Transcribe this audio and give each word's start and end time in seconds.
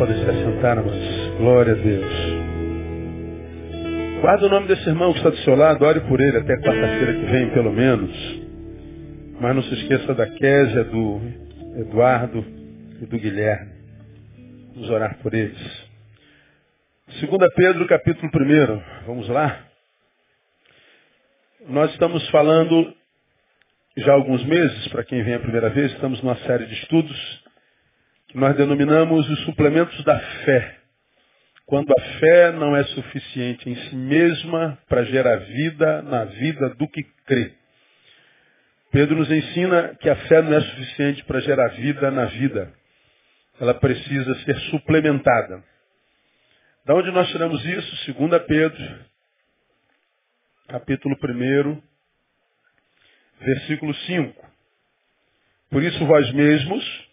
podem 0.00 0.16
se 0.16 0.30
assentar, 0.30 0.78
amados. 0.78 1.36
Glória 1.36 1.74
a 1.74 1.76
Deus. 1.76 2.12
Guarda 4.22 4.46
o 4.46 4.48
nome 4.48 4.66
desse 4.66 4.88
irmão 4.88 5.12
que 5.12 5.18
está 5.18 5.28
do 5.28 5.36
seu 5.38 5.54
lado, 5.54 5.84
ore 5.84 6.00
por 6.00 6.18
ele 6.18 6.38
até 6.38 6.56
quarta-feira 6.56 7.12
que 7.12 7.26
vem, 7.26 7.50
pelo 7.50 7.70
menos. 7.70 8.10
Mas 9.38 9.54
não 9.54 9.62
se 9.62 9.74
esqueça 9.74 10.14
da 10.14 10.26
Késia, 10.26 10.84
do 10.84 11.20
Eduardo 11.80 12.42
e 13.02 13.04
do 13.04 13.18
Guilherme. 13.18 13.72
Vamos 14.74 14.88
orar 14.88 15.18
por 15.18 15.34
eles. 15.34 15.90
2 17.20 17.54
Pedro, 17.54 17.86
capítulo 17.86 18.30
1. 18.34 18.82
Vamos 19.06 19.28
lá? 19.28 19.66
Nós 21.68 21.90
estamos 21.90 22.26
falando 22.30 22.90
já 23.98 24.12
há 24.12 24.14
alguns 24.14 24.42
meses, 24.46 24.88
para 24.88 25.04
quem 25.04 25.22
vem 25.22 25.34
a 25.34 25.40
primeira 25.40 25.68
vez, 25.68 25.92
estamos 25.92 26.22
numa 26.22 26.36
série 26.36 26.64
de 26.64 26.72
estudos 26.72 27.39
que 28.30 28.38
nós 28.38 28.56
denominamos 28.56 29.28
os 29.28 29.40
suplementos 29.40 30.04
da 30.04 30.18
fé. 30.44 30.78
Quando 31.66 31.92
a 31.92 32.00
fé 32.18 32.52
não 32.52 32.76
é 32.76 32.84
suficiente 32.84 33.68
em 33.68 33.74
si 33.74 33.96
mesma 33.96 34.78
para 34.88 35.04
gerar 35.04 35.36
vida 35.36 36.02
na 36.02 36.24
vida 36.24 36.70
do 36.70 36.88
que 36.88 37.02
crê. 37.26 37.52
Pedro 38.92 39.16
nos 39.16 39.30
ensina 39.30 39.96
que 40.00 40.08
a 40.08 40.16
fé 40.28 40.42
não 40.42 40.56
é 40.56 40.60
suficiente 40.60 41.24
para 41.24 41.40
gerar 41.40 41.68
vida 41.70 42.10
na 42.10 42.26
vida. 42.26 42.72
Ela 43.60 43.74
precisa 43.74 44.34
ser 44.44 44.56
suplementada. 44.70 45.62
Da 46.84 46.94
onde 46.94 47.10
nós 47.10 47.28
tiramos 47.30 47.64
isso? 47.64 48.12
2 48.14 48.42
Pedro, 48.46 48.98
capítulo 50.68 51.16
1, 51.20 51.82
versículo 53.40 53.92
5. 53.92 54.50
Por 55.70 55.82
isso 55.82 56.04
vós 56.06 56.32
mesmos, 56.32 57.09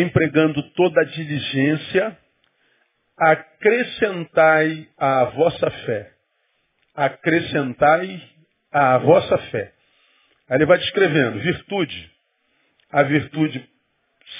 empregando 0.00 0.60
toda 0.72 1.00
a 1.00 1.04
diligência, 1.04 2.18
acrescentai 3.16 4.88
à 4.98 5.24
vossa 5.26 5.70
fé. 5.70 6.10
Acrescentai 6.94 8.22
à 8.72 8.98
vossa 8.98 9.38
fé. 9.38 9.72
Aí 10.48 10.58
ele 10.58 10.66
vai 10.66 10.78
descrevendo 10.78 11.38
virtude, 11.38 12.10
a 12.90 13.02
virtude 13.04 13.68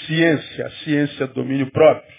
ciência, 0.05 0.67
a 0.67 0.71
ciência 0.83 1.27
domínio 1.27 1.71
próprio, 1.71 2.15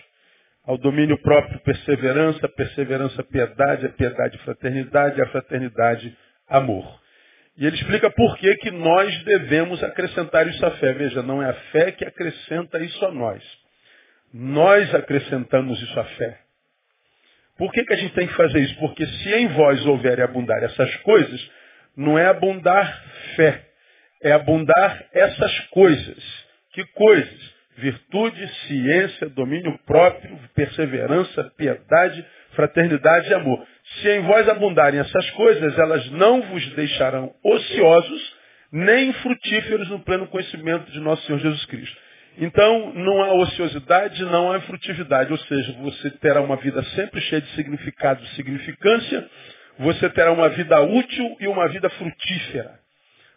ao 0.64 0.78
domínio 0.78 1.18
próprio 1.18 1.60
perseverança, 1.60 2.48
perseverança 2.48 3.22
piedade, 3.22 3.86
a 3.86 3.90
piedade 3.90 4.38
fraternidade, 4.38 5.20
a 5.20 5.26
fraternidade 5.28 6.16
amor. 6.48 7.05
E 7.56 7.66
ele 7.66 7.76
explica 7.76 8.10
por 8.10 8.36
que, 8.36 8.54
que 8.56 8.70
nós 8.70 9.24
devemos 9.24 9.82
acrescentar 9.82 10.46
isso 10.46 10.64
à 10.64 10.72
fé. 10.72 10.92
Veja, 10.92 11.22
não 11.22 11.42
é 11.42 11.48
a 11.48 11.54
fé 11.72 11.90
que 11.92 12.04
acrescenta 12.04 12.78
isso 12.80 13.04
a 13.04 13.10
nós. 13.10 13.42
Nós 14.32 14.94
acrescentamos 14.94 15.80
isso 15.80 15.98
à 15.98 16.04
fé. 16.04 16.40
Por 17.56 17.72
que, 17.72 17.82
que 17.84 17.94
a 17.94 17.96
gente 17.96 18.14
tem 18.14 18.26
que 18.26 18.34
fazer 18.34 18.60
isso? 18.60 18.76
Porque 18.78 19.06
se 19.06 19.34
em 19.34 19.48
vós 19.48 19.84
houver 19.86 20.18
e 20.18 20.22
abundar 20.22 20.62
essas 20.62 20.94
coisas, 20.96 21.50
não 21.96 22.18
é 22.18 22.26
abundar 22.26 23.02
fé, 23.34 23.64
é 24.22 24.32
abundar 24.32 25.06
essas 25.12 25.60
coisas. 25.70 26.46
Que 26.72 26.84
coisas? 26.92 27.55
Virtude, 27.76 28.48
ciência, 28.66 29.28
domínio 29.28 29.78
próprio, 29.84 30.38
perseverança, 30.54 31.52
piedade, 31.56 32.24
fraternidade 32.52 33.28
e 33.30 33.34
amor. 33.34 33.66
Se 34.00 34.08
em 34.08 34.22
vós 34.22 34.48
abundarem 34.48 34.98
essas 34.98 35.30
coisas, 35.32 35.78
elas 35.78 36.10
não 36.12 36.40
vos 36.42 36.66
deixarão 36.74 37.34
ociosos, 37.44 38.36
nem 38.72 39.12
frutíferos 39.14 39.88
no 39.90 40.00
pleno 40.00 40.26
conhecimento 40.28 40.90
de 40.90 41.00
nosso 41.00 41.24
Senhor 41.26 41.38
Jesus 41.38 41.64
Cristo. 41.66 41.96
Então, 42.38 42.92
não 42.94 43.22
há 43.22 43.32
ociosidade, 43.34 44.24
não 44.24 44.52
há 44.52 44.60
frutividade. 44.62 45.32
Ou 45.32 45.38
seja, 45.38 45.72
você 45.80 46.10
terá 46.12 46.40
uma 46.40 46.56
vida 46.56 46.82
sempre 46.94 47.20
cheia 47.22 47.40
de 47.40 47.48
significado 47.50 48.22
e 48.22 48.28
significância, 48.36 49.28
você 49.78 50.08
terá 50.10 50.32
uma 50.32 50.48
vida 50.48 50.80
útil 50.80 51.36
e 51.40 51.46
uma 51.46 51.68
vida 51.68 51.88
frutífera. 51.90 52.78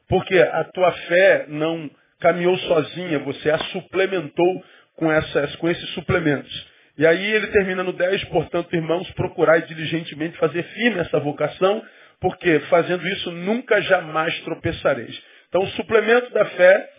Porque 0.07 0.39
a 0.39 0.63
tua 0.65 0.91
fé 0.91 1.45
não 1.47 1.89
caminhou 2.19 2.57
sozinha, 2.59 3.19
você 3.19 3.49
a 3.49 3.57
suplementou 3.65 4.63
com, 4.95 5.11
essas, 5.11 5.55
com 5.57 5.69
esses 5.69 5.89
suplementos. 5.91 6.67
E 6.97 7.07
aí 7.07 7.31
ele 7.33 7.47
termina 7.47 7.83
no 7.83 7.93
10, 7.93 8.25
portanto, 8.25 8.75
irmãos, 8.75 9.09
procurai 9.11 9.61
diligentemente 9.61 10.37
fazer 10.37 10.63
firme 10.63 10.99
essa 10.99 11.19
vocação, 11.19 11.81
porque 12.19 12.59
fazendo 12.69 13.07
isso 13.07 13.31
nunca 13.31 13.81
jamais 13.81 14.37
tropeçareis. 14.41 15.17
Então 15.47 15.63
o 15.63 15.67
suplemento 15.69 16.31
da 16.33 16.45
fé 16.45 16.89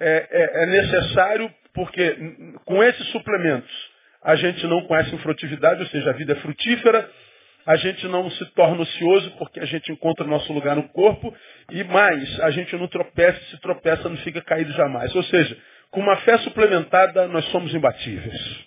é, 0.00 0.28
é, 0.30 0.62
é 0.62 0.66
necessário 0.66 1.50
porque 1.72 2.16
com 2.64 2.82
esses 2.82 3.06
suplementos 3.08 3.70
a 4.22 4.36
gente 4.36 4.66
não 4.66 4.82
conhece 4.82 5.16
frutividade, 5.18 5.80
ou 5.80 5.86
seja, 5.86 6.10
a 6.10 6.12
vida 6.12 6.32
é 6.32 6.36
frutífera, 6.36 7.08
a 7.68 7.76
gente 7.76 8.08
não 8.08 8.30
se 8.30 8.46
torna 8.54 8.80
ocioso 8.80 9.30
porque 9.32 9.60
a 9.60 9.66
gente 9.66 9.92
encontra 9.92 10.24
o 10.24 10.28
nosso 10.28 10.50
lugar 10.54 10.74
no 10.74 10.88
corpo, 10.88 11.34
e 11.70 11.84
mais, 11.84 12.40
a 12.40 12.50
gente 12.50 12.74
não 12.76 12.88
tropeça, 12.88 13.38
se 13.50 13.60
tropeça 13.60 14.08
não 14.08 14.16
fica 14.16 14.40
caído 14.40 14.72
jamais. 14.72 15.14
Ou 15.14 15.22
seja, 15.24 15.54
com 15.90 16.00
uma 16.00 16.16
fé 16.16 16.38
suplementada 16.38 17.28
nós 17.28 17.44
somos 17.50 17.74
imbatíveis. 17.74 18.66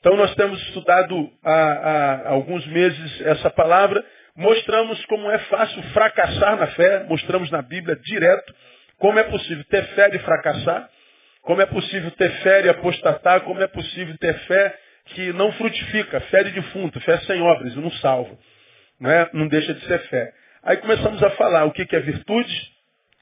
Então 0.00 0.16
nós 0.16 0.34
temos 0.34 0.60
estudado 0.60 1.30
há, 1.44 1.52
há, 1.52 2.28
alguns 2.30 2.66
meses 2.66 3.20
essa 3.20 3.48
palavra, 3.48 4.04
mostramos 4.34 5.04
como 5.06 5.30
é 5.30 5.38
fácil 5.38 5.80
fracassar 5.92 6.56
na 6.56 6.66
fé, 6.66 7.04
mostramos 7.04 7.48
na 7.52 7.62
Bíblia 7.62 7.94
direto 7.94 8.52
como 8.98 9.20
é 9.20 9.22
possível 9.22 9.62
ter 9.70 9.84
fé 9.94 10.10
e 10.12 10.18
fracassar, 10.18 10.90
como 11.42 11.62
é 11.62 11.66
possível 11.66 12.10
ter 12.10 12.30
fé 12.42 12.66
e 12.66 12.70
apostatar, 12.70 13.42
como 13.42 13.62
é 13.62 13.68
possível 13.68 14.18
ter 14.18 14.34
fé 14.46 14.76
que 15.14 15.32
não 15.32 15.52
frutifica, 15.52 16.20
fé 16.20 16.44
de 16.44 16.50
defunto, 16.52 17.00
fé 17.00 17.18
sem 17.20 17.40
obras 17.40 17.74
não 17.76 17.90
salva. 17.92 18.36
Não, 19.00 19.10
é? 19.10 19.30
não 19.32 19.48
deixa 19.48 19.74
de 19.74 19.84
ser 19.86 19.98
fé. 20.08 20.32
Aí 20.62 20.76
começamos 20.76 21.22
a 21.22 21.30
falar 21.30 21.64
o 21.64 21.72
que 21.72 21.86
é 21.94 22.00
virtude, 22.00 22.52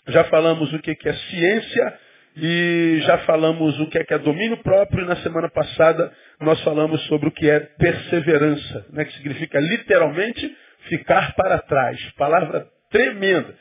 já 0.09 0.25
falamos 0.25 0.73
o 0.73 0.79
que 0.81 0.97
é 1.09 1.13
ciência, 1.13 1.99
e 2.41 3.01
já 3.03 3.19
falamos 3.19 3.79
o 3.81 3.87
que 3.89 3.99
é, 3.99 4.19
domínio 4.19 4.59
próprio, 4.59 5.05
e 5.05 5.07
na 5.07 5.17
semana 5.17 5.49
passada 5.51 6.13
nós 6.41 6.61
falamos 6.63 7.01
sobre 7.07 7.29
o 7.29 7.33
que 7.33 7.49
é 7.49 7.61
perseverança, 7.61 8.87
né, 8.93 9.05
que 9.05 9.13
significa 9.15 9.59
literalmente 9.59 10.57
ficar 10.89 11.35
para 11.35 11.59
trás. 11.59 12.01
Palavra 12.17 12.67
tremenda. 12.91 13.55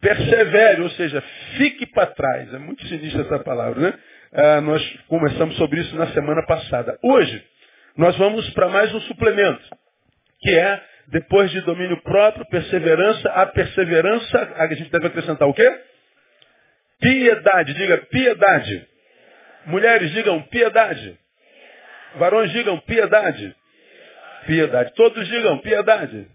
Persevere, 0.00 0.80
ou 0.80 0.90
seja, 0.90 1.22
fique 1.58 1.86
para 1.86 2.06
trás. 2.06 2.54
É 2.54 2.58
muito 2.58 2.86
sinistra 2.86 3.22
essa 3.22 3.38
palavra, 3.40 3.80
né? 3.80 3.94
Ah, 4.32 4.60
nós 4.60 4.82
conversamos 5.08 5.56
sobre 5.56 5.80
isso 5.80 5.94
na 5.96 6.06
semana 6.08 6.42
passada. 6.46 6.98
Hoje, 7.02 7.44
nós 7.96 8.16
vamos 8.16 8.48
para 8.50 8.68
mais 8.68 8.94
um 8.94 9.00
suplemento, 9.02 9.62
que 10.40 10.50
é, 10.50 10.82
depois 11.08 11.50
de 11.50 11.60
domínio 11.62 12.00
próprio, 12.02 12.46
perseverança, 12.46 13.28
a 13.30 13.46
perseverança, 13.46 14.54
a 14.56 14.66
gente 14.74 14.90
deve 14.90 15.08
acrescentar 15.08 15.48
o 15.48 15.54
quê? 15.54 15.80
Piedade, 17.00 17.74
diga 17.74 17.98
piedade. 17.98 18.88
Mulheres, 19.66 20.10
digam 20.12 20.40
piedade. 20.42 21.18
Varões, 22.16 22.50
digam 22.52 22.78
piedade. 22.80 23.54
Piedade. 24.46 24.94
Todos 24.94 25.26
digam 25.28 25.58
piedade. 25.58 26.28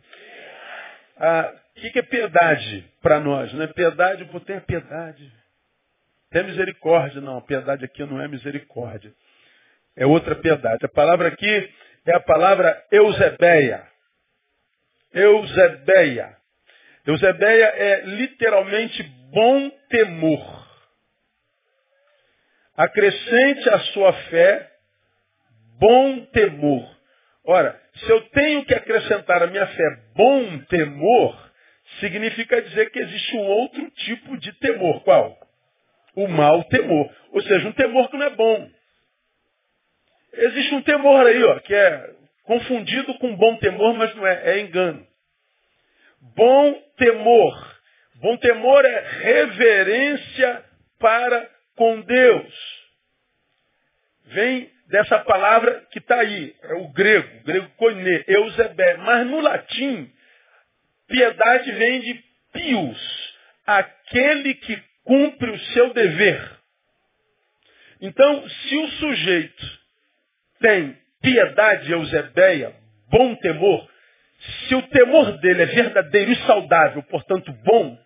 Ah, 1.17 1.53
o 1.75 1.79
que, 1.81 1.91
que 1.91 1.99
é 1.99 2.03
piedade 2.03 2.85
para 3.01 3.19
nós? 3.19 3.53
Não 3.53 3.63
é 3.63 3.67
piedade 3.67 4.25
por 4.25 4.41
ter 4.41 4.61
piedade. 4.61 5.31
Tem 6.31 6.43
misericórdia, 6.43 7.21
não. 7.21 7.41
Piedade 7.41 7.85
aqui 7.85 8.03
não 8.03 8.21
é 8.21 8.27
misericórdia. 8.27 9.13
É 9.97 10.05
outra 10.05 10.35
piedade. 10.35 10.85
A 10.85 10.89
palavra 10.89 11.29
aqui 11.29 11.73
é 12.05 12.13
a 12.13 12.19
palavra 12.19 12.85
Eusebeia. 12.91 13.87
Eusebeia. 15.13 16.35
Eusebeia 17.05 17.65
é 17.65 18.01
literalmente 18.01 19.03
bom 19.31 19.69
temor. 19.89 20.65
Acrescente 22.75 23.69
à 23.69 23.79
sua 23.79 24.11
fé 24.13 24.71
bom 25.79 26.25
temor. 26.27 26.95
Ora, 27.45 27.79
se 27.95 28.09
eu 28.09 28.21
tenho 28.29 28.65
que 28.65 28.73
acrescentar 28.73 29.43
à 29.43 29.47
minha 29.47 29.67
fé 29.67 29.99
bom 30.15 30.57
temor, 30.65 31.51
significa 31.99 32.61
dizer 32.61 32.89
que 32.89 32.99
existe 32.99 33.37
um 33.37 33.45
outro 33.45 33.91
tipo 33.91 34.37
de 34.37 34.51
temor. 34.59 35.03
Qual? 35.03 35.37
O 36.15 36.27
mau 36.27 36.63
temor. 36.65 37.09
Ou 37.31 37.41
seja, 37.43 37.67
um 37.67 37.73
temor 37.73 38.09
que 38.09 38.17
não 38.17 38.25
é 38.25 38.29
bom. 38.31 38.69
Existe 40.37 40.75
um 40.75 40.81
temor 40.81 41.25
aí, 41.25 41.43
ó, 41.43 41.59
que 41.59 41.73
é 41.73 42.13
confundido 42.43 43.13
com 43.15 43.35
bom 43.35 43.57
temor, 43.57 43.93
mas 43.95 44.13
não 44.15 44.25
é, 44.25 44.57
é 44.57 44.59
engano. 44.59 45.05
Bom 46.35 46.73
temor. 46.97 47.75
Bom 48.15 48.37
temor 48.37 48.85
é 48.85 48.99
reverência 49.21 50.63
para 50.99 51.49
com 51.75 52.01
Deus. 52.01 52.53
Vem 54.25 54.71
dessa 54.87 55.19
palavra 55.19 55.85
que 55.91 55.99
está 55.99 56.19
aí, 56.19 56.55
é 56.63 56.73
o 56.75 56.87
grego, 56.89 57.37
o 57.37 57.43
grego 57.43 57.69
koine, 57.77 58.23
eusebé. 58.27 58.97
Mas 58.97 59.27
no 59.27 59.39
latim, 59.39 60.11
piedade 61.07 61.71
vem 61.73 61.99
de 62.01 62.23
pius, 62.53 63.37
aquele 63.65 64.55
que 64.55 64.81
cumpre 65.03 65.51
o 65.51 65.59
seu 65.59 65.93
dever. 65.93 66.51
Então, 68.01 68.49
se 68.49 68.77
o 68.77 68.87
sujeito 68.89 69.84
tem 70.59 70.97
piedade, 71.21 71.91
eusebeia, 71.91 72.73
bom 73.09 73.35
temor, 73.35 73.87
se 74.67 74.75
o 74.75 74.81
temor 74.83 75.37
dele 75.39 75.63
é 75.63 75.65
verdadeiro 75.65 76.31
e 76.31 76.35
saudável, 76.45 77.01
portanto 77.03 77.51
bom, 77.63 77.97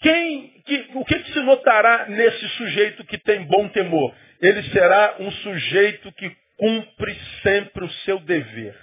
quem, 0.00 0.62
que, 0.66 0.90
o 0.94 1.04
que, 1.04 1.18
que 1.18 1.32
se 1.32 1.40
notará 1.40 2.06
nesse 2.08 2.48
sujeito 2.50 3.04
que 3.04 3.18
tem 3.18 3.44
bom 3.44 3.68
temor? 3.68 4.14
Ele 4.40 4.62
será 4.70 5.16
um 5.18 5.30
sujeito 5.30 6.12
que 6.12 6.30
cumpre 6.58 7.18
sempre 7.42 7.84
o 7.84 7.90
seu 8.04 8.20
dever. 8.20 8.76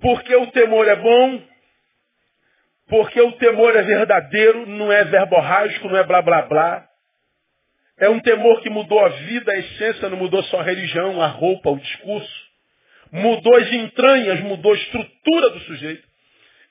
Porque 0.00 0.34
o 0.36 0.46
temor 0.52 0.86
é 0.86 0.96
bom, 0.96 1.42
porque 2.88 3.20
o 3.20 3.32
temor 3.32 3.74
é 3.74 3.82
verdadeiro, 3.82 4.66
não 4.66 4.92
é 4.92 5.04
verborrágico, 5.04 5.88
não 5.88 5.96
é 5.96 6.04
blá 6.04 6.22
blá 6.22 6.42
blá. 6.42 6.88
É 7.98 8.08
um 8.08 8.20
temor 8.20 8.60
que 8.60 8.68
mudou 8.68 9.00
a 9.04 9.08
vida, 9.08 9.50
a 9.50 9.58
essência, 9.58 10.08
não 10.10 10.18
mudou 10.18 10.42
só 10.44 10.60
a 10.60 10.62
religião, 10.62 11.20
a 11.20 11.26
roupa, 11.26 11.70
o 11.70 11.78
discurso. 11.78 12.46
Mudou 13.10 13.56
as 13.56 13.72
entranhas, 13.72 14.40
mudou 14.40 14.72
a 14.72 14.76
estrutura 14.76 15.50
do 15.50 15.60
sujeito. 15.60 16.06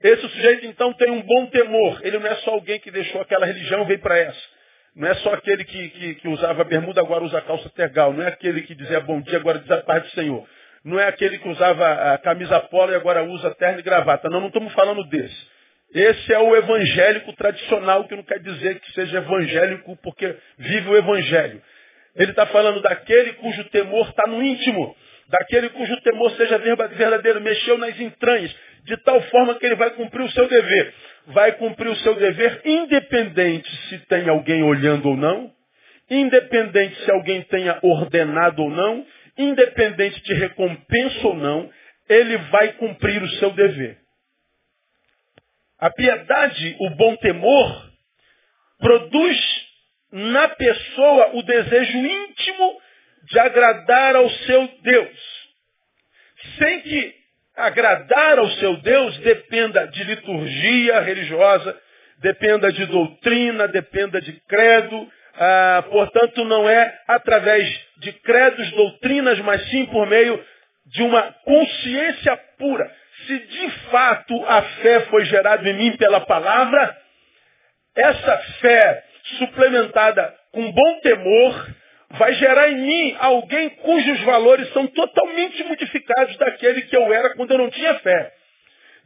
Esse 0.04 0.22
sujeito 0.22 0.68
então 0.68 0.94
tem 0.94 1.10
um 1.10 1.22
bom 1.22 1.48
temor. 1.48 2.00
Ele 2.04 2.20
não 2.20 2.28
é 2.28 2.36
só 2.36 2.52
alguém 2.52 2.80
que 2.80 2.92
deixou 2.92 3.22
aquela 3.22 3.46
religião 3.46 3.84
e 3.84 3.86
veio 3.88 4.00
para 4.00 4.18
essa. 4.20 4.56
Não 4.96 5.08
é 5.08 5.16
só 5.16 5.34
aquele 5.34 5.64
que, 5.64 5.90
que, 5.90 6.16
que, 6.16 6.28
usava 6.28 6.64
bermuda, 6.64 7.02
agora 7.02 7.24
usa 7.24 7.42
calça 7.42 7.70
tergal. 7.70 8.14
Não 8.14 8.24
é 8.24 8.28
aquele 8.28 8.62
que 8.62 8.76
dizia 8.76 9.00
bom 9.00 9.20
dia, 9.22 9.38
agora 9.38 9.60
diz 9.60 9.72
a 9.72 9.82
paz 9.82 10.04
do 10.04 10.10
Senhor. 10.10 10.48
Não 10.84 11.00
é 11.00 11.08
aquele 11.08 11.40
que 11.40 11.50
usava 11.50 12.14
a 12.14 12.18
camisa 12.20 12.60
polo 12.60 12.92
e 12.92 12.96
agora 12.96 13.24
usa 13.24 13.50
terno 13.56 13.80
e 13.80 13.82
gravata. 13.82 14.30
Não, 14.30 14.40
não 14.40 14.48
estamos 14.48 14.72
falando 14.74 15.04
desse. 15.06 15.55
Esse 15.96 16.34
é 16.34 16.40
o 16.40 16.54
evangélico 16.54 17.32
tradicional, 17.38 18.06
que 18.06 18.18
não 18.18 18.24
quer 18.24 18.40
dizer 18.40 18.82
que 18.82 18.92
seja 18.92 19.20
evangélico 19.20 19.98
porque 20.04 20.36
vive 20.58 20.90
o 20.90 20.98
evangelho. 20.98 21.62
Ele 22.18 22.32
está 22.32 22.46
falando 22.48 22.82
daquele 22.82 23.32
cujo 23.34 23.64
temor 23.70 24.10
está 24.10 24.28
no 24.28 24.44
íntimo, 24.44 24.94
daquele 25.30 25.70
cujo 25.70 25.96
temor 26.02 26.32
seja 26.32 26.58
verdadeiro, 26.58 27.40
mexeu 27.40 27.78
nas 27.78 27.98
entranhas, 27.98 28.54
de 28.84 28.98
tal 29.04 29.22
forma 29.22 29.56
que 29.56 29.66
ele 29.66 29.76
vai 29.76 29.92
cumprir 29.92 30.24
o 30.24 30.32
seu 30.32 30.50
dever. 30.50 30.94
Vai 31.28 31.54
cumprir 31.54 31.88
o 31.88 31.96
seu 31.96 32.14
dever 32.16 32.60
independente 32.66 33.70
se 33.88 33.98
tem 34.08 34.28
alguém 34.28 34.64
olhando 34.64 35.08
ou 35.08 35.16
não, 35.16 35.50
independente 36.10 37.06
se 37.06 37.12
alguém 37.12 37.42
tenha 37.44 37.80
ordenado 37.82 38.62
ou 38.62 38.70
não, 38.70 39.06
independente 39.38 40.22
de 40.24 40.34
recompensa 40.34 41.26
ou 41.26 41.38
não, 41.38 41.70
ele 42.10 42.36
vai 42.52 42.74
cumprir 42.74 43.24
o 43.24 43.30
seu 43.40 43.52
dever. 43.52 44.05
A 45.80 45.90
piedade, 45.90 46.76
o 46.80 46.90
bom 46.92 47.16
temor, 47.18 47.92
produz 48.80 49.66
na 50.12 50.48
pessoa 50.50 51.32
o 51.34 51.44
desejo 51.44 51.98
íntimo 51.98 52.82
de 53.30 53.40
agradar 53.40 54.16
ao 54.16 54.30
seu 54.30 54.70
Deus. 54.82 55.20
Sem 56.58 56.82
que 56.82 57.14
agradar 57.58 58.40
ao 58.40 58.50
seu 58.52 58.78
Deus 58.78 59.18
dependa 59.20 59.86
de 59.88 60.04
liturgia 60.06 61.02
religiosa, 61.02 61.78
dependa 62.20 62.72
de 62.72 62.86
doutrina, 62.86 63.68
dependa 63.68 64.22
de 64.22 64.32
credo. 64.48 65.12
Ah, 65.38 65.84
portanto, 65.90 66.46
não 66.46 66.70
é 66.70 67.02
através 67.06 67.68
de 67.98 68.14
credos, 68.14 68.72
doutrinas, 68.72 69.40
mas 69.40 69.70
sim 69.70 69.86
por 69.88 70.08
meio 70.08 70.42
de 70.86 71.04
uma 71.04 71.34
consciência 71.44 72.38
pura 72.58 72.90
se 73.26 73.40
de 73.40 73.70
fato 73.90 74.46
a 74.46 74.62
fé 74.62 75.02
foi 75.02 75.26
gerada 75.26 75.70
em 75.70 75.74
mim 75.74 75.98
pela 75.98 76.22
palavra, 76.22 76.98
essa 77.96 78.38
fé 78.60 79.04
suplementada 79.38 80.34
com 80.52 80.72
bom 80.72 81.00
temor 81.02 81.68
vai 82.12 82.34
gerar 82.34 82.70
em 82.70 82.78
mim 82.78 83.18
alguém 83.20 83.70
cujos 83.70 84.22
valores 84.22 84.72
são 84.74 84.88
totalmente 84.88 85.64
modificados 85.64 86.38
daquele 86.38 86.84
que 86.84 86.96
eu 86.96 87.14
era 87.14 87.34
quando 87.36 87.52
eu 87.52 87.58
não 87.58 87.70
tinha 87.70 87.96
fé. 87.96 88.32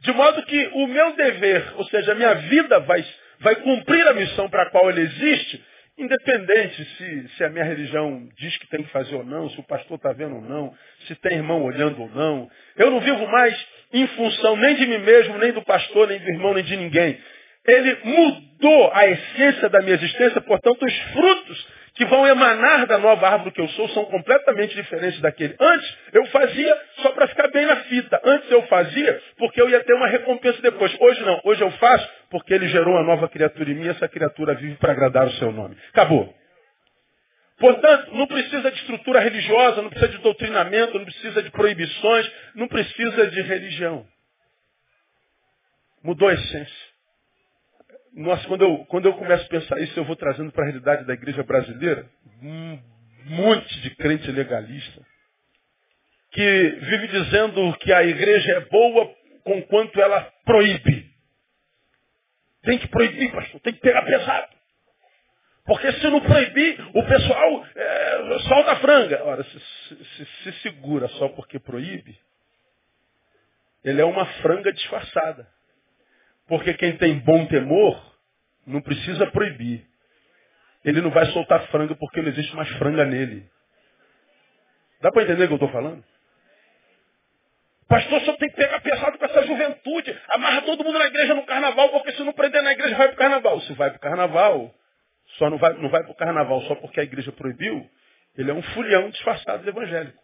De 0.00 0.12
modo 0.12 0.42
que 0.44 0.70
o 0.74 0.86
meu 0.86 1.12
dever, 1.12 1.74
ou 1.76 1.84
seja, 1.84 2.12
a 2.12 2.14
minha 2.14 2.34
vida 2.34 2.80
vai, 2.80 3.04
vai 3.40 3.56
cumprir 3.56 4.06
a 4.08 4.14
missão 4.14 4.48
para 4.48 4.62
a 4.64 4.70
qual 4.70 4.88
ele 4.90 5.02
existe, 5.02 5.64
Independente 6.00 6.82
se, 6.96 7.28
se, 7.36 7.44
a 7.44 7.50
minha 7.50 7.64
religião 7.64 8.26
diz 8.38 8.56
que 8.56 8.66
tem 8.68 8.82
que 8.82 8.90
fazer 8.90 9.14
ou 9.14 9.22
não, 9.22 9.50
se 9.50 9.60
o 9.60 9.62
pastor 9.64 9.98
está 9.98 10.14
vendo 10.14 10.36
ou 10.36 10.40
não, 10.40 10.74
se 11.06 11.14
tem 11.16 11.36
irmão 11.36 11.62
olhando 11.62 12.00
ou 12.00 12.08
não. 12.08 12.50
Eu 12.74 12.90
não 12.90 13.00
vivo 13.00 13.26
mais 13.26 13.66
em 13.92 14.06
função 14.06 14.56
nem 14.56 14.76
de 14.76 14.86
mim 14.86 14.96
mesmo, 14.96 15.36
nem 15.36 15.52
do 15.52 15.60
pastor, 15.62 16.08
nem 16.08 16.18
do 16.18 16.30
irmão, 16.30 16.54
nem 16.54 16.64
de 16.64 16.74
ninguém. 16.74 17.18
Ele 17.66 17.98
mudou 18.02 18.90
a 18.94 19.06
essência 19.08 19.68
da 19.68 19.82
minha 19.82 19.94
existência, 19.94 20.40
portanto, 20.40 20.82
os 20.82 20.98
frutos 21.12 21.68
que 22.00 22.06
vão 22.06 22.26
emanar 22.26 22.86
da 22.86 22.96
nova 22.96 23.28
árvore 23.28 23.50
que 23.50 23.60
eu 23.60 23.68
sou 23.68 23.86
são 23.90 24.06
completamente 24.06 24.74
diferentes 24.74 25.20
daquele. 25.20 25.54
Antes 25.60 25.98
eu 26.14 26.24
fazia 26.28 26.82
só 27.02 27.12
para 27.12 27.28
ficar 27.28 27.48
bem 27.48 27.66
na 27.66 27.76
fita. 27.76 28.18
Antes 28.24 28.50
eu 28.50 28.62
fazia 28.68 29.22
porque 29.36 29.60
eu 29.60 29.68
ia 29.68 29.84
ter 29.84 29.92
uma 29.92 30.06
recompensa 30.06 30.62
depois. 30.62 30.96
Hoje 30.98 31.22
não. 31.26 31.38
Hoje 31.44 31.60
eu 31.60 31.70
faço 31.72 32.08
porque 32.30 32.54
ele 32.54 32.68
gerou 32.68 32.94
uma 32.94 33.02
nova 33.02 33.28
criatura 33.28 33.70
em 33.70 33.74
mim 33.74 33.88
essa 33.88 34.08
criatura 34.08 34.54
vive 34.54 34.76
para 34.76 34.92
agradar 34.92 35.26
o 35.26 35.32
seu 35.32 35.52
nome. 35.52 35.76
Acabou. 35.90 36.34
Portanto, 37.58 38.14
não 38.14 38.26
precisa 38.26 38.70
de 38.70 38.78
estrutura 38.78 39.20
religiosa, 39.20 39.82
não 39.82 39.90
precisa 39.90 40.12
de 40.12 40.22
doutrinamento, 40.22 40.98
não 40.98 41.04
precisa 41.04 41.42
de 41.42 41.50
proibições, 41.50 42.32
não 42.54 42.66
precisa 42.66 43.26
de 43.26 43.42
religião. 43.42 44.06
Mudou 46.02 46.28
a 46.28 46.32
essência. 46.32 46.89
Nossa, 48.14 48.46
quando 48.48 48.62
eu, 48.62 48.78
quando 48.86 49.06
eu 49.06 49.14
começo 49.14 49.44
a 49.44 49.48
pensar 49.48 49.80
isso, 49.80 49.98
eu 49.98 50.04
vou 50.04 50.16
trazendo 50.16 50.50
para 50.52 50.64
a 50.64 50.66
realidade 50.66 51.04
da 51.06 51.14
igreja 51.14 51.42
brasileira 51.42 52.10
um 52.42 52.78
monte 53.26 53.80
de 53.80 53.90
crente 53.96 54.30
legalista 54.30 55.00
que 56.32 56.70
vive 56.80 57.08
dizendo 57.08 57.76
que 57.78 57.92
a 57.92 58.04
igreja 58.04 58.52
é 58.52 58.60
boa 58.60 59.14
com 59.44 59.62
quanto 59.62 60.00
ela 60.00 60.22
proíbe. 60.44 61.10
Tem 62.62 62.78
que 62.78 62.88
proibir, 62.88 63.32
pastor, 63.32 63.60
tem 63.60 63.72
que 63.72 63.80
pegar 63.80 64.02
pesado. 64.02 64.48
Porque 65.64 65.92
se 65.92 66.08
não 66.08 66.20
proibir, 66.20 66.80
o 66.94 67.02
pessoal 67.04 67.66
é, 67.74 68.38
solta 68.48 68.72
a 68.72 68.76
franga. 68.76 69.24
Ora, 69.24 69.44
se, 69.44 69.60
se, 70.04 70.26
se 70.42 70.52
segura 70.62 71.08
só 71.08 71.28
porque 71.28 71.58
proíbe, 71.58 72.18
ele 73.84 74.00
é 74.00 74.04
uma 74.04 74.26
franga 74.42 74.72
disfarçada. 74.72 75.48
Porque 76.50 76.74
quem 76.74 76.96
tem 76.96 77.16
bom 77.20 77.46
temor 77.46 77.96
não 78.66 78.82
precisa 78.82 79.24
proibir. 79.28 79.86
Ele 80.84 81.00
não 81.00 81.10
vai 81.12 81.24
soltar 81.26 81.68
franga 81.68 81.94
porque 81.94 82.20
não 82.20 82.28
existe 82.28 82.56
mais 82.56 82.68
franga 82.70 83.04
nele. 83.04 83.48
Dá 85.00 85.12
para 85.12 85.22
entender 85.22 85.44
o 85.44 85.46
que 85.46 85.52
eu 85.52 85.56
estou 85.58 85.70
falando? 85.70 86.04
Pastor, 87.88 88.20
só 88.22 88.36
tem 88.36 88.50
que 88.50 88.56
pegar 88.56 88.80
pesado 88.80 89.16
com 89.16 89.24
essa 89.24 89.46
juventude. 89.46 90.20
Amarra 90.30 90.62
todo 90.62 90.82
mundo 90.82 90.98
na 90.98 91.06
igreja 91.06 91.34
no 91.34 91.46
carnaval, 91.46 91.88
porque 91.90 92.12
se 92.12 92.24
não 92.24 92.32
prender 92.32 92.64
na 92.64 92.72
igreja, 92.72 92.96
vai 92.96 93.06
para 93.06 93.14
o 93.14 93.18
carnaval. 93.18 93.60
Se 93.60 93.72
vai 93.74 93.90
para 93.90 93.98
o 93.98 94.00
carnaval, 94.00 94.74
só 95.38 95.48
não 95.50 95.56
vai, 95.56 95.72
não 95.74 95.88
vai 95.88 96.02
para 96.02 96.12
o 96.12 96.16
carnaval 96.16 96.62
só 96.62 96.74
porque 96.74 96.98
a 96.98 97.04
igreja 97.04 97.30
proibiu, 97.30 97.88
ele 98.36 98.50
é 98.50 98.54
um 98.54 98.62
fulhão 98.62 99.08
disfarçado 99.10 99.62
de 99.62 99.68
evangélico. 99.68 100.20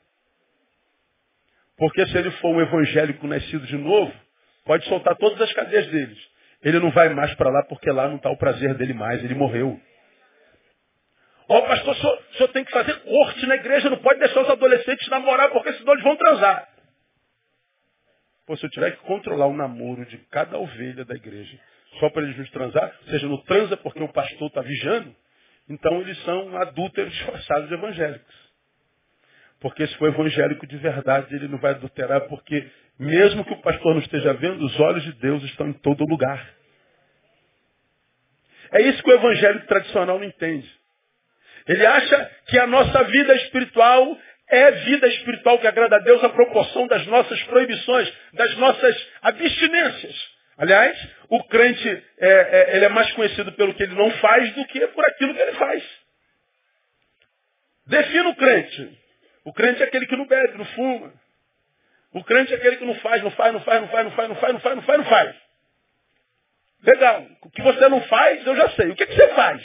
Porque 1.76 2.04
se 2.08 2.18
ele 2.18 2.32
for 2.32 2.48
um 2.48 2.60
evangélico 2.60 3.28
nascido 3.28 3.64
de 3.64 3.76
novo, 3.76 4.25
Pode 4.66 4.84
soltar 4.86 5.16
todas 5.16 5.40
as 5.40 5.52
cadeias 5.52 5.86
deles. 5.86 6.18
Ele 6.62 6.80
não 6.80 6.90
vai 6.90 7.08
mais 7.10 7.32
para 7.34 7.48
lá 7.48 7.62
porque 7.64 7.90
lá 7.90 8.08
não 8.08 8.16
está 8.16 8.28
o 8.28 8.36
prazer 8.36 8.74
dele 8.74 8.92
mais. 8.92 9.22
Ele 9.22 9.34
morreu. 9.34 9.80
Ó, 11.48 11.58
oh, 11.58 11.62
pastor, 11.62 11.92
o 11.92 11.96
senhor, 11.96 12.18
o 12.18 12.34
senhor 12.34 12.48
tem 12.48 12.64
que 12.64 12.72
fazer 12.72 12.94
corte 13.02 13.46
na 13.46 13.54
igreja, 13.54 13.88
não 13.88 13.98
pode 13.98 14.18
deixar 14.18 14.40
os 14.40 14.50
adolescentes 14.50 15.06
namorar, 15.08 15.48
porque 15.50 15.72
senão 15.74 15.92
eles 15.92 16.02
vão 16.02 16.16
transar. 16.16 16.68
Pô, 18.44 18.56
se 18.56 18.66
eu 18.66 18.70
tiver 18.70 18.92
que 18.92 19.02
controlar 19.04 19.46
o 19.46 19.56
namoro 19.56 20.04
de 20.06 20.18
cada 20.30 20.58
ovelha 20.58 21.04
da 21.04 21.14
igreja, 21.14 21.56
só 22.00 22.10
para 22.10 22.22
eles 22.22 22.36
não 22.36 22.44
transar, 22.46 22.92
seja, 23.08 23.28
não 23.28 23.40
transa 23.44 23.76
porque 23.76 24.02
o 24.02 24.12
pastor 24.12 24.48
está 24.48 24.60
vigiando, 24.60 25.14
então 25.68 26.00
eles 26.00 26.20
são 26.24 26.56
adúlteros 26.56 27.12
disfarçados 27.12 27.70
evangélicos. 27.70 28.45
Porque 29.60 29.86
se 29.86 29.96
for 29.96 30.08
evangélico 30.08 30.66
de 30.66 30.76
verdade, 30.76 31.34
ele 31.34 31.48
não 31.48 31.58
vai 31.58 31.72
adulterar, 31.72 32.22
porque 32.28 32.68
mesmo 32.98 33.44
que 33.44 33.52
o 33.52 33.60
pastor 33.62 33.94
não 33.94 34.00
esteja 34.00 34.32
vendo, 34.34 34.64
os 34.64 34.80
olhos 34.80 35.02
de 35.04 35.12
Deus 35.14 35.42
estão 35.44 35.68
em 35.68 35.72
todo 35.74 36.04
lugar. 36.04 36.54
É 38.72 38.82
isso 38.82 39.02
que 39.02 39.10
o 39.10 39.14
evangélico 39.14 39.66
tradicional 39.66 40.18
não 40.18 40.24
entende. 40.24 40.68
Ele 41.66 41.84
acha 41.84 42.30
que 42.48 42.58
a 42.58 42.66
nossa 42.66 43.02
vida 43.04 43.34
espiritual 43.34 44.18
é 44.48 44.70
vida 44.70 45.08
espiritual 45.08 45.58
que 45.58 45.66
agrada 45.66 45.96
a 45.96 46.00
Deus 46.00 46.22
à 46.22 46.28
proporção 46.28 46.86
das 46.86 47.04
nossas 47.06 47.42
proibições, 47.44 48.12
das 48.32 48.56
nossas 48.56 49.08
abstinências. 49.22 50.36
Aliás, 50.58 51.08
o 51.28 51.42
crente 51.44 52.02
é, 52.18 52.28
é, 52.28 52.76
ele 52.76 52.84
é 52.86 52.88
mais 52.88 53.10
conhecido 53.12 53.52
pelo 53.52 53.74
que 53.74 53.82
ele 53.82 53.94
não 53.94 54.10
faz 54.12 54.52
do 54.54 54.64
que 54.66 54.86
por 54.88 55.04
aquilo 55.04 55.34
que 55.34 55.40
ele 55.40 55.52
faz. 55.52 55.84
Defina 57.86 58.28
o 58.30 58.36
crente. 58.36 59.05
O 59.46 59.52
crente 59.52 59.80
é 59.80 59.86
aquele 59.86 60.06
que 60.06 60.16
não 60.16 60.26
bebe, 60.26 60.58
não 60.58 60.64
fuma. 60.64 61.12
O 62.12 62.24
crente 62.24 62.52
é 62.52 62.56
aquele 62.56 62.78
que 62.78 62.84
não 62.84 62.96
faz, 62.96 63.22
não 63.22 63.30
faz, 63.30 63.52
não 63.52 63.60
faz, 63.60 63.80
não 63.80 63.88
faz, 63.88 64.04
não 64.04 64.10
faz, 64.10 64.28
não 64.28 64.36
faz, 64.36 64.52
não 64.54 64.60
faz, 64.60 64.76
não 64.76 64.82
faz, 64.82 64.98
não 64.98 65.06
faz. 65.06 65.36
Legal. 66.82 67.26
O 67.42 67.50
que 67.50 67.62
você 67.62 67.88
não 67.88 68.00
faz, 68.02 68.44
eu 68.44 68.56
já 68.56 68.70
sei. 68.70 68.90
O 68.90 68.96
que, 68.96 69.06
que 69.06 69.14
você 69.14 69.28
faz? 69.28 69.62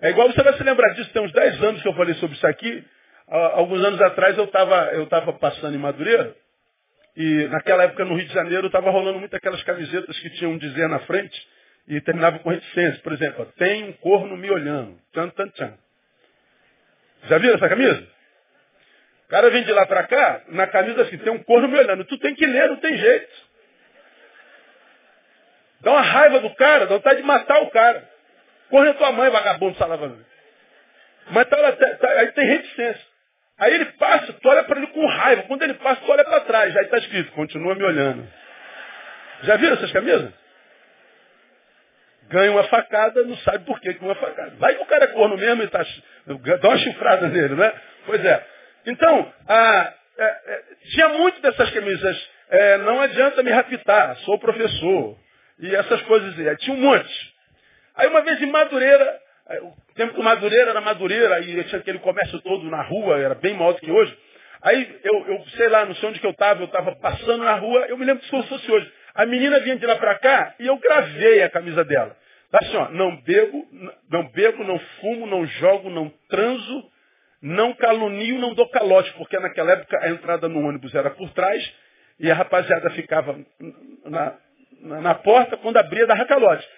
É 0.00 0.08
igual 0.08 0.32
você 0.32 0.42
vai 0.42 0.54
se 0.54 0.62
lembrar 0.62 0.94
disso, 0.94 1.12
tem 1.12 1.22
uns 1.22 1.32
10 1.32 1.62
anos 1.62 1.82
que 1.82 1.88
eu 1.88 1.94
falei 1.94 2.14
sobre 2.14 2.34
isso 2.34 2.46
aqui. 2.46 2.82
Alguns 3.28 3.84
anos 3.84 4.00
atrás 4.00 4.38
eu 4.38 4.44
estava 4.44 4.92
eu 4.94 5.06
tava 5.06 5.34
passando 5.34 5.74
em 5.74 5.78
Madureira, 5.78 6.34
e 7.14 7.46
naquela 7.48 7.84
época 7.84 8.06
no 8.06 8.16
Rio 8.16 8.26
de 8.26 8.32
Janeiro 8.32 8.68
estava 8.68 8.90
rolando 8.90 9.18
muito 9.18 9.36
aquelas 9.36 9.62
camisetas 9.64 10.18
que 10.18 10.30
tinham 10.30 10.52
um 10.52 10.58
dizer 10.58 10.88
na 10.88 11.00
frente 11.00 11.46
e 11.88 12.00
terminava 12.00 12.38
com 12.38 12.48
reticência. 12.48 13.02
Por 13.02 13.12
exemplo, 13.12 13.44
tem 13.58 13.84
um 13.84 13.92
corno 13.92 14.34
me 14.34 14.50
olhando. 14.50 14.98
Tchan, 15.12 15.28
tchan, 15.28 15.48
tchan. 15.50 15.83
Já 17.28 17.38
viram 17.38 17.54
essa 17.54 17.68
camisa? 17.68 18.06
O 19.26 19.28
cara 19.28 19.50
vem 19.50 19.64
de 19.64 19.72
lá 19.72 19.86
para 19.86 20.04
cá, 20.04 20.42
na 20.48 20.66
camisa 20.66 21.02
assim, 21.02 21.18
tem 21.18 21.32
um 21.32 21.42
corno 21.42 21.68
me 21.68 21.78
olhando. 21.78 22.04
Tu 22.04 22.18
tem 22.18 22.34
que 22.34 22.44
ler, 22.46 22.68
não 22.68 22.76
tem 22.76 22.96
jeito. 22.96 23.32
Dá 25.80 25.92
uma 25.92 26.02
raiva 26.02 26.40
do 26.40 26.54
cara, 26.54 26.86
dá 26.86 26.94
vontade 26.94 27.20
de 27.20 27.26
matar 27.26 27.62
o 27.62 27.70
cara. 27.70 28.08
Corre 28.70 28.90
a 28.90 28.94
tua 28.94 29.12
mãe, 29.12 29.30
vagabundo, 29.30 29.76
salavando. 29.76 30.24
Mas 31.30 31.48
tá, 31.48 31.72
tá, 31.72 32.08
aí 32.20 32.32
tem 32.32 32.46
reticência. 32.46 33.14
Aí 33.58 33.72
ele 33.74 33.84
passa, 33.92 34.32
tu 34.32 34.48
olha 34.48 34.64
para 34.64 34.78
ele 34.78 34.88
com 34.88 35.06
raiva. 35.06 35.42
Quando 35.44 35.62
ele 35.62 35.74
passa, 35.74 36.00
tu 36.02 36.10
olha 36.10 36.24
para 36.24 36.40
trás. 36.40 36.76
Aí 36.76 36.84
está 36.84 36.98
escrito, 36.98 37.32
continua 37.32 37.74
me 37.74 37.84
olhando. 37.84 38.28
Já 39.42 39.56
viram 39.56 39.74
essas 39.74 39.92
camisas? 39.92 40.32
Ganha 42.28 42.50
uma 42.52 42.64
facada, 42.64 43.22
não 43.24 43.36
sabe 43.38 43.64
por 43.64 43.80
que 43.80 43.96
uma 44.00 44.14
facada. 44.14 44.52
Vai 44.58 44.74
que 44.74 44.82
o 44.82 44.86
cara 44.86 45.04
é 45.04 45.08
corno 45.08 45.36
mesmo 45.36 45.62
e 45.62 45.68
tá, 45.68 45.84
dá 46.60 46.68
uma 46.68 46.78
chifrada 46.78 47.28
nele, 47.28 47.54
né? 47.54 47.72
Pois 48.06 48.24
é. 48.24 48.46
Então, 48.86 49.32
a, 49.48 49.94
é, 50.18 50.24
é, 50.24 50.62
tinha 50.90 51.08
muito 51.10 51.40
dessas 51.40 51.70
camisas. 51.70 52.30
É, 52.50 52.78
não 52.78 53.00
adianta 53.00 53.42
me 53.42 53.50
raptar, 53.50 54.16
sou 54.18 54.38
professor. 54.38 55.16
E 55.58 55.74
essas 55.74 56.00
coisas. 56.02 56.38
É, 56.38 56.56
tinha 56.56 56.76
um 56.76 56.80
monte. 56.80 57.34
Aí 57.96 58.08
uma 58.08 58.22
vez 58.22 58.40
em 58.42 58.46
Madureira, 58.46 59.20
o 59.62 59.94
tempo 59.94 60.14
que 60.14 60.22
Madureira 60.22 60.70
era 60.70 60.80
Madureira, 60.80 61.40
e 61.40 61.62
tinha 61.64 61.80
aquele 61.80 61.98
comércio 62.00 62.40
todo 62.40 62.68
na 62.68 62.82
rua, 62.82 63.18
era 63.18 63.34
bem 63.34 63.54
maior 63.54 63.72
do 63.72 63.80
que 63.80 63.90
hoje. 63.90 64.16
Aí 64.62 65.00
eu, 65.04 65.26
eu 65.26 65.44
sei 65.56 65.68
lá, 65.68 65.84
não 65.84 65.94
sei 65.96 66.08
onde 66.08 66.18
que 66.18 66.26
eu 66.26 66.30
estava, 66.30 66.62
eu 66.62 66.66
estava 66.66 66.96
passando 66.96 67.44
na 67.44 67.54
rua, 67.54 67.86
eu 67.88 67.98
me 67.98 68.04
lembro 68.04 68.22
que 68.22 68.30
se 68.30 68.48
fosse 68.48 68.70
hoje. 68.70 68.92
A 69.14 69.26
menina 69.26 69.60
vinha 69.60 69.76
de 69.76 69.86
lá 69.86 69.96
para 69.96 70.18
cá 70.18 70.54
e 70.58 70.66
eu 70.66 70.76
gravei 70.78 71.42
a 71.42 71.50
camisa 71.50 71.84
dela. 71.84 72.16
Tá 72.50 72.58
assim, 72.62 72.76
ó, 72.76 72.88
não 72.90 73.16
bebo, 73.22 73.66
não 74.10 74.28
bebo, 74.28 74.64
não 74.64 74.78
fumo, 74.78 75.26
não 75.26 75.46
jogo, 75.46 75.90
não 75.90 76.08
transo, 76.28 76.90
não 77.42 77.74
calunio, 77.74 78.38
não 78.38 78.54
dou 78.54 78.68
calote, 78.70 79.12
porque 79.14 79.38
naquela 79.38 79.72
época 79.72 79.98
a 80.00 80.08
entrada 80.08 80.48
no 80.48 80.66
ônibus 80.66 80.94
era 80.94 81.10
por 81.10 81.30
trás 81.30 81.74
e 82.18 82.30
a 82.30 82.34
rapaziada 82.34 82.90
ficava 82.90 83.38
na, 84.04 84.34
na, 84.80 85.00
na 85.00 85.14
porta, 85.14 85.56
quando 85.56 85.76
abria 85.76 86.06
dava 86.06 86.24
calote. 86.26 86.68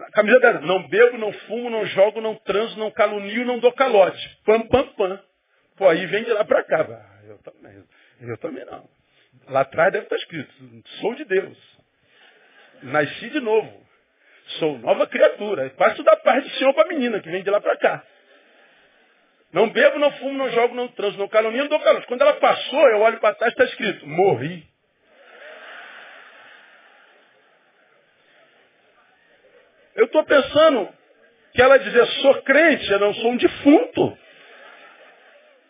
A 0.00 0.10
camisa 0.12 0.40
dela, 0.40 0.60
não 0.60 0.88
bebo, 0.88 1.18
não 1.18 1.32
fumo, 1.32 1.68
não 1.68 1.84
jogo, 1.86 2.20
não 2.20 2.34
transo, 2.36 2.78
não 2.78 2.90
calunio, 2.90 3.44
não 3.44 3.58
dou 3.58 3.72
calote. 3.72 4.40
Pam, 4.44 4.62
pam, 4.68 4.86
pam. 4.94 5.20
Pô, 5.76 5.88
aí 5.88 6.06
vem 6.06 6.24
de 6.24 6.32
lá 6.32 6.44
para 6.44 6.62
cá. 6.64 6.86
Eu 7.28 7.38
também, 7.38 7.84
eu 8.20 8.38
também 8.38 8.64
não. 8.64 8.95
Lá 9.48 9.60
atrás 9.60 9.92
deve 9.92 10.04
estar 10.04 10.16
escrito, 10.16 10.52
sou 11.00 11.14
de 11.14 11.24
Deus. 11.24 11.56
Nasci 12.82 13.30
de 13.30 13.40
novo. 13.40 13.86
Sou 14.58 14.78
nova 14.78 15.06
criatura. 15.06 15.70
Passo 15.70 16.02
da 16.02 16.16
parte 16.16 16.48
do 16.48 16.54
Senhor 16.56 16.72
para 16.74 16.84
a 16.84 16.88
menina 16.88 17.20
que 17.20 17.30
vem 17.30 17.42
de 17.42 17.50
lá 17.50 17.60
para 17.60 17.76
cá. 17.76 18.04
Não 19.52 19.70
bebo, 19.70 19.98
não 19.98 20.10
fumo, 20.12 20.36
não 20.36 20.50
jogo, 20.50 20.74
não 20.74 20.88
transo, 20.88 21.18
não 21.18 21.28
calunio, 21.28 21.62
não 21.62 21.68
dou 21.68 21.80
calote. 21.80 22.06
Quando 22.06 22.20
ela 22.22 22.34
passou, 22.34 22.88
eu 22.90 23.00
olho 23.00 23.18
para 23.18 23.34
trás 23.34 23.52
está 23.52 23.64
escrito, 23.64 24.06
morri. 24.06 24.66
Eu 29.94 30.04
estou 30.04 30.24
pensando 30.24 30.88
que 31.54 31.62
ela 31.62 31.78
dizia, 31.78 32.04
sou 32.04 32.42
crente, 32.42 32.90
eu 32.90 32.98
não 32.98 33.14
sou 33.14 33.30
um 33.30 33.36
defunto. 33.36 34.18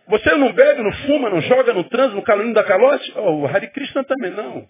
Você 0.08 0.34
não 0.36 0.52
bebe, 0.52 0.82
não 0.82 0.92
fuma, 0.92 1.28
não 1.28 1.40
joga, 1.40 1.72
não 1.72 1.82
transa, 1.84 2.14
no 2.14 2.22
caminho 2.22 2.54
da 2.54 2.62
calote? 2.62 3.12
Oh, 3.16 3.42
o 3.42 3.46
Hare 3.46 3.68
Krishna 3.68 4.04
também 4.04 4.30
não. 4.30 4.68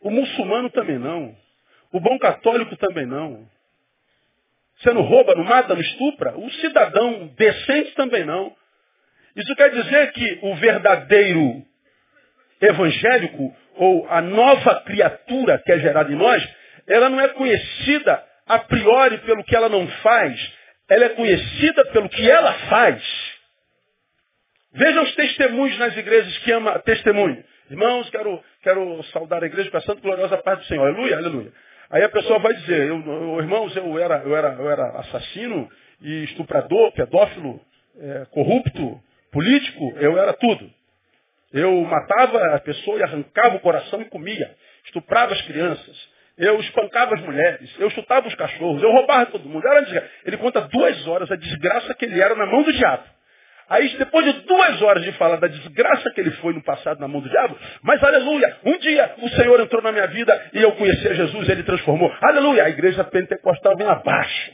O 0.00 0.10
muçulmano 0.10 0.68
também 0.70 0.98
não. 0.98 1.34
O 1.92 2.00
bom 2.00 2.18
católico 2.18 2.76
também 2.76 3.06
não. 3.06 3.48
Você 4.78 4.92
não 4.92 5.02
rouba, 5.02 5.34
não 5.34 5.44
mata, 5.44 5.74
não 5.74 5.80
estupra? 5.80 6.38
O 6.38 6.50
cidadão 6.52 7.30
decente 7.36 7.92
também 7.94 8.24
não. 8.24 8.54
Isso 9.36 9.54
quer 9.54 9.70
dizer 9.70 10.12
que 10.12 10.38
o 10.42 10.54
verdadeiro 10.56 11.62
evangélico, 12.60 13.54
ou 13.76 14.06
a 14.10 14.20
nova 14.20 14.82
criatura 14.82 15.58
que 15.64 15.72
é 15.72 15.78
gerada 15.78 16.12
em 16.12 16.16
nós, 16.16 16.46
ela 16.86 17.08
não 17.08 17.20
é 17.20 17.28
conhecida 17.28 18.24
a 18.46 18.58
priori 18.58 19.18
pelo 19.18 19.44
que 19.44 19.54
ela 19.54 19.68
não 19.68 19.86
faz, 19.86 20.52
ela 20.88 21.04
é 21.04 21.08
conhecida 21.10 21.84
pelo 21.86 22.08
que 22.08 22.28
ela 22.28 22.52
faz. 22.68 23.39
Veja 24.72 25.02
os 25.02 25.14
testemunhos 25.14 25.78
nas 25.78 25.96
igrejas 25.96 26.38
que 26.38 26.52
ama 26.52 26.78
testemunho. 26.80 27.42
Irmãos, 27.70 28.08
quero, 28.10 28.42
quero 28.62 29.02
saudar 29.12 29.42
a 29.42 29.46
igreja 29.46 29.70
com 29.70 29.76
a 29.76 29.80
santa 29.82 30.00
gloriosa 30.00 30.38
paz 30.38 30.58
do 30.58 30.64
Senhor. 30.66 30.86
Aleluia, 30.86 31.16
aleluia. 31.16 31.52
Aí 31.90 32.04
a 32.04 32.08
pessoa 32.08 32.38
vai 32.38 32.54
dizer, 32.54 32.88
eu, 32.88 33.00
eu, 33.00 33.38
irmãos, 33.40 33.74
eu 33.76 33.98
era, 33.98 34.22
eu, 34.24 34.36
era, 34.36 34.54
eu 34.54 34.70
era 34.70 35.00
assassino 35.00 35.68
e 36.00 36.24
estuprador, 36.24 36.92
pedófilo, 36.92 37.60
é, 37.98 38.26
corrupto, 38.30 39.00
político, 39.32 39.92
eu 39.98 40.16
era 40.16 40.32
tudo. 40.34 40.70
Eu 41.52 41.80
matava 41.82 42.54
a 42.54 42.60
pessoa 42.60 42.98
e 42.98 43.02
arrancava 43.02 43.56
o 43.56 43.60
coração 43.60 44.00
e 44.00 44.04
comia. 44.04 44.54
Estuprava 44.84 45.32
as 45.32 45.42
crianças 45.42 46.10
eu 46.40 46.58
espancava 46.58 47.14
as 47.14 47.20
mulheres, 47.20 47.70
eu 47.78 47.90
chutava 47.90 48.26
os 48.26 48.34
cachorros, 48.34 48.82
eu 48.82 48.90
roubava 48.90 49.26
todo 49.26 49.46
mundo. 49.46 49.66
Era 49.68 50.10
ele 50.24 50.38
conta 50.38 50.62
duas 50.62 51.06
horas 51.06 51.30
a 51.30 51.36
desgraça 51.36 51.94
que 51.94 52.06
ele 52.06 52.18
era 52.18 52.34
na 52.34 52.46
mão 52.46 52.62
do 52.62 52.72
diabo. 52.72 53.04
Aí, 53.70 53.88
depois 53.96 54.24
de 54.26 54.32
duas 54.40 54.82
horas 54.82 55.04
de 55.04 55.12
falar 55.12 55.36
da 55.36 55.46
desgraça 55.46 56.10
que 56.10 56.20
ele 56.20 56.32
foi 56.32 56.52
no 56.52 56.62
passado 56.62 56.98
na 56.98 57.06
mão 57.06 57.20
do 57.20 57.28
diabo, 57.28 57.56
mas 57.82 58.02
aleluia, 58.02 58.56
um 58.64 58.76
dia 58.78 59.14
o 59.18 59.28
Senhor 59.28 59.60
entrou 59.60 59.80
na 59.80 59.92
minha 59.92 60.08
vida 60.08 60.50
e 60.52 60.60
eu 60.60 60.72
conheci 60.72 61.06
a 61.06 61.14
Jesus, 61.14 61.48
ele 61.48 61.62
transformou. 61.62 62.12
Aleluia, 62.20 62.64
a 62.64 62.68
igreja 62.68 63.04
pentecostal 63.04 63.76
vem 63.76 63.86
abaixo. 63.86 64.52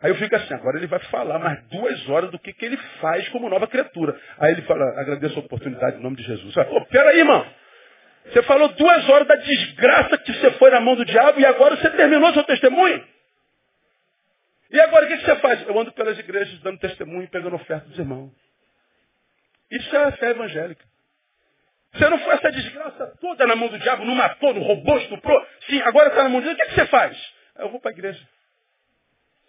Aí 0.00 0.10
eu 0.10 0.14
fico 0.14 0.34
assim, 0.34 0.54
agora 0.54 0.78
ele 0.78 0.86
vai 0.86 1.00
falar 1.00 1.38
mais 1.38 1.62
duas 1.68 2.08
horas 2.08 2.30
do 2.30 2.38
que, 2.38 2.52
que 2.52 2.64
ele 2.64 2.78
faz 3.00 3.28
como 3.28 3.50
nova 3.50 3.66
criatura. 3.66 4.18
Aí 4.38 4.52
ele 4.52 4.62
fala, 4.62 4.84
agradeço 4.98 5.36
a 5.36 5.42
oportunidade 5.42 5.98
em 5.98 6.02
nome 6.02 6.16
de 6.16 6.22
Jesus. 6.22 6.54
Pô, 6.54 6.86
peraí, 6.86 7.18
irmão. 7.18 7.44
Você 8.26 8.42
falou 8.42 8.68
duas 8.68 9.08
horas 9.08 9.26
da 9.26 9.34
desgraça 9.34 10.16
que 10.18 10.32
você 10.32 10.52
foi 10.52 10.70
na 10.70 10.80
mão 10.80 10.94
do 10.94 11.04
diabo 11.04 11.40
e 11.40 11.44
agora 11.44 11.76
você 11.76 11.90
terminou 11.90 12.32
seu 12.32 12.44
testemunho. 12.44 13.04
E 14.70 14.80
agora 14.80 15.06
o 15.06 15.08
que 15.08 15.16
você 15.18 15.36
faz? 15.36 15.66
Eu 15.66 15.78
ando 15.78 15.92
pelas 15.92 16.18
igrejas 16.18 16.58
dando 16.60 16.78
testemunho 16.78 17.28
pegando 17.28 17.56
oferta 17.56 17.88
dos 17.88 17.98
irmãos. 17.98 18.32
Isso 19.70 19.94
é 19.96 20.04
a 20.04 20.12
fé 20.12 20.30
evangélica. 20.30 20.84
Você 21.92 22.08
não 22.08 22.18
foi 22.18 22.34
essa 22.34 22.52
desgraça 22.52 23.16
toda 23.20 23.46
na 23.46 23.56
mão 23.56 23.68
do 23.68 23.78
diabo, 23.78 24.04
não 24.04 24.14
matou, 24.14 24.52
não 24.52 24.62
roubou, 24.62 24.98
estuprou. 24.98 25.46
Sim, 25.66 25.80
agora 25.82 26.08
está 26.08 26.22
na 26.22 26.28
mão 26.28 26.40
de 26.40 26.46
Deus. 26.46 26.58
O 26.58 26.64
que 26.66 26.74
você 26.74 26.86
faz? 26.86 27.34
Eu 27.56 27.70
vou 27.70 27.80
para 27.80 27.90
a 27.90 27.94
igreja. 27.94 28.28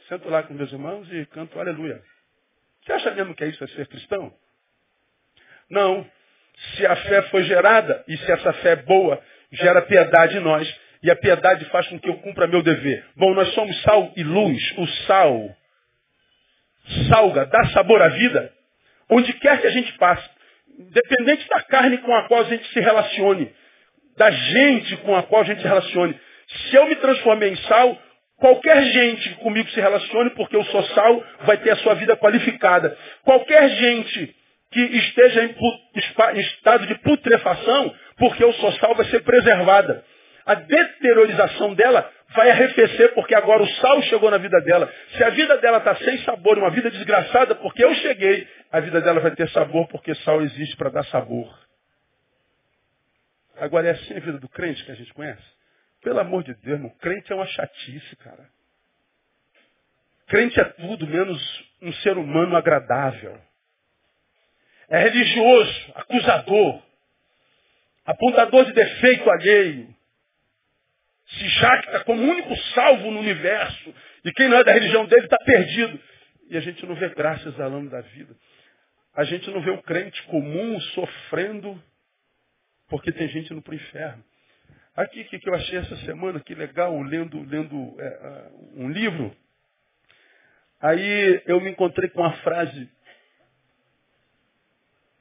Sento 0.08 0.30
lá 0.30 0.44
com 0.44 0.54
meus 0.54 0.72
irmãos 0.72 1.12
e 1.12 1.26
canto 1.28 1.60
aleluia. 1.60 2.02
Você 2.84 2.94
acha 2.94 3.12
mesmo 3.12 3.36
que 3.36 3.44
é 3.44 3.48
isso, 3.48 3.64
é 3.64 3.68
ser 3.68 3.88
cristão? 3.88 4.34
Não 5.70 6.10
se 6.76 6.86
a 6.86 6.96
fé 6.96 7.22
foi 7.24 7.44
gerada 7.44 8.04
e 8.08 8.18
se 8.18 8.32
essa 8.32 8.54
fé 8.54 8.72
é 8.72 8.76
boa, 8.78 9.22
gera 9.52 9.82
piedade 9.84 10.38
em 10.38 10.42
nós. 10.42 10.68
E 11.02 11.10
a 11.10 11.16
piedade 11.16 11.66
faz 11.66 11.88
com 11.88 12.00
que 12.00 12.10
eu 12.10 12.16
cumpra 12.18 12.48
meu 12.48 12.62
dever. 12.62 13.06
Bom, 13.16 13.34
nós 13.34 13.54
somos 13.54 13.82
sal 13.84 14.12
e 14.16 14.24
luz. 14.24 14.74
O 14.78 14.88
sal 15.08 15.56
salga, 17.08 17.46
dá 17.46 17.66
sabor 17.70 18.02
à 18.02 18.10
vida, 18.10 18.52
onde 19.10 19.32
quer 19.34 19.62
que 19.62 19.68
a 19.68 19.72
gente 19.72 19.92
passe. 19.94 20.28
Independente 20.78 21.48
da 21.50 21.62
carne 21.64 21.98
com 22.00 22.14
a 22.16 22.24
qual 22.24 22.42
a 22.42 22.46
gente 22.46 22.68
se 22.70 22.80
relacione, 22.80 23.52
da 24.18 24.32
gente 24.32 24.98
com 24.98 25.16
a 25.16 25.24
qual 25.24 25.42
a 25.42 25.46
gente 25.46 25.62
se 25.62 25.68
relacione. 25.68 26.20
Se 26.48 26.76
eu 26.76 26.88
me 26.88 26.96
transformei 26.96 27.50
em 27.50 27.58
sal, 27.58 27.98
qualquer 28.38 28.84
gente 28.86 29.30
que 29.30 29.36
comigo 29.36 29.70
se 29.70 29.80
relacione, 29.80 30.30
porque 30.32 30.56
eu 30.56 30.64
sou 30.66 30.84
sal, 30.84 31.24
vai 31.42 31.58
ter 31.58 31.72
a 31.72 31.76
sua 31.78 31.96
vida 31.96 32.16
qualificada. 32.16 32.98
Qualquer 33.24 33.70
gente 33.70 34.36
que 34.72 34.80
esteja 34.80 35.44
em, 35.44 36.40
estado 36.40 36.88
de 36.88 36.96
putrefação, 37.00 37.94
porque 38.18 38.44
o 38.44 38.54
sal 38.54 38.96
vai 38.96 39.06
ser 39.08 39.22
preservada. 39.22 40.04
A 40.50 40.56
deteriorização 40.56 41.74
dela 41.76 42.12
vai 42.36 42.50
arrefecer, 42.50 43.14
porque 43.14 43.36
agora 43.36 43.62
o 43.62 43.68
sal 43.68 44.02
chegou 44.04 44.32
na 44.32 44.38
vida 44.38 44.60
dela. 44.62 44.92
Se 45.16 45.24
a 45.24 45.30
vida 45.30 45.58
dela 45.58 45.78
está 45.78 45.96
sem 45.98 46.18
sabor, 46.20 46.58
uma 46.58 46.72
vida 46.72 46.90
desgraçada, 46.90 47.56
porque 47.56 47.84
eu 47.84 47.94
cheguei, 47.96 48.48
a 48.72 48.80
vida 48.80 49.02
dela 49.02 49.20
vai 49.20 49.32
ter 49.32 49.50
sabor, 49.50 49.88
porque 49.90 50.14
sal 50.16 50.42
existe 50.42 50.76
para 50.76 50.90
dar 50.90 51.04
sabor. 51.06 51.48
Agora 53.58 53.88
é 53.88 53.92
assim 53.92 54.16
a 54.16 54.20
vida 54.20 54.40
do 54.40 54.50
crente 54.50 54.84
que 54.84 54.92
a 54.92 54.96
gente 54.96 55.14
conhece? 55.14 55.44
Pelo 56.02 56.20
amor 56.20 56.44
de 56.44 56.54
Deus, 56.56 56.78
irmão, 56.78 56.94
crente 57.00 57.32
é 57.32 57.36
uma 57.36 57.48
chatice, 57.48 58.16
cara. 58.18 58.48
Crente 60.28 60.60
é 60.60 60.64
tudo 60.64 61.06
menos 61.08 61.66
um 61.82 61.92
ser 61.94 62.18
humano 62.18 62.56
agradável 62.56 63.40
é 64.90 64.98
religioso, 64.98 65.92
acusador, 65.96 66.82
apontador 68.06 68.66
de 68.66 68.74
defeito 68.74 69.30
alheio, 69.30 69.96
se 71.30 71.48
jacta 71.48 72.04
como 72.06 72.22
o 72.22 72.30
único 72.30 72.56
salvo 72.74 73.12
no 73.12 73.20
universo, 73.20 73.94
e 74.26 74.32
quem 74.34 74.48
não 74.48 74.58
é 74.58 74.64
da 74.64 74.74
religião 74.74 75.06
dele 75.06 75.26
está 75.26 75.38
perdido. 75.38 76.00
E 76.50 76.58
a 76.58 76.62
gente 76.62 76.84
não 76.86 76.96
vê 76.96 77.10
graça 77.10 77.48
exalando 77.50 77.90
da 77.90 78.02
vida. 78.02 78.36
A 79.14 79.24
gente 79.24 79.50
não 79.52 79.62
vê 79.62 79.70
o 79.70 79.82
crente 79.84 80.22
comum 80.24 80.80
sofrendo 80.82 81.82
porque 82.90 83.12
tem 83.12 83.28
gente 83.30 83.54
indo 83.54 83.62
para 83.62 83.72
o 83.72 83.76
inferno. 83.76 84.24
Aqui, 84.96 85.24
que, 85.26 85.40
que 85.40 85.48
eu 85.48 85.54
achei 85.54 85.78
essa 85.78 85.96
semana, 85.98 86.40
que 86.40 86.54
legal, 86.54 87.00
lendo, 87.02 87.42
lendo 87.44 87.96
é, 88.00 88.50
um 88.74 88.90
livro. 88.90 89.34
Aí 90.82 91.42
eu 91.46 91.62
me 91.62 91.70
encontrei 91.70 92.10
com 92.10 92.22
uma 92.22 92.34
frase 92.38 92.90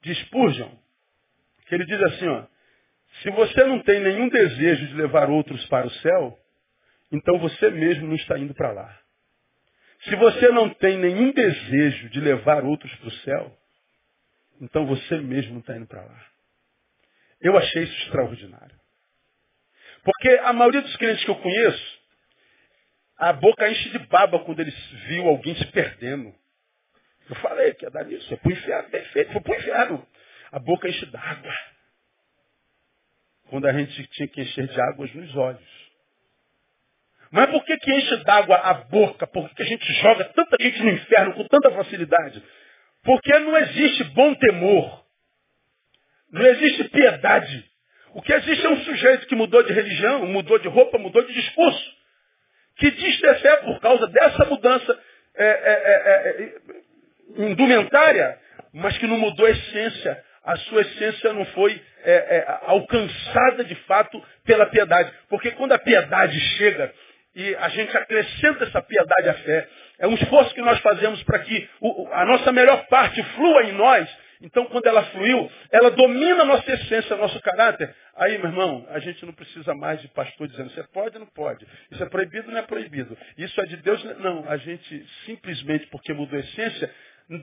de 0.02 0.14
Spurgeon, 0.14 0.70
que 1.66 1.74
ele 1.74 1.84
diz 1.84 2.00
assim, 2.02 2.26
ó, 2.26 2.46
se 3.22 3.30
você 3.30 3.64
não 3.64 3.80
tem 3.80 4.00
nenhum 4.00 4.28
desejo 4.28 4.86
de 4.88 4.94
levar 4.94 5.28
outros 5.30 5.64
para 5.66 5.86
o 5.86 5.90
céu, 5.90 6.38
então 7.10 7.38
você 7.38 7.70
mesmo 7.70 8.06
não 8.06 8.14
está 8.14 8.38
indo 8.38 8.54
para 8.54 8.72
lá. 8.72 8.98
Se 10.04 10.14
você 10.16 10.48
não 10.50 10.70
tem 10.74 10.96
nenhum 10.96 11.32
desejo 11.32 12.08
de 12.10 12.20
levar 12.20 12.64
outros 12.64 12.94
para 12.96 13.08
o 13.08 13.12
céu, 13.12 13.58
então 14.60 14.86
você 14.86 15.16
mesmo 15.18 15.54
não 15.54 15.60
está 15.60 15.76
indo 15.76 15.86
para 15.86 16.04
lá. 16.04 16.26
Eu 17.40 17.56
achei 17.56 17.82
isso 17.82 18.02
extraordinário. 18.04 18.78
Porque 20.04 20.28
a 20.28 20.52
maioria 20.52 20.82
dos 20.82 20.96
crentes 20.96 21.24
que 21.24 21.30
eu 21.30 21.36
conheço, 21.36 21.98
a 23.16 23.32
boca 23.32 23.68
enche 23.68 23.90
de 23.90 23.98
baba 24.06 24.38
quando 24.44 24.60
eles 24.60 24.74
viu 25.08 25.26
alguém 25.26 25.54
se 25.56 25.66
perdendo. 25.66 26.32
Eu 27.28 27.36
falei 27.36 27.74
que 27.74 27.84
ia 27.84 27.90
dar 27.90 28.10
isso, 28.10 28.32
é 28.32 28.36
pro 28.36 28.52
inferno, 28.52 28.90
perfeito, 28.90 29.32
foi 29.32 29.40
pro 29.42 29.54
inferno. 29.54 30.06
A 30.52 30.58
boca 30.58 30.88
enche 30.88 31.04
d'água. 31.06 31.54
Quando 33.48 33.66
a 33.66 33.72
gente 33.72 34.06
tinha 34.08 34.28
que 34.28 34.40
encher 34.42 34.66
de 34.66 34.80
águas 34.80 35.12
nos 35.14 35.36
olhos. 35.36 35.78
Mas 37.30 37.50
por 37.50 37.64
que, 37.64 37.76
que 37.76 37.94
enche 37.94 38.16
d'água 38.24 38.56
a 38.56 38.74
boca? 38.74 39.26
Por 39.26 39.48
que, 39.48 39.56
que 39.56 39.62
a 39.62 39.66
gente 39.66 39.92
joga 39.94 40.24
tanta 40.26 40.56
gente 40.60 40.82
no 40.82 40.90
inferno 40.90 41.34
com 41.34 41.44
tanta 41.44 41.70
facilidade? 41.70 42.42
Porque 43.02 43.38
não 43.38 43.56
existe 43.56 44.04
bom 44.04 44.34
temor. 44.34 45.04
Não 46.30 46.46
existe 46.46 46.84
piedade. 46.88 47.64
O 48.14 48.22
que 48.22 48.32
existe 48.32 48.66
é 48.66 48.68
um 48.70 48.84
sujeito 48.84 49.26
que 49.26 49.34
mudou 49.34 49.62
de 49.62 49.72
religião, 49.72 50.26
mudou 50.26 50.58
de 50.58 50.68
roupa, 50.68 50.98
mudou 50.98 51.24
de 51.26 51.32
discurso. 51.32 51.98
Que 52.76 52.90
diz 52.90 53.20
ter 53.20 53.40
fé 53.40 53.56
por 53.58 53.80
causa 53.80 54.06
dessa 54.08 54.44
mudança 54.46 54.98
é, 55.34 55.46
é, 55.46 55.50
é, 55.50 56.42
é 56.42 57.46
indumentária, 57.46 58.38
mas 58.72 58.96
que 58.98 59.06
não 59.06 59.18
mudou 59.18 59.46
a 59.46 59.50
essência. 59.50 60.24
A 60.48 60.56
sua 60.56 60.80
essência 60.80 61.30
não 61.34 61.44
foi 61.44 61.78
é, 62.02 62.12
é, 62.12 62.58
alcançada 62.62 63.62
de 63.64 63.74
fato 63.84 64.18
pela 64.46 64.64
piedade. 64.64 65.12
Porque 65.28 65.50
quando 65.50 65.72
a 65.72 65.78
piedade 65.78 66.40
chega 66.56 66.90
e 67.36 67.54
a 67.56 67.68
gente 67.68 67.94
acrescenta 67.94 68.64
essa 68.64 68.80
piedade 68.80 69.28
à 69.28 69.34
fé, 69.34 69.68
é 69.98 70.06
um 70.06 70.14
esforço 70.14 70.54
que 70.54 70.62
nós 70.62 70.80
fazemos 70.80 71.22
para 71.24 71.40
que 71.40 71.68
o, 71.82 72.08
a 72.12 72.24
nossa 72.24 72.50
melhor 72.50 72.86
parte 72.86 73.22
flua 73.34 73.64
em 73.64 73.72
nós. 73.72 74.08
Então, 74.40 74.64
quando 74.66 74.86
ela 74.86 75.02
fluiu, 75.04 75.52
ela 75.70 75.90
domina 75.90 76.44
a 76.44 76.46
nossa 76.46 76.72
essência, 76.72 77.14
nosso 77.16 77.38
caráter. 77.42 77.94
Aí, 78.16 78.38
meu 78.38 78.46
irmão, 78.46 78.86
a 78.88 79.00
gente 79.00 79.26
não 79.26 79.34
precisa 79.34 79.74
mais 79.74 80.00
de 80.00 80.08
pastor 80.08 80.48
dizendo, 80.48 80.70
você 80.70 80.82
pode 80.84 81.14
ou 81.16 81.20
não 81.20 81.30
pode. 81.30 81.66
Isso 81.90 82.02
é 82.02 82.08
proibido 82.08 82.50
não 82.50 82.58
é 82.58 82.62
proibido. 82.62 83.18
Isso 83.36 83.60
é 83.60 83.66
de 83.66 83.76
Deus? 83.76 84.02
Não. 84.20 84.48
A 84.48 84.56
gente, 84.56 85.06
simplesmente 85.26 85.86
porque 85.88 86.14
mudou 86.14 86.38
a 86.38 86.40
essência, 86.40 86.90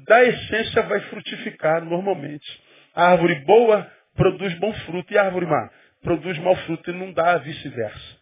da 0.08 0.24
essência 0.24 0.82
vai 0.82 1.02
frutificar 1.02 1.86
normalmente. 1.86 2.66
A 2.96 3.12
árvore 3.12 3.36
boa 3.46 3.92
produz 4.16 4.54
bom 4.56 4.74
fruto 4.86 5.14
e 5.14 5.18
a 5.18 5.24
árvore 5.24 5.46
má 5.46 5.70
produz 6.06 6.38
mau 6.38 6.56
fruto 6.58 6.92
e 6.92 6.94
não 6.94 7.12
dá 7.12 7.38
vice-versa. 7.38 8.18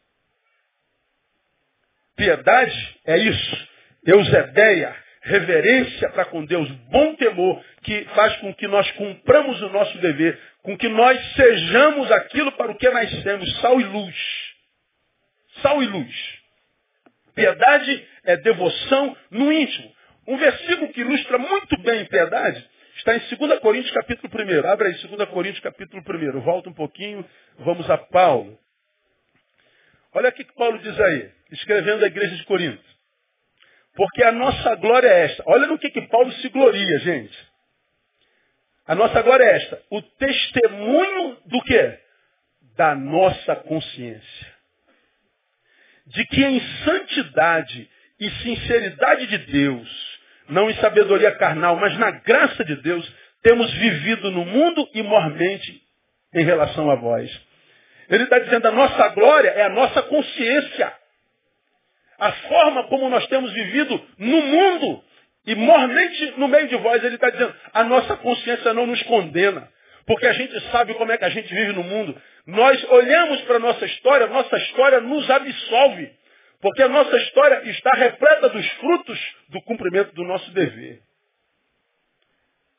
Piedade 2.15 2.99
é 3.05 3.17
isso. 3.17 3.67
Eusebeia, 4.05 4.95
reverência 5.21 6.09
para 6.09 6.25
com 6.25 6.45
Deus, 6.45 6.69
bom 6.89 7.13
temor, 7.15 7.63
que 7.83 8.05
faz 8.15 8.37
com 8.37 8.53
que 8.53 8.67
nós 8.67 8.89
cumpramos 8.91 9.61
o 9.61 9.69
nosso 9.69 9.97
dever, 9.97 10.39
com 10.61 10.77
que 10.77 10.87
nós 10.87 11.33
sejamos 11.33 12.09
aquilo 12.11 12.53
para 12.53 12.71
o 12.71 12.77
que 12.77 12.89
nascemos, 12.89 13.59
sal 13.59 13.79
e 13.79 13.83
luz. 13.83 14.15
Sal 15.61 15.83
e 15.83 15.87
luz. 15.87 16.39
Piedade 17.35 18.07
é 18.23 18.37
devoção 18.37 19.17
no 19.29 19.51
íntimo. 19.51 19.93
Um 20.27 20.37
versículo 20.37 20.93
que 20.93 21.01
ilustra 21.01 21.37
muito 21.37 21.77
bem 21.81 22.05
piedade 22.05 22.65
está 22.97 23.15
em 23.15 23.19
2 23.19 23.59
Coríntios 23.59 23.93
capítulo 23.93 24.31
1. 24.33 24.67
Abre 24.69 24.87
aí 24.89 24.93
2 24.93 25.29
Coríntios 25.29 25.63
capítulo 25.63 26.03
1. 26.07 26.41
Volta 26.41 26.69
um 26.69 26.73
pouquinho, 26.73 27.25
vamos 27.59 27.89
a 27.89 27.97
Paulo. 27.97 28.57
Olha 30.13 30.29
o 30.29 30.31
que 30.31 30.43
Paulo 30.53 30.77
diz 30.79 30.99
aí, 30.99 31.31
escrevendo 31.51 32.03
à 32.03 32.07
igreja 32.07 32.35
de 32.35 32.45
Corinto. 32.45 32.83
Porque 33.95 34.23
a 34.23 34.31
nossa 34.31 34.75
glória 34.75 35.07
é 35.07 35.25
esta. 35.25 35.43
Olha 35.47 35.67
no 35.67 35.77
que, 35.77 35.89
que 35.89 36.01
Paulo 36.07 36.31
se 36.33 36.49
gloria, 36.49 36.99
gente. 36.99 37.53
A 38.85 38.95
nossa 38.95 39.21
glória 39.21 39.43
é 39.43 39.55
esta. 39.55 39.81
O 39.89 40.01
testemunho 40.01 41.37
do 41.45 41.61
quê? 41.63 41.99
Da 42.75 42.95
nossa 42.95 43.55
consciência. 43.55 44.53
De 46.07 46.25
que 46.25 46.43
em 46.43 46.59
santidade 46.83 47.89
e 48.19 48.29
sinceridade 48.29 49.27
de 49.27 49.37
Deus, 49.37 50.12
não 50.49 50.69
em 50.69 50.75
sabedoria 50.75 51.31
carnal, 51.35 51.75
mas 51.77 51.97
na 51.97 52.11
graça 52.11 52.63
de 52.63 52.75
Deus, 52.77 53.11
temos 53.41 53.71
vivido 53.73 54.31
no 54.31 54.45
mundo 54.45 54.87
e 54.93 55.03
mormente 55.03 55.81
em 56.33 56.43
relação 56.43 56.89
a 56.89 56.95
vós. 56.95 57.29
Ele 58.09 58.23
está 58.23 58.39
dizendo 58.39 58.67
a 58.67 58.71
nossa 58.71 59.07
glória 59.09 59.49
é 59.49 59.63
a 59.63 59.69
nossa 59.69 60.01
consciência 60.03 60.93
a 62.23 62.31
forma 62.31 62.83
como 62.87 63.09
nós 63.09 63.27
temos 63.27 63.51
vivido 63.51 64.01
no 64.17 64.41
mundo 64.41 65.03
e 65.45 65.55
mormente 65.55 66.33
no 66.37 66.47
meio 66.47 66.67
de 66.67 66.75
vós. 66.77 67.03
Ele 67.03 67.15
está 67.15 67.29
dizendo, 67.29 67.53
a 67.73 67.83
nossa 67.83 68.15
consciência 68.17 68.73
não 68.73 68.87
nos 68.87 69.01
condena, 69.03 69.67
porque 70.05 70.25
a 70.25 70.33
gente 70.33 70.57
sabe 70.71 70.93
como 70.93 71.11
é 71.11 71.17
que 71.17 71.25
a 71.25 71.29
gente 71.29 71.53
vive 71.53 71.73
no 71.73 71.83
mundo. 71.83 72.15
Nós 72.47 72.81
olhamos 72.91 73.41
para 73.41 73.57
a 73.57 73.59
nossa 73.59 73.85
história, 73.85 74.27
nossa 74.27 74.55
história 74.57 75.01
nos 75.01 75.29
absolve, 75.29 76.11
porque 76.63 76.81
a 76.81 76.87
nossa 76.87 77.17
história 77.17 77.69
está 77.71 77.91
repleta 77.97 78.47
dos 78.47 78.65
frutos 78.75 79.35
do 79.49 79.61
cumprimento 79.63 80.15
do 80.15 80.23
nosso 80.23 80.49
dever. 80.51 81.01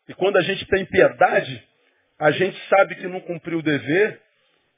E 0.08 0.14
quando 0.14 0.38
a 0.38 0.40
gente 0.40 0.64
tem 0.68 0.86
piedade, 0.86 1.68
a 2.18 2.30
gente 2.30 2.58
sabe 2.70 2.94
que 2.94 3.06
não 3.06 3.20
cumpriu 3.20 3.58
o 3.58 3.62
dever, 3.62 4.22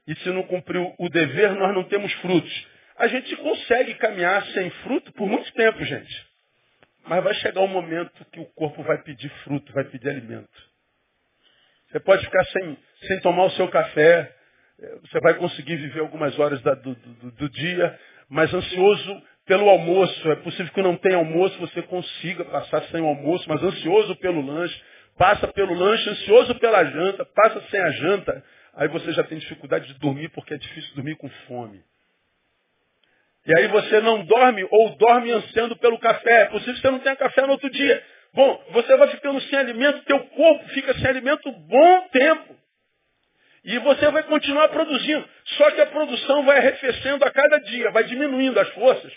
e 0.08 0.14
se 0.16 0.28
não 0.30 0.42
cumpriu 0.42 0.92
o 0.98 1.08
dever, 1.08 1.52
nós 1.52 1.72
não 1.72 1.84
temos 1.84 2.12
frutos. 2.14 2.66
A 2.98 3.06
gente 3.06 3.36
consegue 3.36 3.94
caminhar 3.94 4.44
sem 4.46 4.70
fruto 4.70 5.12
por 5.12 5.28
muito 5.28 5.52
tempo, 5.52 5.84
gente. 5.84 6.26
Mas 7.06 7.22
vai 7.22 7.34
chegar 7.34 7.60
um 7.60 7.68
momento 7.68 8.24
que 8.32 8.40
o 8.40 8.46
corpo 8.56 8.82
vai 8.82 9.00
pedir 9.04 9.28
fruto, 9.44 9.72
vai 9.72 9.84
pedir 9.84 10.08
alimento. 10.08 10.50
Você 11.92 12.00
pode 12.00 12.24
ficar 12.24 12.44
sem, 12.46 12.76
sem 13.06 13.20
tomar 13.20 13.44
o 13.44 13.50
seu 13.50 13.68
café, 13.68 14.34
eh, 14.80 14.98
você 15.02 15.20
vai 15.20 15.34
conseguir 15.34 15.76
viver 15.76 16.00
algumas 16.00 16.36
horas 16.40 16.60
da, 16.62 16.74
do, 16.74 16.96
do, 16.96 17.30
do 17.30 17.48
dia, 17.48 17.96
mas 18.28 18.52
ansioso 18.52 19.22
pelo 19.46 19.68
almoço. 19.68 20.30
É 20.30 20.36
possível 20.36 20.72
que 20.72 20.82
não 20.82 20.96
tenha 20.96 21.16
almoço, 21.16 21.58
você 21.58 21.82
consiga 21.82 22.44
passar 22.44 22.82
sem 22.84 23.00
o 23.00 23.06
almoço, 23.06 23.48
mas 23.48 23.62
ansioso 23.62 24.16
pelo 24.16 24.44
lanche. 24.44 24.78
Passa 25.16 25.48
pelo 25.48 25.72
lanche, 25.72 26.10
ansioso 26.10 26.54
pela 26.56 26.84
janta, 26.84 27.24
passa 27.24 27.62
sem 27.70 27.80
a 27.80 27.90
janta. 27.90 28.44
Aí 28.74 28.88
você 28.88 29.12
já 29.12 29.24
tem 29.24 29.38
dificuldade 29.38 29.86
de 29.86 29.98
dormir 29.98 30.28
porque 30.30 30.52
é 30.52 30.58
difícil 30.58 30.94
dormir 30.94 31.16
com 31.16 31.28
fome. 31.48 31.82
E 33.46 33.58
aí 33.58 33.68
você 33.68 34.00
não 34.00 34.24
dorme 34.24 34.66
ou 34.70 34.96
dorme 34.96 35.30
ansiando 35.30 35.76
pelo 35.76 35.98
café. 35.98 36.42
É 36.42 36.46
possível 36.46 36.74
que 36.74 36.80
você 36.80 36.90
não 36.90 36.98
tenha 36.98 37.16
café 37.16 37.42
no 37.42 37.52
outro 37.52 37.70
dia. 37.70 38.04
Bom, 38.34 38.62
você 38.72 38.96
vai 38.96 39.08
ficando 39.08 39.40
sem 39.42 39.58
alimento, 39.58 40.04
teu 40.04 40.18
corpo 40.18 40.68
fica 40.70 40.92
sem 40.94 41.06
alimento 41.06 41.50
bom 41.50 42.08
tempo. 42.12 42.56
E 43.66 43.78
você 43.80 44.08
vai 44.12 44.22
continuar 44.22 44.68
produzindo. 44.68 45.28
Só 45.58 45.70
que 45.72 45.80
a 45.80 45.86
produção 45.86 46.44
vai 46.44 46.58
arrefecendo 46.58 47.24
a 47.24 47.30
cada 47.30 47.58
dia, 47.58 47.90
vai 47.90 48.04
diminuindo 48.04 48.58
as 48.60 48.68
forças. 48.70 49.12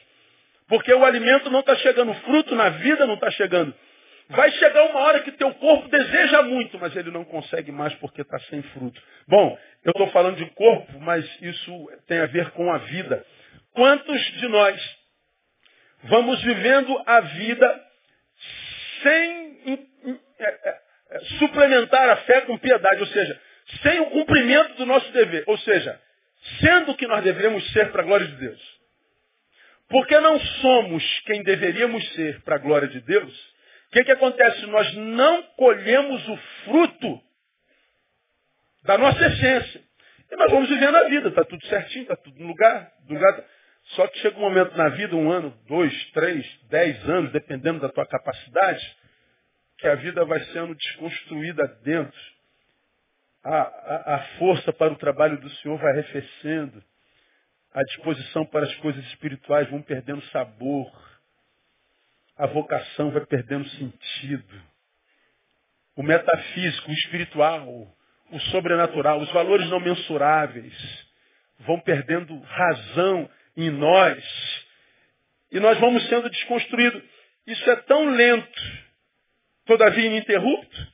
Porque 0.68 0.92
o 0.92 1.06
alimento 1.06 1.52
não 1.52 1.60
está 1.60 1.76
chegando, 1.76 2.12
o 2.12 2.16
fruto 2.16 2.56
na 2.56 2.70
vida 2.70 3.06
não 3.06 3.14
está 3.14 3.30
chegando. 3.30 3.74
Vai 4.30 4.52
chegar 4.54 4.86
uma 4.86 5.02
hora 5.02 5.20
que 5.22 5.32
teu 5.34 5.54
corpo 5.54 5.88
deseja 5.88 6.42
muito, 6.42 6.80
mas 6.80 6.96
ele 6.96 7.12
não 7.12 7.24
consegue 7.24 7.72
mais 7.72 7.94
porque 7.96 8.22
está 8.22 8.40
sem 8.42 8.62
fruto. 8.64 9.00
Bom, 9.28 9.58
eu 9.84 9.92
estou 9.92 10.08
falando 10.08 10.38
de 10.38 10.46
corpo, 10.52 11.00
mas 11.00 11.26
isso 11.42 11.92
tem 12.08 12.20
a 12.20 12.26
ver 12.26 12.50
com 12.52 12.72
a 12.72 12.80
vida. 12.80 13.24
Quantos 13.74 14.22
de 14.34 14.48
nós 14.48 14.98
vamos 16.04 16.42
vivendo 16.42 17.02
a 17.06 17.22
vida 17.22 17.86
sem 19.04 19.50
é, 20.40 20.46
é, 20.46 20.80
é, 21.12 21.20
suplementar 21.40 22.10
a 22.10 22.18
fé 22.18 22.42
com 22.42 22.58
piedade, 22.58 23.02
ou 23.02 23.08
seja, 23.08 23.42
sem 23.82 24.00
o 24.00 24.10
cumprimento 24.12 24.76
do 24.76 24.86
nosso 24.86 25.12
dever, 25.12 25.44
ou 25.48 25.58
seja, 25.60 26.00
sendo 26.60 26.92
o 26.92 26.96
que 26.96 27.08
nós 27.08 27.24
deveríamos 27.24 27.72
ser 27.72 27.92
para 27.92 28.02
a 28.02 28.06
glória 28.06 28.28
de 28.28 28.36
Deus. 28.36 28.80
Porque 29.90 30.20
não 30.20 30.40
somos 30.40 31.20
quem 31.26 31.44
deveríamos 31.44 32.08
ser 32.14 32.42
para 32.42 32.56
a 32.56 32.60
glória 32.60 32.88
de 32.88 33.02
Deus, 33.02 33.34
o 33.90 33.92
que, 33.92 34.04
que 34.04 34.12
acontece? 34.12 34.66
Nós 34.68 34.94
não 34.96 35.42
colhemos 35.58 36.28
o 36.28 36.38
fruto 36.66 37.22
da 38.84 38.98
nossa 39.00 39.26
essência. 39.26 39.82
E 40.32 40.36
nós 40.36 40.52
vamos 40.52 40.70
vivendo 40.70 40.96
a 40.96 41.10
vida, 41.10 41.30
está 41.30 41.44
tudo 41.44 41.66
certinho, 41.66 42.04
está 42.04 42.16
tudo 42.16 42.40
no 42.40 42.50
lugar, 42.50 42.92
no 43.08 43.16
lugar. 43.16 43.44
Só 43.96 44.08
que 44.08 44.20
chega 44.20 44.38
um 44.38 44.42
momento 44.42 44.78
na 44.78 44.90
vida, 44.90 45.16
um 45.16 45.32
ano, 45.32 45.58
dois, 45.68 46.12
três, 46.12 46.46
dez 46.70 47.04
anos, 47.10 47.32
dependendo 47.32 47.80
da 47.80 47.90
tua 47.90 48.06
capacidade, 48.06 48.96
que 49.80 49.88
a 49.88 49.96
vida 49.96 50.24
vai 50.24 50.40
sendo 50.46 50.76
desconstruída 50.76 51.68
dentro. 51.84 52.20
A, 53.44 54.16
a, 54.16 54.20
força 54.38 54.74
para 54.74 54.92
o 54.92 54.98
trabalho 54.98 55.40
do 55.40 55.50
Senhor 55.50 55.78
vai 55.78 55.92
arrefecendo. 55.92 56.84
A 57.74 57.84
disposição 57.84 58.46
para 58.46 58.66
as 58.66 58.76
coisas 58.78 59.04
espirituais 59.06 59.70
vão 59.70 59.82
perdendo 59.82 60.22
sabor. 60.28 60.92
A 62.38 62.48
vocação 62.48 63.12
vai 63.12 63.26
perdendo 63.26 63.68
sentido. 63.70 64.62
O 65.96 66.04
metafísico, 66.04 66.90
o 66.90 66.94
espiritual, 66.94 67.96
o 68.32 68.40
sobrenatural, 68.52 69.20
os 69.20 69.32
valores 69.32 69.70
não 69.70 69.80
mensuráveis 69.80 71.08
vão 71.60 71.80
perdendo 71.80 72.40
razão 72.40 73.30
em 73.56 73.70
nós. 73.70 74.24
E 75.52 75.60
nós 75.60 75.80
vamos 75.80 76.08
sendo 76.08 76.30
desconstruídos. 76.30 77.02
Isso 77.46 77.70
é 77.70 77.76
tão 77.78 78.10
lento, 78.12 78.62
todavia 79.66 80.06
ininterrupto, 80.06 80.88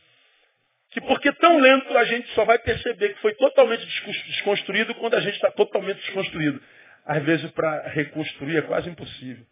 que 0.96 1.02
porque 1.02 1.30
tão 1.34 1.60
lento 1.60 1.98
a 1.98 2.06
gente 2.06 2.26
só 2.30 2.46
vai 2.46 2.58
perceber 2.58 3.10
que 3.10 3.20
foi 3.20 3.34
totalmente 3.34 3.86
desconstruído 4.28 4.96
quando 4.96 5.16
a 5.16 5.20
gente 5.20 5.36
está 5.36 5.52
totalmente 5.52 5.98
desconstruído. 5.98 6.62
Às 7.06 7.22
vezes 7.22 7.52
para 7.52 7.90
reconstruir 7.90 8.56
é 8.56 8.62
quase 8.62 8.90
impossível. 8.90 9.46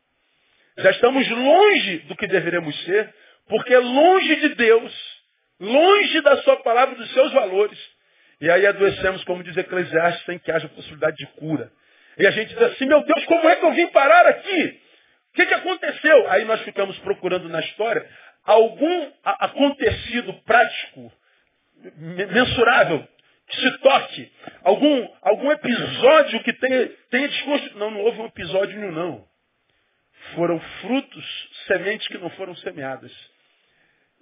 Já 0.78 0.92
estamos 0.92 1.30
longe 1.30 1.98
do 2.08 2.16
que 2.16 2.28
deveremos 2.28 2.74
ser, 2.86 3.14
porque 3.50 3.74
é 3.74 3.78
longe 3.78 4.36
de 4.38 4.56
Deus, 4.56 5.22
longe 5.60 6.22
da 6.22 6.38
sua 6.44 6.64
palavra, 6.64 6.96
dos 6.96 7.12
seus 7.12 7.34
valores. 7.34 7.78
E 8.40 8.50
aí 8.50 8.66
adoecemos, 8.66 9.22
como 9.26 9.44
diz 9.44 9.58
Eclesiastes, 9.58 10.26
sem 10.26 10.40
que 10.40 10.50
haja 10.50 10.70
possibilidade 10.70 11.18
de 11.18 11.28
cura. 11.34 11.70
E 12.18 12.26
a 12.26 12.32
gente 12.32 12.54
diz 12.54 12.62
assim, 12.62 12.86
meu 12.86 13.04
Deus, 13.04 13.26
como 13.26 13.50
é 13.50 13.58
que 13.58 13.66
eu 13.66 13.74
vim 13.74 13.88
parar 13.88 14.28
aqui? 14.28 14.80
O 15.32 15.36
que, 15.36 15.46
que 15.46 15.54
aconteceu? 15.54 16.32
Aí 16.32 16.46
nós 16.46 16.62
ficamos 16.62 16.98
procurando 17.00 17.50
na 17.50 17.60
história 17.60 18.10
algum 18.46 19.12
acontecido 19.26 20.34
prático, 20.46 21.12
mensurável, 21.98 23.08
que 23.48 23.58
se 23.58 23.78
toque, 23.80 24.32
algum, 24.64 25.08
algum 25.22 25.52
episódio 25.52 26.44
que 26.44 26.54
tenha, 26.54 26.88
tenha 27.10 27.28
desconstruído. 27.28 27.80
Não, 27.80 27.92
não 27.92 28.02
houve 28.02 28.22
um 28.22 28.26
episódio 28.26 28.80
nenhum, 28.80 28.92
não. 28.92 29.28
Foram 30.36 30.60
frutos, 30.82 31.50
sementes 31.68 32.08
que 32.08 32.18
não 32.18 32.30
foram 32.32 32.56
semeadas. 32.58 33.12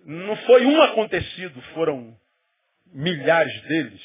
Não 0.04 0.36
foi 0.38 0.66
um 0.66 0.82
acontecido, 0.82 1.62
foram 1.74 2.18
milhares 2.94 3.62
deles, 3.64 4.02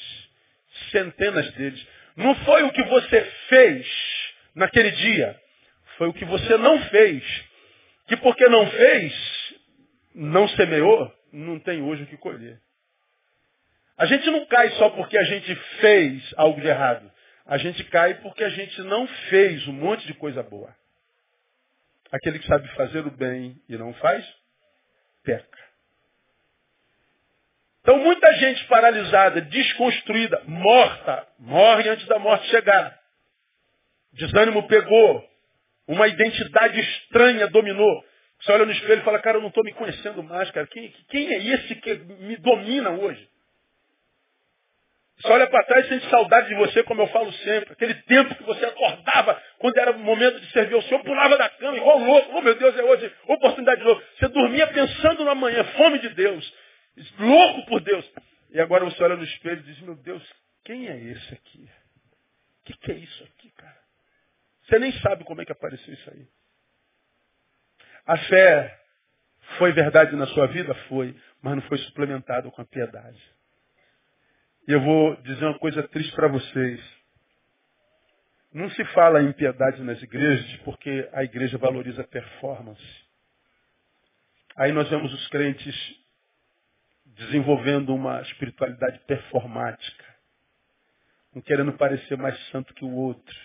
centenas 0.91 1.51
deles. 1.53 1.87
Não 2.15 2.35
foi 2.35 2.63
o 2.63 2.71
que 2.71 2.83
você 2.83 3.21
fez 3.49 3.87
naquele 4.55 4.91
dia, 4.91 5.39
foi 5.97 6.07
o 6.07 6.13
que 6.13 6.25
você 6.25 6.57
não 6.57 6.79
fez. 6.83 7.23
Que 8.07 8.15
porque 8.17 8.47
não 8.47 8.69
fez, 8.69 9.13
não 10.15 10.47
semeou, 10.49 11.13
não 11.33 11.59
tem 11.59 11.81
hoje 11.81 12.03
o 12.03 12.07
que 12.07 12.17
colher. 12.17 12.61
A 13.97 14.05
gente 14.05 14.29
não 14.29 14.45
cai 14.45 14.69
só 14.71 14.89
porque 14.91 15.17
a 15.17 15.23
gente 15.23 15.55
fez 15.81 16.33
algo 16.37 16.61
de 16.61 16.67
errado. 16.67 17.11
A 17.45 17.57
gente 17.57 17.83
cai 17.85 18.15
porque 18.15 18.43
a 18.43 18.49
gente 18.49 18.81
não 18.83 19.07
fez 19.29 19.67
um 19.67 19.73
monte 19.73 20.05
de 20.05 20.13
coisa 20.13 20.43
boa. 20.43 20.73
Aquele 22.11 22.39
que 22.39 22.47
sabe 22.47 22.67
fazer 22.75 23.05
o 23.05 23.11
bem 23.11 23.59
e 23.67 23.75
não 23.75 23.93
faz, 23.95 24.25
peca. 25.23 25.57
Então 27.81 27.97
muita 27.99 28.31
gente 28.33 28.65
paralisada, 28.65 29.41
desconstruída, 29.41 30.43
morta, 30.45 31.27
morre 31.39 31.89
antes 31.89 32.05
da 32.07 32.19
morte 32.19 32.47
chegar. 32.49 32.99
Desânimo 34.13 34.67
pegou, 34.67 35.27
uma 35.87 36.07
identidade 36.07 36.79
estranha 36.79 37.47
dominou. 37.47 38.05
Você 38.41 38.51
olha 38.51 38.65
no 38.65 38.71
espelho 38.71 39.01
e 39.01 39.05
fala, 39.05 39.19
cara, 39.19 39.37
eu 39.37 39.41
não 39.41 39.47
estou 39.49 39.63
me 39.63 39.73
conhecendo 39.73 40.21
mais, 40.21 40.51
cara. 40.51 40.67
Quem, 40.67 40.93
quem 41.09 41.33
é 41.33 41.37
esse 41.37 41.75
que 41.75 41.95
me 41.95 42.35
domina 42.37 42.91
hoje? 42.91 43.27
Você 45.19 45.31
olha 45.31 45.47
para 45.47 45.65
trás 45.65 45.85
e 45.85 45.89
sente 45.89 46.09
saudade 46.09 46.47
de 46.47 46.55
você, 46.55 46.83
como 46.83 47.01
eu 47.01 47.07
falo 47.07 47.31
sempre. 47.33 47.73
Aquele 47.73 47.95
tempo 48.03 48.35
que 48.35 48.43
você 48.43 48.65
acordava, 48.65 49.41
quando 49.57 49.77
era 49.77 49.91
o 49.91 49.99
momento 49.99 50.39
de 50.39 50.51
servir 50.51 50.75
ao 50.75 50.81
Senhor, 50.83 51.03
pulava 51.03 51.37
da 51.37 51.49
cama 51.49 51.77
igual 51.77 51.97
louco. 51.97 52.37
Oh, 52.37 52.41
meu 52.41 52.55
Deus, 52.55 52.77
é 52.77 52.83
hoje 52.83 53.11
oportunidade 53.27 53.81
de 53.81 53.87
novo. 53.87 54.01
Você 54.17 54.27
dormia 54.27 54.67
pensando 54.67 55.25
na 55.25 55.33
manhã, 55.33 55.63
fome 55.75 55.99
de 55.99 56.09
Deus 56.09 56.53
louco 57.19 57.65
por 57.67 57.81
Deus. 57.81 58.09
E 58.51 58.59
agora 58.59 58.85
você 58.85 59.03
olha 59.03 59.15
no 59.15 59.23
espelho 59.23 59.59
e 59.59 59.63
diz, 59.63 59.79
meu 59.81 59.95
Deus, 59.95 60.23
quem 60.63 60.87
é 60.87 60.97
esse 60.97 61.33
aqui? 61.33 61.69
O 62.61 62.65
que, 62.65 62.77
que 62.77 62.91
é 62.91 62.95
isso 62.95 63.23
aqui, 63.23 63.51
cara? 63.51 63.77
Você 64.63 64.79
nem 64.79 64.91
sabe 64.99 65.23
como 65.23 65.41
é 65.41 65.45
que 65.45 65.51
apareceu 65.51 65.93
isso 65.93 66.09
aí. 66.11 66.27
A 68.05 68.17
fé 68.17 68.79
foi 69.57 69.71
verdade 69.71 70.15
na 70.15 70.27
sua 70.27 70.47
vida? 70.47 70.73
Foi, 70.89 71.15
mas 71.41 71.55
não 71.55 71.61
foi 71.63 71.77
suplementado 71.79 72.51
com 72.51 72.61
a 72.61 72.65
piedade. 72.65 73.21
E 74.67 74.73
eu 74.73 74.81
vou 74.81 75.15
dizer 75.21 75.45
uma 75.45 75.57
coisa 75.59 75.81
triste 75.87 76.13
para 76.13 76.27
vocês. 76.27 76.83
Não 78.53 78.69
se 78.71 78.83
fala 78.87 79.23
em 79.23 79.31
piedade 79.31 79.81
nas 79.81 80.01
igrejas 80.03 80.57
porque 80.65 81.09
a 81.13 81.23
igreja 81.23 81.57
valoriza 81.57 82.03
performance. 82.03 82.83
Aí 84.57 84.73
nós 84.73 84.89
vemos 84.89 85.13
os 85.13 85.27
crentes 85.29 85.73
desenvolvendo 87.05 87.95
uma 87.95 88.21
espiritualidade 88.23 88.99
performática, 89.07 90.05
um 91.33 91.39
querendo 91.39 91.71
parecer 91.73 92.17
mais 92.17 92.37
santo 92.47 92.73
que 92.73 92.83
o 92.83 92.91
outro, 92.91 93.35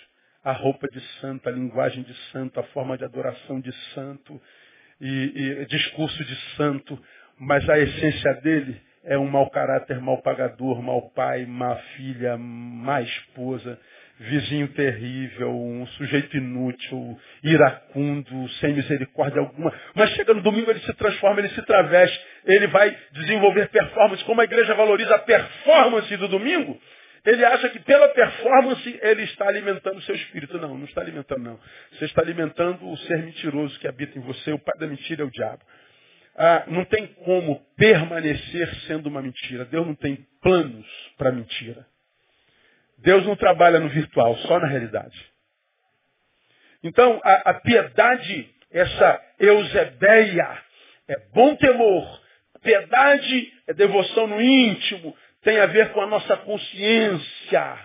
a 0.42 0.50
roupa 0.50 0.88
de 0.88 1.00
santo, 1.20 1.48
a 1.48 1.52
linguagem 1.52 2.02
de 2.02 2.14
santo, 2.32 2.58
a 2.58 2.64
forma 2.64 2.98
de 2.98 3.04
adoração 3.04 3.60
de 3.60 3.72
santo 3.94 4.42
e, 5.00 5.62
e 5.62 5.66
discurso 5.66 6.24
de 6.24 6.36
santo, 6.56 7.00
mas 7.38 7.68
a 7.68 7.78
essência 7.78 8.34
dele 8.40 8.82
é 9.04 9.18
um 9.18 9.28
mau 9.28 9.50
caráter, 9.50 10.00
mau 10.00 10.22
pagador, 10.22 10.80
mau 10.82 11.10
pai, 11.10 11.44
má 11.44 11.74
filha, 11.96 12.36
má 12.36 13.00
esposa, 13.02 13.78
vizinho 14.18 14.68
terrível, 14.68 15.50
um 15.50 15.86
sujeito 15.88 16.36
inútil, 16.36 17.18
iracundo, 17.42 18.48
sem 18.60 18.74
misericórdia 18.74 19.40
alguma. 19.40 19.72
Mas 19.94 20.10
chega 20.10 20.32
no 20.32 20.42
domingo, 20.42 20.70
ele 20.70 20.80
se 20.80 20.92
transforma, 20.94 21.40
ele 21.40 21.48
se 21.48 21.62
traveste, 21.62 22.24
ele 22.44 22.68
vai 22.68 22.96
desenvolver 23.12 23.68
performance. 23.68 24.24
Como 24.24 24.40
a 24.40 24.44
igreja 24.44 24.74
valoriza 24.74 25.14
a 25.16 25.18
performance 25.18 26.16
do 26.16 26.28
domingo, 26.28 26.80
ele 27.24 27.44
acha 27.44 27.68
que 27.68 27.80
pela 27.80 28.08
performance 28.08 29.00
ele 29.02 29.22
está 29.24 29.48
alimentando 29.48 29.98
o 29.98 30.02
seu 30.02 30.14
espírito. 30.14 30.58
Não, 30.58 30.76
não 30.76 30.84
está 30.84 31.00
alimentando, 31.00 31.42
não. 31.42 31.58
Você 31.92 32.04
está 32.04 32.22
alimentando 32.22 32.88
o 32.88 32.96
ser 32.98 33.18
mentiroso 33.18 33.78
que 33.78 33.88
habita 33.88 34.18
em 34.18 34.22
você. 34.22 34.52
O 34.52 34.58
pai 34.58 34.78
da 34.78 34.86
mentira 34.86 35.22
é 35.22 35.26
o 35.26 35.30
diabo. 35.30 35.62
Ah, 36.36 36.64
não 36.66 36.84
tem 36.84 37.06
como 37.24 37.60
permanecer 37.76 38.74
sendo 38.86 39.08
uma 39.08 39.20
mentira. 39.20 39.64
Deus 39.66 39.86
não 39.86 39.94
tem 39.94 40.26
planos 40.40 40.86
para 41.18 41.30
mentira. 41.30 41.86
Deus 42.98 43.26
não 43.26 43.36
trabalha 43.36 43.80
no 43.80 43.88
virtual, 43.88 44.36
só 44.38 44.58
na 44.58 44.66
realidade. 44.66 45.32
Então, 46.82 47.20
a, 47.22 47.50
a 47.50 47.54
piedade, 47.54 48.50
essa 48.70 49.20
eusebeia, 49.38 50.58
é 51.08 51.16
bom 51.34 51.54
temor. 51.56 52.22
Piedade 52.62 53.52
é 53.66 53.74
devoção 53.74 54.26
no 54.26 54.40
íntimo, 54.40 55.16
tem 55.42 55.58
a 55.58 55.66
ver 55.66 55.92
com 55.92 56.00
a 56.00 56.06
nossa 56.06 56.36
consciência. 56.38 57.78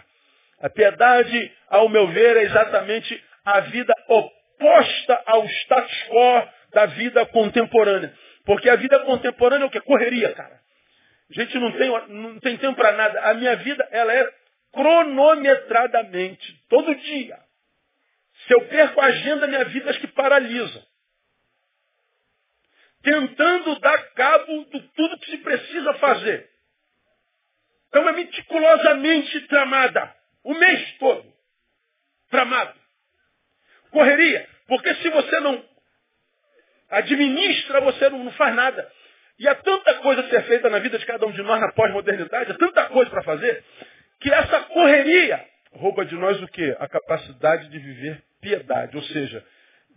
A 0.60 0.70
piedade, 0.70 1.52
ao 1.68 1.90
meu 1.90 2.08
ver, 2.08 2.38
é 2.38 2.44
exatamente 2.44 3.24
a 3.44 3.60
vida 3.62 3.94
oposta 4.08 5.22
ao 5.26 5.46
status 5.46 6.04
quo 6.10 6.48
da 6.74 6.86
vida 6.88 7.26
contemporânea. 7.28 8.14
Porque 8.48 8.70
a 8.70 8.78
vida 8.78 8.98
contemporânea 9.02 9.66
é 9.66 9.68
o 9.68 9.70
que? 9.70 9.82
Correria, 9.82 10.34
cara. 10.34 10.58
A 11.30 11.34
gente 11.34 11.60
não 11.60 11.70
tem, 11.74 11.90
não 12.08 12.40
tem 12.40 12.58
tempo 12.58 12.78
para 12.78 12.94
nada. 12.94 13.20
A 13.24 13.34
minha 13.34 13.58
vida, 13.58 13.86
ela 13.92 14.14
é 14.14 14.34
cronometradamente, 14.72 16.64
todo 16.70 16.96
dia. 16.96 17.38
Se 18.48 18.54
eu 18.54 18.66
perco 18.70 19.02
a 19.02 19.06
agenda, 19.06 19.48
minha 19.48 19.66
vida 19.66 19.90
acho 19.90 20.00
que 20.00 20.08
paralisa. 20.08 20.82
Tentando 23.04 23.78
dar 23.82 24.14
cabo 24.14 24.64
de 24.72 24.80
tudo 24.96 25.20
que 25.20 25.30
se 25.30 25.38
precisa 25.40 25.94
fazer. 25.96 26.50
Então 27.90 28.08
é 28.08 28.14
meticulosamente 28.14 29.42
tramada. 29.48 30.16
O 30.46 30.54
mês 30.54 30.98
todo. 31.00 31.34
Tramado. 32.30 32.80
Correria. 33.92 34.48
Porque 34.68 34.96
se 34.96 35.10
você 35.10 35.40
não 35.42 35.77
administra, 36.90 37.82
você 37.82 38.10
não 38.10 38.32
faz 38.32 38.56
nada. 38.56 38.90
E 39.40 39.48
há 39.48 39.56
tanta 39.56 39.94
coisa 39.96 40.22
a 40.22 40.30
ser 40.30 40.44
feita 40.44 40.70
na 40.70 40.80
vida 40.80 40.98
de 40.98 41.06
cada 41.06 41.26
um 41.26 41.32
de 41.32 41.42
nós 41.44 41.62
na 41.62 41.72
pós-modernidade, 41.72 42.52
há 42.52 42.56
tanta 42.56 42.86
coisa 42.86 43.10
para 43.10 43.24
fazer, 43.24 43.64
que 44.20 44.32
essa 44.34 44.62
correria 44.62 45.46
rouba 45.74 46.06
de 46.06 46.16
nós 46.16 46.42
o 46.42 46.48
quê? 46.48 46.76
A 46.80 46.88
capacidade 46.88 47.70
de 47.70 47.78
viver 47.78 48.24
piedade, 48.42 48.96
ou 48.96 49.04
seja, 49.04 49.46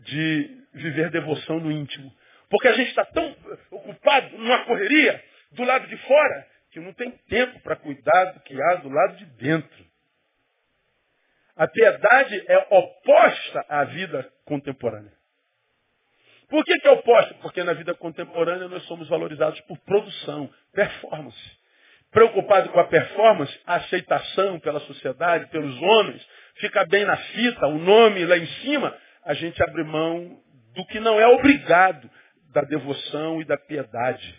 de 0.01 0.59
viver 0.75 1.11
devoção 1.11 1.59
no 1.59 1.73
íntimo. 1.73 2.13
Porque 2.51 2.69
a 2.69 2.73
gente 2.73 2.89
está 2.89 3.05
tão 3.05 3.35
ocupado 3.71 4.37
numa 4.37 4.65
correria 4.65 5.23
do 5.53 5.65
lado 5.65 5.87
de 5.87 5.97
fora 5.99 6.47
que 6.73 6.81
não 6.81 6.93
tem 6.93 7.11
tempo 7.29 7.61
para 7.61 7.77
cuidar 7.77 8.25
do 8.33 8.41
que 8.41 8.61
há 8.61 8.75
do 8.77 8.89
lado 8.89 9.17
de 9.17 9.25
dentro. 9.25 9.87
A 11.57 11.67
piedade 11.67 12.45
é 12.49 12.67
oposta 12.71 13.65
à 13.69 13.85
vida 13.85 14.31
contemporânea. 14.45 15.20
Por 16.51 16.65
que, 16.65 16.79
que 16.81 16.89
é 16.89 16.91
oposta? 16.91 17.35
Porque 17.35 17.63
na 17.63 17.73
vida 17.73 17.95
contemporânea 17.95 18.69
nós 18.69 18.83
somos 18.85 19.09
valorizados 19.09 19.61
por 19.63 19.79
produção, 19.79 20.51
performance. 20.75 21.61
Preocupado 22.11 22.71
com 22.71 22.81
a 22.81 22.89
performance, 22.89 23.57
a 23.65 23.77
aceitação 23.77 24.59
pela 24.59 24.81
sociedade, 24.81 25.49
pelos 25.51 25.81
homens, 25.81 26.29
fica 26.57 26.85
bem 26.87 27.05
na 27.05 27.17
fita, 27.17 27.69
o 27.69 27.79
nome 27.79 28.27
lá 28.27 28.37
em 28.37 28.47
cima, 28.63 28.97
a 29.25 29.33
gente 29.33 29.63
abre 29.63 29.85
mão 29.85 30.41
do 30.75 30.85
que 30.87 30.99
não 30.99 31.21
é 31.21 31.27
obrigado, 31.29 32.11
da 32.53 32.63
devoção 32.63 33.41
e 33.41 33.45
da 33.45 33.57
piedade. 33.57 34.35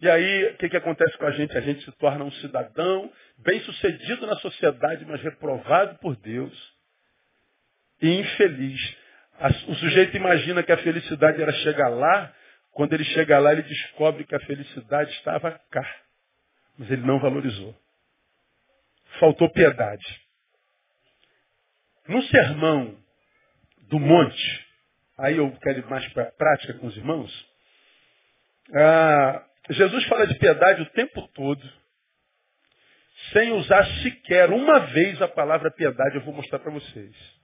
E 0.00 0.08
aí, 0.08 0.52
o 0.52 0.56
que, 0.56 0.68
que 0.70 0.76
acontece 0.76 1.18
com 1.18 1.26
a 1.26 1.30
gente? 1.32 1.58
A 1.58 1.60
gente 1.60 1.84
se 1.84 1.92
torna 1.98 2.24
um 2.24 2.30
cidadão 2.32 3.12
bem 3.38 3.60
sucedido 3.60 4.26
na 4.26 4.36
sociedade, 4.36 5.04
mas 5.04 5.20
reprovado 5.20 5.98
por 5.98 6.16
Deus 6.16 6.54
e 8.00 8.20
infeliz. 8.20 8.96
O 9.68 9.74
sujeito 9.76 10.16
imagina 10.16 10.62
que 10.62 10.72
a 10.72 10.78
felicidade 10.78 11.40
era 11.40 11.52
chegar 11.52 11.88
lá, 11.88 12.34
quando 12.72 12.92
ele 12.92 13.04
chega 13.04 13.38
lá, 13.38 13.52
ele 13.52 13.62
descobre 13.62 14.24
que 14.24 14.34
a 14.34 14.40
felicidade 14.40 15.10
estava 15.12 15.52
cá. 15.70 15.96
Mas 16.76 16.90
ele 16.90 17.02
não 17.02 17.18
valorizou. 17.18 17.74
Faltou 19.18 19.50
piedade. 19.50 20.06
No 22.06 22.22
sermão 22.24 22.96
do 23.88 23.98
monte, 23.98 24.66
aí 25.18 25.36
eu 25.36 25.50
quero 25.62 25.80
ir 25.80 25.86
mais 25.86 26.06
para 26.12 26.24
a 26.24 26.32
prática 26.32 26.74
com 26.74 26.86
os 26.86 26.96
irmãos, 26.96 27.48
ah, 28.74 29.44
Jesus 29.70 30.04
fala 30.06 30.26
de 30.26 30.38
piedade 30.38 30.82
o 30.82 30.90
tempo 30.90 31.26
todo, 31.28 31.62
sem 33.32 33.52
usar 33.52 33.84
sequer 34.02 34.50
uma 34.50 34.80
vez 34.80 35.20
a 35.20 35.28
palavra 35.28 35.70
piedade, 35.70 36.16
eu 36.16 36.22
vou 36.22 36.34
mostrar 36.34 36.58
para 36.58 36.70
vocês. 36.70 37.37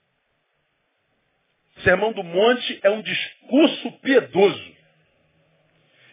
Sermão 1.83 2.13
do 2.13 2.23
Monte 2.23 2.81
é 2.83 2.91
um 2.91 3.03
discurso 3.03 3.93
piedoso. 4.01 4.75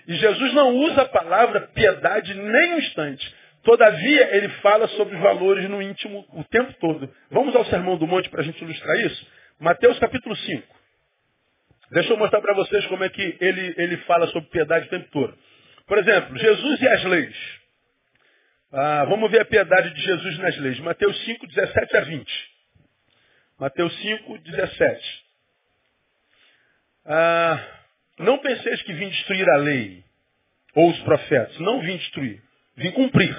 E 0.08 0.16
Jesus 0.16 0.54
não 0.54 0.76
usa 0.76 1.04
a 1.04 1.10
palavra 1.10 1.68
piedade 1.68 2.34
nem 2.34 2.74
um 2.74 2.80
instante. 2.80 3.36
Todavia, 3.64 4.36
ele 4.36 4.50
fala 4.62 4.88
sobre 4.90 5.16
valores 5.18 5.70
no 5.70 5.82
íntimo 5.82 6.26
o 6.34 6.44
tempo 6.46 6.74
todo. 6.80 7.14
Vamos 7.30 7.56
ao 7.56 7.66
Sermão 7.66 7.98
do 7.98 8.08
Monte 8.08 8.30
para 8.30 8.42
a 8.42 8.44
gente 8.44 8.62
ilustrar 8.64 9.00
isso? 9.02 9.28
Mateus 9.60 10.00
capítulo 10.00 10.36
5. 10.36 10.82
Deixa 11.92 12.14
eu 12.14 12.18
mostrar 12.18 12.42
para 12.42 12.56
vocês 12.56 12.86
como 12.88 13.04
é 13.04 13.10
que 13.10 13.38
ele, 13.40 13.76
ele 13.78 13.98
fala 13.98 14.26
sobre 14.28 14.50
piedade 14.50 14.88
o 14.88 14.90
tempo 14.90 15.08
todo. 15.12 15.38
Por 15.86 15.98
exemplo, 16.00 16.38
Jesus 16.38 16.82
e 16.82 16.88
as 16.88 17.04
leis. 17.04 17.62
Ah, 18.74 19.06
vamos 19.06 19.30
ver 19.30 19.42
a 19.42 19.46
piedade 19.46 19.94
de 19.94 20.02
Jesus 20.02 20.38
nas 20.40 20.58
leis. 20.58 20.80
Mateus 20.80 21.24
5, 21.26 21.46
17 21.46 21.98
a 21.98 22.02
20. 22.02 22.52
Mateus 23.60 24.02
5, 24.02 24.38
17. 24.40 25.26
Ah, 27.06 27.60
não 28.20 28.38
penseis 28.40 28.82
que 28.84 28.94
vim 28.94 29.10
destruir 29.10 29.50
a 29.50 29.58
lei 29.58 30.04
ou 30.76 30.90
os 30.90 31.00
profetas. 31.02 31.58
Não 31.60 31.82
vim 31.82 31.98
destruir. 31.98 32.42
Vim 32.76 32.92
cumprir. 32.92 33.36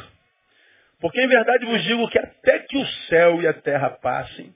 Porque 1.00 1.20
em 1.20 1.26
verdade 1.26 1.66
vos 1.66 1.82
digo 1.84 2.08
que 2.08 2.18
até 2.18 2.60
que 2.60 2.76
o 2.76 2.86
céu 3.08 3.42
e 3.42 3.46
a 3.46 3.52
terra 3.52 3.90
passem, 3.90 4.54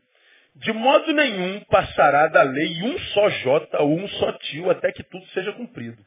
de 0.55 0.73
modo 0.73 1.13
nenhum 1.13 1.61
passará 1.65 2.29
da 2.29 2.43
lei 2.43 2.83
um 2.83 2.99
só 2.99 3.29
jota 3.31 3.83
ou 3.83 3.99
um 3.99 4.09
só 4.09 4.33
tio 4.33 4.71
até 4.71 4.93
que 4.93 5.03
tudo 5.03 5.27
seja 5.29 5.53
cumprido. 5.53 6.03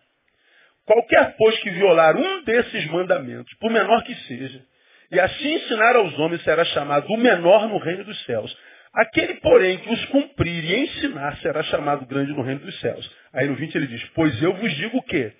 Qualquer, 0.85 1.35
pois, 1.37 1.59
que 1.59 1.69
violar 1.69 2.15
um 2.15 2.43
desses 2.43 2.87
mandamentos, 2.87 3.53
por 3.59 3.69
menor 3.69 4.03
que 4.03 4.15
seja, 4.27 4.63
e 5.11 5.19
assim 5.19 5.55
ensinar 5.55 5.95
aos 5.95 6.17
homens, 6.17 6.41
será 6.43 6.65
chamado 6.65 7.05
o 7.09 7.17
menor 7.17 7.67
no 7.67 7.77
reino 7.77 8.03
dos 8.03 8.25
céus. 8.25 8.57
Aquele, 8.93 9.35
porém, 9.35 9.77
que 9.77 9.89
os 9.89 10.05
cumprir 10.05 10.63
e 10.63 10.75
ensinar, 10.83 11.37
será 11.37 11.61
chamado 11.63 12.05
grande 12.05 12.31
no 12.33 12.41
reino 12.41 12.61
dos 12.61 12.79
céus. 12.79 13.09
Aí 13.33 13.47
no 13.47 13.55
20 13.55 13.75
ele 13.75 13.87
diz, 13.87 14.03
pois 14.15 14.41
eu 14.41 14.53
vos 14.53 14.73
digo 14.75 15.01
que, 15.03 15.31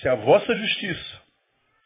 se 0.00 0.08
a 0.08 0.14
vossa 0.14 0.54
justiça 0.54 1.22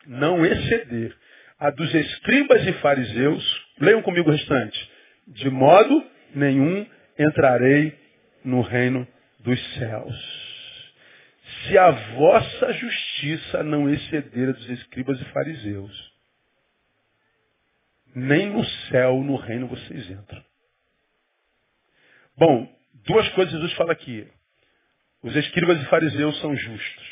não 0.06 0.44
exceder 0.44 1.14
a 1.58 1.70
dos 1.70 1.94
escribas 1.94 2.66
e 2.66 2.72
fariseus, 2.74 3.66
leiam 3.78 4.02
comigo 4.02 4.30
o 4.30 4.32
restante, 4.32 4.90
de 5.28 5.50
modo 5.50 6.04
nenhum 6.34 6.86
entrarei 7.18 7.98
no 8.44 8.62
reino 8.62 9.06
dos 9.40 9.74
céus 9.74 10.50
se 11.66 11.76
a 11.76 11.90
vossa 11.90 12.72
justiça 12.72 13.62
não 13.62 13.88
exceder 13.88 14.48
a 14.48 14.52
dos 14.52 14.68
escribas 14.70 15.20
e 15.20 15.24
fariseus, 15.26 16.12
nem 18.14 18.46
no 18.50 18.64
céu, 18.64 19.22
no 19.22 19.36
reino 19.36 19.66
vocês 19.66 20.10
entram. 20.10 20.42
Bom, 22.40 22.66
duas 23.04 23.28
coisas 23.34 23.52
Jesus 23.52 23.74
fala 23.74 23.92
aqui. 23.92 24.26
Os 25.22 25.36
escribas 25.36 25.78
e 25.78 25.84
fariseus 25.90 26.40
são 26.40 26.56
justos. 26.56 27.06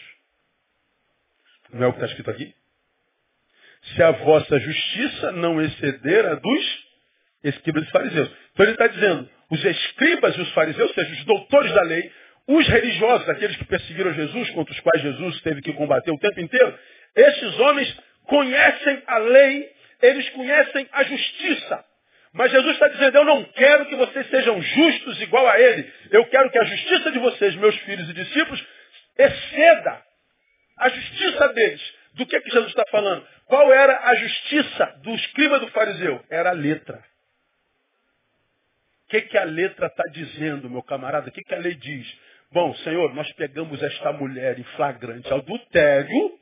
Não 1.70 1.84
é 1.84 1.86
o 1.86 1.92
que 1.92 1.98
está 1.98 2.06
escrito 2.06 2.30
aqui? 2.30 2.54
Se 3.94 4.02
a 4.02 4.10
vossa 4.12 4.58
justiça 4.58 5.32
não 5.32 5.60
exceder 5.60 6.24
a 6.24 6.34
dos 6.34 6.86
escribas 7.44 7.86
e 7.86 7.90
fariseus. 7.90 8.30
Então 8.52 8.64
ele 8.64 8.72
está 8.72 8.86
dizendo, 8.86 9.28
os 9.50 9.62
escribas 9.62 10.34
e 10.34 10.40
os 10.40 10.50
fariseus, 10.52 10.88
ou 10.88 10.94
seja, 10.94 11.12
os 11.12 11.24
doutores 11.26 11.74
da 11.74 11.82
lei, 11.82 12.10
os 12.46 12.66
religiosos, 12.66 13.28
aqueles 13.28 13.56
que 13.58 13.66
perseguiram 13.66 14.14
Jesus, 14.14 14.48
contra 14.52 14.72
os 14.72 14.80
quais 14.80 15.02
Jesus 15.02 15.42
teve 15.42 15.60
que 15.60 15.74
combater 15.74 16.10
o 16.10 16.18
tempo 16.18 16.40
inteiro, 16.40 16.74
esses 17.14 17.58
homens 17.60 18.00
conhecem 18.24 19.02
a 19.06 19.18
lei, 19.18 19.70
eles 20.00 20.26
conhecem 20.30 20.88
a 20.90 21.04
justiça. 21.04 21.84
Mas 22.38 22.52
Jesus 22.52 22.74
está 22.74 22.86
dizendo, 22.86 23.18
eu 23.18 23.24
não 23.24 23.42
quero 23.46 23.86
que 23.86 23.96
vocês 23.96 24.30
sejam 24.30 24.62
justos 24.62 25.20
igual 25.22 25.44
a 25.48 25.58
ele. 25.58 25.92
Eu 26.12 26.24
quero 26.26 26.48
que 26.52 26.58
a 26.60 26.64
justiça 26.64 27.10
de 27.10 27.18
vocês, 27.18 27.56
meus 27.56 27.76
filhos 27.80 28.08
e 28.08 28.12
discípulos, 28.12 28.64
exceda 29.18 30.00
a 30.78 30.88
justiça 30.88 31.48
deles. 31.52 31.94
Do 32.14 32.24
que, 32.24 32.36
é 32.36 32.40
que 32.40 32.50
Jesus 32.50 32.68
está 32.68 32.84
falando? 32.92 33.26
Qual 33.46 33.72
era 33.72 34.08
a 34.08 34.14
justiça 34.14 34.86
do 35.02 35.16
escriba 35.16 35.58
do 35.58 35.66
fariseu? 35.72 36.24
Era 36.30 36.50
a 36.50 36.52
letra. 36.52 37.02
O 39.06 39.10
que, 39.10 39.22
que 39.22 39.36
a 39.36 39.42
letra 39.42 39.88
está 39.88 40.04
dizendo, 40.12 40.70
meu 40.70 40.84
camarada? 40.84 41.30
O 41.30 41.32
que, 41.32 41.42
que 41.42 41.54
a 41.56 41.58
lei 41.58 41.74
diz? 41.74 42.06
Bom, 42.52 42.72
Senhor, 42.76 43.12
nós 43.16 43.32
pegamos 43.32 43.82
esta 43.82 44.12
mulher 44.12 44.60
em 44.60 44.64
flagrante 44.76 45.34
adultério 45.34 46.38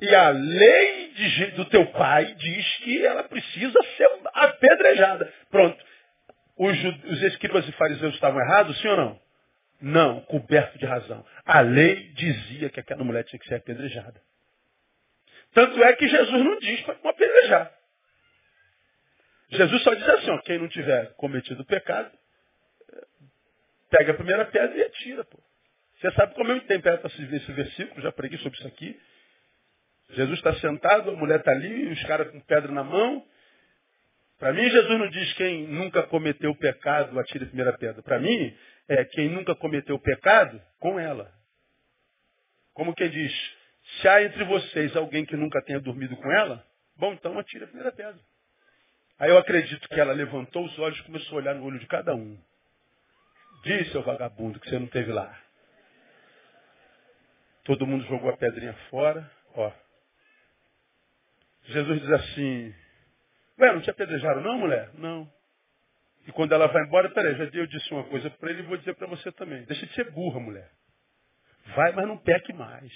e 0.00 0.14
a 0.14 0.28
lei 0.30 1.12
de, 1.12 1.46
do 1.52 1.64
teu 1.66 1.86
pai 1.86 2.34
diz 2.34 2.76
que 2.78 3.06
ela 3.06 3.22
precisa 3.24 3.78
ser 3.96 4.08
apedrejada. 4.34 5.32
Pronto. 5.50 5.82
Os, 6.56 6.84
os 7.04 7.22
escribas 7.22 7.66
e 7.68 7.72
fariseus 7.72 8.14
estavam 8.14 8.40
errados, 8.40 8.78
sim 8.80 8.88
ou 8.88 8.96
não? 8.96 9.20
Não, 9.80 10.20
coberto 10.22 10.78
de 10.78 10.86
razão. 10.86 11.24
A 11.44 11.60
lei 11.60 12.10
dizia 12.14 12.70
que 12.70 12.80
aquela 12.80 13.04
mulher 13.04 13.24
tinha 13.24 13.38
que 13.38 13.46
ser 13.46 13.56
apedrejada. 13.56 14.20
Tanto 15.52 15.82
é 15.82 15.92
que 15.94 16.08
Jesus 16.08 16.44
não 16.44 16.58
diz 16.58 16.80
para 16.82 17.10
apedrejar. 17.10 17.72
Jesus 19.50 19.82
só 19.82 19.94
diz 19.94 20.08
assim, 20.08 20.30
ó, 20.30 20.38
quem 20.38 20.58
não 20.58 20.68
tiver 20.68 21.14
cometido 21.14 21.64
pecado, 21.64 22.10
pega 23.90 24.12
a 24.12 24.16
primeira 24.16 24.44
pedra 24.46 24.76
e 24.76 24.82
atira, 24.82 25.24
pô. 25.24 25.38
Você 25.98 26.10
sabe 26.12 26.34
como 26.34 26.50
eu 26.50 26.56
interpreto 26.56 27.06
esse 27.06 27.52
versículo, 27.52 28.02
já 28.02 28.12
preguei 28.12 28.38
sobre 28.38 28.58
isso 28.58 28.68
aqui. 28.68 29.00
Jesus 30.10 30.38
está 30.38 30.54
sentado, 30.54 31.10
a 31.10 31.16
mulher 31.16 31.40
está 31.40 31.50
ali, 31.50 31.88
os 31.88 32.02
caras 32.04 32.30
com 32.30 32.40
pedra 32.40 32.70
na 32.70 32.84
mão. 32.84 33.24
Para 34.38 34.52
mim, 34.52 34.68
Jesus 34.68 34.98
não 34.98 35.08
diz 35.08 35.32
quem 35.34 35.66
nunca 35.66 36.02
cometeu 36.04 36.54
pecado, 36.54 37.18
atire 37.18 37.44
a 37.44 37.48
primeira 37.48 37.76
pedra. 37.76 38.02
Para 38.02 38.18
mim, 38.18 38.56
é 38.88 39.04
quem 39.04 39.28
nunca 39.28 39.54
cometeu 39.54 39.98
pecado, 39.98 40.60
com 40.78 41.00
ela. 41.00 41.32
Como 42.74 42.94
quem 42.94 43.08
diz, 43.08 43.32
se 44.00 44.08
há 44.08 44.22
entre 44.22 44.44
vocês 44.44 44.94
alguém 44.94 45.24
que 45.24 45.36
nunca 45.36 45.62
tenha 45.62 45.80
dormido 45.80 46.16
com 46.16 46.30
ela, 46.32 46.64
bom, 46.96 47.12
então 47.12 47.38
atire 47.38 47.64
a 47.64 47.68
primeira 47.68 47.92
pedra. 47.92 48.20
Aí 49.18 49.30
eu 49.30 49.38
acredito 49.38 49.88
que 49.88 49.98
ela 49.98 50.12
levantou 50.12 50.64
os 50.64 50.78
olhos 50.78 50.98
e 50.98 51.02
começou 51.04 51.38
a 51.38 51.40
olhar 51.40 51.54
no 51.54 51.64
olho 51.64 51.78
de 51.78 51.86
cada 51.86 52.14
um. 52.14 52.38
Diz, 53.64 53.90
seu 53.90 54.02
vagabundo, 54.02 54.60
que 54.60 54.68
você 54.68 54.78
não 54.78 54.86
teve 54.86 55.10
lá. 55.10 55.34
Todo 57.64 57.86
mundo 57.86 58.04
jogou 58.06 58.30
a 58.30 58.36
pedrinha 58.36 58.74
fora. 58.90 59.28
Ó. 59.54 59.72
Jesus 61.66 62.00
diz 62.00 62.10
assim, 62.10 62.74
Ué, 63.58 63.72
não 63.72 63.80
te 63.80 63.90
apedrejaram 63.90 64.42
não, 64.42 64.58
mulher? 64.58 64.90
Não. 64.94 65.30
E 66.26 66.32
quando 66.32 66.52
ela 66.52 66.66
vai 66.66 66.82
embora, 66.82 67.08
peraí, 67.10 67.36
já 67.36 67.44
eu 67.44 67.66
disse 67.66 67.92
uma 67.92 68.04
coisa 68.04 68.28
para 68.30 68.50
ele 68.50 68.60
e 68.60 68.66
vou 68.66 68.76
dizer 68.76 68.94
para 68.94 69.06
você 69.06 69.30
também. 69.32 69.64
Deixa 69.64 69.86
de 69.86 69.94
ser 69.94 70.10
burra, 70.10 70.40
mulher. 70.40 70.70
Vai, 71.74 71.92
mas 71.92 72.06
não 72.06 72.18
peque 72.18 72.52
mais. 72.52 72.92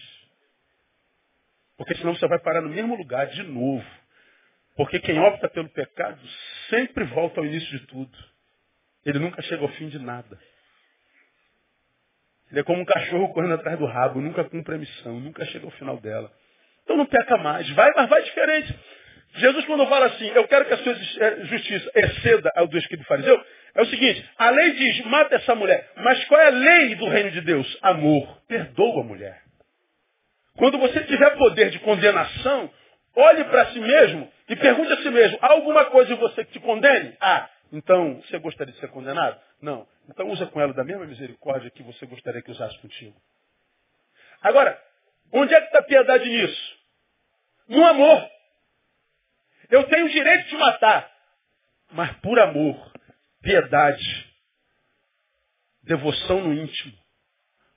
Porque 1.77 1.95
senão 1.97 2.15
você 2.15 2.27
vai 2.29 2.39
parar 2.39 2.61
no 2.61 2.69
mesmo 2.69 2.95
lugar 2.95 3.27
de 3.29 3.43
novo. 3.45 3.87
Porque 4.77 5.01
quem 5.01 5.19
opta 5.19 5.49
pelo 5.49 5.69
pecado 5.71 6.21
sempre 6.69 7.05
volta 7.05 7.41
ao 7.41 7.47
início 7.47 7.79
de 7.79 7.87
tudo. 7.87 8.19
Ele 9.05 9.19
nunca 9.19 9.41
chega 9.43 9.63
ao 9.63 9.69
fim 9.71 9.89
de 9.89 9.99
nada. 9.99 10.39
Ele 12.51 12.61
é 12.61 12.65
como 12.65 12.81
um 12.81 12.85
cachorro 12.85 13.33
correndo 13.33 13.55
atrás 13.55 13.79
do 13.79 13.87
rabo, 13.87 14.21
nunca 14.21 14.45
cumpre 14.45 14.75
a 14.75 14.79
missão, 14.79 15.21
nunca 15.21 15.45
chega 15.47 15.65
ao 15.65 15.71
final 15.73 15.99
dela. 16.01 16.33
Então 16.91 16.99
não 16.99 17.07
peca 17.07 17.37
mais, 17.37 17.71
vai, 17.71 17.89
mas 17.95 18.09
vai 18.09 18.21
diferente. 18.25 18.77
Jesus, 19.37 19.65
quando 19.67 19.87
fala 19.87 20.07
assim, 20.07 20.27
eu 20.35 20.49
quero 20.49 20.65
que 20.65 20.75
a 20.75 20.79
sua 20.79 20.93
eh, 20.93 21.45
justiça 21.45 21.89
exceda 21.95 22.51
ao 22.57 22.67
do 22.67 22.77
escrito 22.77 23.05
fariseu, 23.05 23.41
é 23.77 23.83
o 23.83 23.87
seguinte, 23.87 24.29
a 24.37 24.51
lei 24.51 24.73
diz, 24.73 25.05
mata 25.05 25.37
essa 25.37 25.55
mulher. 25.55 25.89
Mas 25.99 26.25
qual 26.25 26.41
é 26.41 26.47
a 26.47 26.51
lei 26.51 26.97
do 26.97 27.07
reino 27.07 27.31
de 27.31 27.43
Deus? 27.43 27.79
Amor. 27.81 28.43
Perdoa 28.49 29.03
a 29.03 29.05
mulher. 29.05 29.41
Quando 30.57 30.79
você 30.79 31.05
tiver 31.05 31.31
poder 31.37 31.71
de 31.71 31.79
condenação, 31.79 32.69
olhe 33.15 33.45
para 33.45 33.67
si 33.67 33.79
mesmo 33.79 34.29
e 34.49 34.57
pergunte 34.57 34.93
a 34.93 34.97
si 34.97 35.11
mesmo, 35.11 35.39
há 35.43 35.53
alguma 35.53 35.85
coisa 35.85 36.13
em 36.13 36.17
você 36.17 36.45
que 36.45 36.55
te 36.55 36.59
condene? 36.59 37.17
Ah, 37.21 37.49
então 37.73 38.21
você 38.23 38.37
gostaria 38.41 38.75
de 38.75 38.81
ser 38.81 38.89
condenado? 38.89 39.41
Não. 39.63 39.87
Então 40.09 40.29
usa 40.29 40.45
com 40.47 40.61
ela 40.61 40.73
da 40.73 40.83
mesma 40.83 41.07
misericórdia 41.07 41.71
que 41.71 41.85
você 41.85 42.05
gostaria 42.05 42.43
que 42.43 42.51
usasse 42.51 42.77
contigo. 42.81 43.15
Agora, 44.43 44.77
onde 45.33 45.55
é 45.55 45.61
que 45.61 45.67
está 45.67 45.79
a 45.79 45.85
piedade 45.85 46.29
nisso? 46.29 46.80
No 47.71 47.87
amor. 47.87 48.29
Eu 49.71 49.85
tenho 49.85 50.07
o 50.07 50.11
direito 50.11 50.49
de 50.49 50.57
matar, 50.57 51.09
mas 51.93 52.17
por 52.17 52.37
amor, 52.41 52.93
piedade, 53.41 54.35
devoção 55.85 56.41
no 56.41 56.53
íntimo, 56.53 56.99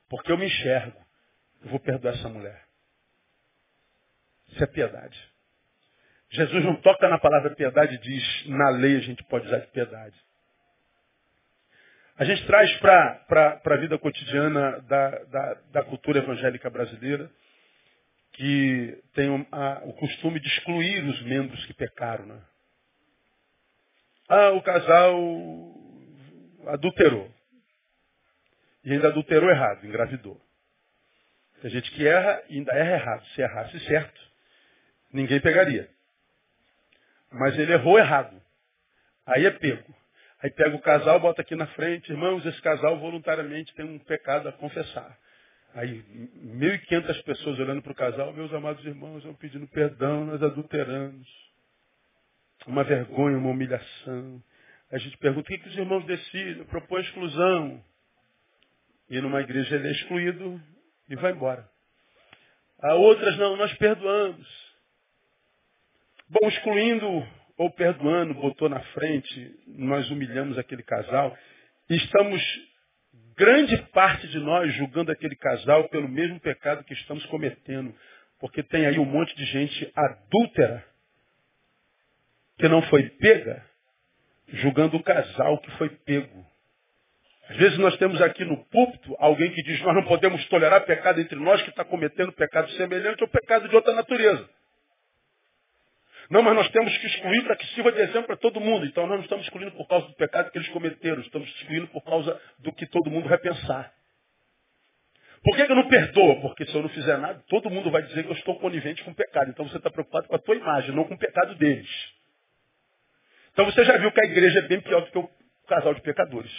porque 0.10 0.32
eu 0.32 0.38
me 0.38 0.48
enxergo, 0.48 1.00
eu 1.62 1.70
vou 1.70 1.80
perdoar 1.80 2.16
essa 2.16 2.28
mulher. 2.28 2.64
Isso 4.48 4.64
é 4.64 4.68
piedade. 4.68 5.32
Jesus 6.32 6.66
não 6.66 6.76
toca 6.82 7.08
na 7.08 7.20
palavra 7.20 7.56
piedade 7.56 7.94
e 7.94 8.00
diz, 8.00 8.48
na 8.48 8.70
lei 8.70 8.98
a 8.98 9.02
gente 9.02 9.24
pode 9.26 9.46
usar 9.46 9.60
de 9.60 9.68
piedade. 9.68 10.16
A 12.18 12.26
gente 12.26 12.46
traz 12.48 12.76
para 12.80 13.62
a 13.64 13.78
vida 13.78 14.00
cotidiana 14.00 14.82
da, 14.82 15.10
da, 15.10 15.54
da, 15.72 15.84
cultura 15.84 16.20
evangélica 16.20 16.70
brasileira 16.70 17.30
que 18.34 19.04
tem 19.14 19.30
o 19.30 19.94
costume 19.94 20.40
de 20.40 20.48
excluir 20.48 21.04
os 21.06 21.22
membros 21.24 21.66
que 21.66 21.74
pecaram. 21.74 22.26
Né? 22.26 22.42
Ah, 24.28 24.52
o 24.52 24.62
casal 24.62 25.16
adulterou. 26.68 27.32
E 28.84 28.92
ainda 28.92 29.08
adulterou 29.08 29.50
errado, 29.50 29.86
engravidou. 29.86 30.42
Tem 31.62 31.72
gente 31.72 31.90
que 31.92 32.06
erra 32.06 32.44
e 32.50 32.58
ainda 32.58 32.74
erra 32.74 32.92
errado. 32.92 33.26
Se 33.28 33.42
errasse 33.42 33.80
certo, 33.86 34.22
ninguém 35.12 35.40
pegaria. 35.40 35.90
Mas 37.32 37.58
ele 37.58 37.72
errou 37.72 37.98
errado. 37.98 38.42
Aí 39.26 39.46
é 39.46 39.52
pego. 39.52 39.96
Aí 40.42 40.52
pega 40.52 40.76
o 40.76 40.82
casal, 40.82 41.20
bota 41.22 41.42
aqui 41.42 41.56
na 41.56 41.68
frente, 41.68 42.12
irmãos, 42.12 42.46
esse 42.46 42.62
casal 42.62 43.00
voluntariamente 43.00 43.74
tem 43.76 43.86
um 43.86 43.98
pecado 44.00 44.50
a 44.50 44.52
confessar. 44.52 45.18
Aí, 45.76 46.04
1.500 46.04 47.24
pessoas 47.24 47.60
olhando 47.60 47.82
para 47.82 47.92
o 47.92 47.96
casal, 47.96 48.32
meus 48.34 48.54
amados 48.54 48.86
irmãos, 48.86 49.24
vão 49.24 49.34
pedindo 49.34 49.68
perdão, 49.68 50.26
nós 50.26 50.42
adulteramos. 50.44 51.28
Uma 52.68 52.84
vergonha, 52.84 53.38
uma 53.38 53.50
humilhação. 53.50 54.42
A 54.92 54.98
gente 55.00 55.18
pergunta, 55.18 55.42
o 55.42 55.52
que, 55.52 55.58
que 55.58 55.70
os 55.70 55.78
irmãos 55.78 56.06
decidem? 56.06 56.64
Propõe 56.66 57.02
exclusão. 57.02 57.84
E 59.10 59.20
numa 59.20 59.42
igreja 59.42 59.76
ele 59.76 59.88
é 59.88 59.92
excluído 59.92 60.62
e 61.10 61.16
vai 61.16 61.32
embora. 61.32 61.68
A 62.80 62.94
outras 62.96 63.38
não, 63.38 63.58
nós 63.58 63.74
perdoamos. 63.78 64.48
Bom, 66.30 66.48
excluindo 66.48 67.28
ou 67.58 67.72
perdoando, 67.72 68.34
botou 68.36 68.70
na 68.70 68.80
frente, 68.80 69.56
nós 69.68 70.10
humilhamos 70.12 70.58
aquele 70.58 70.84
casal. 70.84 71.36
Estamos, 71.90 72.42
grande 73.36 73.78
parte 73.92 74.28
de 74.28 74.40
nós, 74.40 74.74
julgando 74.76 75.12
aquele 75.12 75.36
casal 75.36 75.90
pelo 75.90 76.08
mesmo 76.08 76.40
pecado 76.40 76.84
que 76.84 76.94
estamos 76.94 77.26
cometendo. 77.28 77.94
Porque 78.40 78.62
tem 78.64 78.86
aí 78.86 79.00
um 79.00 79.06
monte 79.06 79.36
de 79.36 79.46
gente 79.46 79.92
adúltera 79.96 80.84
que 82.58 82.68
não 82.68 82.82
foi 82.84 83.10
pega, 83.10 83.66
julgando 84.48 84.98
o 84.98 85.04
casal 85.04 85.58
que 85.60 85.72
foi 85.72 85.90
pego. 85.90 86.46
Às 87.50 87.58
vezes 87.58 87.78
nós 87.78 87.98
temos 87.98 88.22
aqui 88.22 88.46
no 88.46 88.58
púlpito 88.66 89.16
alguém 89.20 89.52
que 89.52 89.64
diz 89.64 89.82
nós 89.82 89.96
não 89.96 90.04
podemos 90.04 90.46
tolerar 90.48 90.86
pecado 90.86 91.20
entre 91.20 91.38
nós 91.38 91.62
que 91.62 91.70
está 91.70 91.84
cometendo 91.84 92.32
pecado 92.32 92.70
semelhante 92.72 93.22
ou 93.24 93.30
pecado 93.30 93.68
de 93.68 93.76
outra 93.76 93.94
natureza. 93.94 94.50
Não, 96.34 96.42
mas 96.42 96.56
nós 96.56 96.68
temos 96.72 96.98
que 96.98 97.06
excluir 97.06 97.44
para 97.44 97.56
que 97.56 97.68
sirva 97.76 97.92
de 97.92 98.02
exemplo 98.02 98.24
para 98.24 98.38
todo 98.38 98.60
mundo. 98.60 98.88
Então 98.88 99.06
nós 99.06 99.18
não 99.18 99.24
estamos 99.24 99.46
excluindo 99.46 99.72
por 99.74 99.88
causa 99.88 100.08
do 100.08 100.16
pecado 100.16 100.50
que 100.50 100.58
eles 100.58 100.68
cometeram, 100.70 101.22
estamos 101.22 101.48
excluindo 101.48 101.88
por 101.90 102.04
causa 102.04 102.42
do 102.58 102.74
que 102.74 102.88
todo 102.88 103.12
mundo 103.12 103.30
vai 103.30 103.38
pensar. 103.38 103.94
Por 105.44 105.56
que, 105.56 105.62
eu 105.62 105.76
não 105.76 105.88
perdoo? 105.88 106.42
Porque 106.42 106.66
se 106.66 106.74
eu 106.74 106.82
não 106.82 106.90
fizer 106.90 107.20
nada, 107.20 107.40
todo 107.48 107.70
mundo 107.70 107.92
vai 107.92 108.02
dizer 108.02 108.24
que 108.24 108.32
eu 108.32 108.36
estou 108.36 108.58
conivente 108.58 109.04
com 109.04 109.12
o 109.12 109.16
pecado. 109.16 109.52
Então 109.52 109.70
você 109.70 109.78
está 109.78 109.92
preocupado 109.92 110.28
com 110.28 110.36
a 110.36 110.40
tua 110.40 110.56
imagem, 110.56 110.96
não 110.96 111.04
com 111.04 111.14
o 111.14 111.20
pecado 111.20 111.54
deles. 111.54 111.90
Então 113.52 113.66
você 113.66 113.86
já 113.86 113.96
viu 114.00 114.12
que 114.12 114.22
a 114.22 114.26
igreja 114.26 114.58
é 114.58 114.68
bem 114.68 114.82
pior 114.82 115.02
do 115.02 115.12
que 115.12 115.18
o 115.20 115.30
casal 115.68 115.94
de 115.94 116.02
pecadores. 116.02 116.52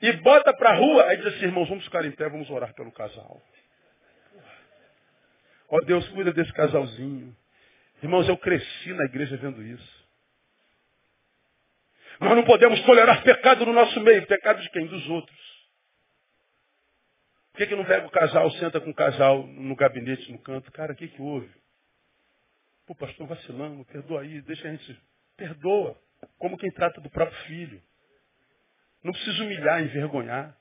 E 0.00 0.12
bota 0.18 0.54
para 0.54 0.70
a 0.70 0.74
rua, 0.74 1.06
aí 1.06 1.16
diz 1.16 1.26
assim, 1.26 1.46
irmãos, 1.46 1.68
vamos 1.68 1.82
ficar 1.82 2.04
em 2.04 2.12
pé, 2.12 2.28
vamos 2.28 2.48
orar 2.48 2.72
pelo 2.74 2.92
casal. 2.92 3.42
Ó 5.68 5.78
oh, 5.78 5.80
Deus, 5.80 6.08
cuida 6.10 6.32
desse 6.32 6.52
casalzinho. 6.52 7.36
Irmãos, 8.02 8.28
eu 8.28 8.36
cresci 8.36 8.92
na 8.94 9.04
igreja 9.04 9.36
vendo 9.36 9.62
isso. 9.62 10.02
Nós 12.18 12.34
não 12.34 12.44
podemos 12.44 12.80
tolerar 12.82 13.22
pecado 13.22 13.64
no 13.64 13.72
nosso 13.72 14.00
meio. 14.00 14.26
Pecado 14.26 14.60
de 14.60 14.70
quem? 14.70 14.86
Dos 14.86 15.08
outros. 15.08 15.42
Por 17.52 17.58
que, 17.58 17.66
que 17.66 17.76
não 17.76 17.84
pega 17.84 18.06
o 18.06 18.10
casal, 18.10 18.50
senta 18.52 18.80
com 18.80 18.90
o 18.90 18.94
casal 18.94 19.46
no 19.46 19.76
gabinete, 19.76 20.32
no 20.32 20.38
canto? 20.38 20.72
Cara, 20.72 20.92
o 20.92 20.96
que, 20.96 21.06
que 21.06 21.20
houve? 21.20 21.50
Pô, 22.86 22.94
pastor, 22.94 23.26
vacilamos, 23.26 23.86
perdoa 23.86 24.22
aí, 24.22 24.40
deixa 24.42 24.66
a 24.66 24.70
gente. 24.72 24.98
Perdoa. 25.36 25.96
Como 26.38 26.58
quem 26.58 26.70
trata 26.72 27.00
do 27.00 27.10
próprio 27.10 27.38
filho. 27.44 27.82
Não 29.04 29.12
precisa 29.12 29.44
humilhar, 29.44 29.82
envergonhar. 29.82 30.56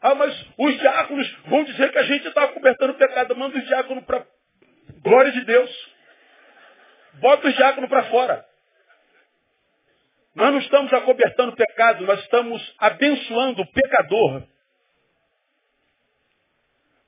Ah, 0.00 0.14
mas 0.14 0.46
os 0.56 0.78
diáconos 0.78 1.36
vão 1.46 1.64
dizer 1.64 1.90
que 1.90 1.98
a 1.98 2.04
gente 2.04 2.28
está 2.28 2.48
cobertando 2.48 2.94
pecado. 2.94 3.34
Manda 3.34 3.58
os 3.58 3.66
diáconos 3.66 4.04
para 4.04 4.26
glória 5.02 5.32
de 5.32 5.44
Deus. 5.44 5.97
Bota 7.20 7.48
o 7.48 7.52
diácono 7.52 7.88
para 7.88 8.04
fora. 8.04 8.44
Nós 10.34 10.52
não 10.52 10.58
estamos 10.60 10.92
acobertando 10.92 11.52
o 11.52 11.56
pecado, 11.56 12.06
nós 12.06 12.20
estamos 12.20 12.74
abençoando 12.78 13.62
o 13.62 13.72
pecador. 13.72 14.42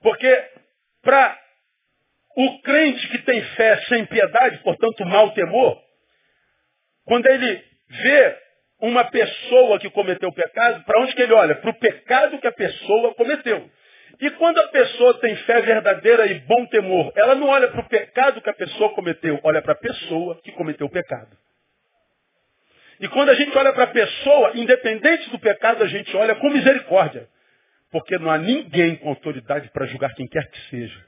Porque 0.01 0.49
para 1.01 1.39
o 2.35 2.61
crente 2.61 3.07
que 3.09 3.19
tem 3.19 3.41
fé 3.55 3.81
sem 3.87 4.05
piedade, 4.05 4.57
portanto, 4.63 5.05
mau 5.05 5.31
temor, 5.31 5.81
quando 7.05 7.27
ele 7.27 7.63
vê 7.87 8.37
uma 8.81 9.05
pessoa 9.05 9.79
que 9.79 9.89
cometeu 9.91 10.31
pecado, 10.33 10.83
para 10.85 11.01
onde 11.01 11.13
que 11.13 11.21
ele 11.21 11.33
olha? 11.33 11.55
Para 11.55 11.69
o 11.69 11.79
pecado 11.79 12.39
que 12.39 12.47
a 12.47 12.51
pessoa 12.51 13.13
cometeu. 13.13 13.69
E 14.19 14.29
quando 14.31 14.57
a 14.59 14.67
pessoa 14.67 15.19
tem 15.19 15.35
fé 15.37 15.61
verdadeira 15.61 16.27
e 16.27 16.39
bom 16.41 16.65
temor, 16.67 17.11
ela 17.15 17.35
não 17.35 17.47
olha 17.47 17.69
para 17.69 17.81
o 17.81 17.87
pecado 17.87 18.41
que 18.41 18.49
a 18.49 18.53
pessoa 18.53 18.93
cometeu, 18.93 19.39
olha 19.43 19.61
para 19.61 19.73
a 19.73 19.77
pessoa 19.77 20.39
que 20.43 20.51
cometeu 20.51 20.87
o 20.87 20.91
pecado. 20.91 21.37
E 22.99 23.07
quando 23.07 23.29
a 23.29 23.33
gente 23.33 23.57
olha 23.57 23.73
para 23.73 23.85
a 23.85 23.87
pessoa, 23.87 24.51
independente 24.55 25.29
do 25.31 25.39
pecado, 25.39 25.83
a 25.83 25.87
gente 25.87 26.15
olha 26.15 26.35
com 26.35 26.49
misericórdia. 26.49 27.27
Porque 27.89 28.17
não 28.19 28.29
há 28.29 28.37
ninguém 28.37 28.95
com 28.95 29.09
autoridade 29.09 29.69
para 29.71 29.87
julgar 29.87 30.13
quem 30.13 30.27
quer 30.27 30.49
que 30.49 30.69
seja. 30.69 31.05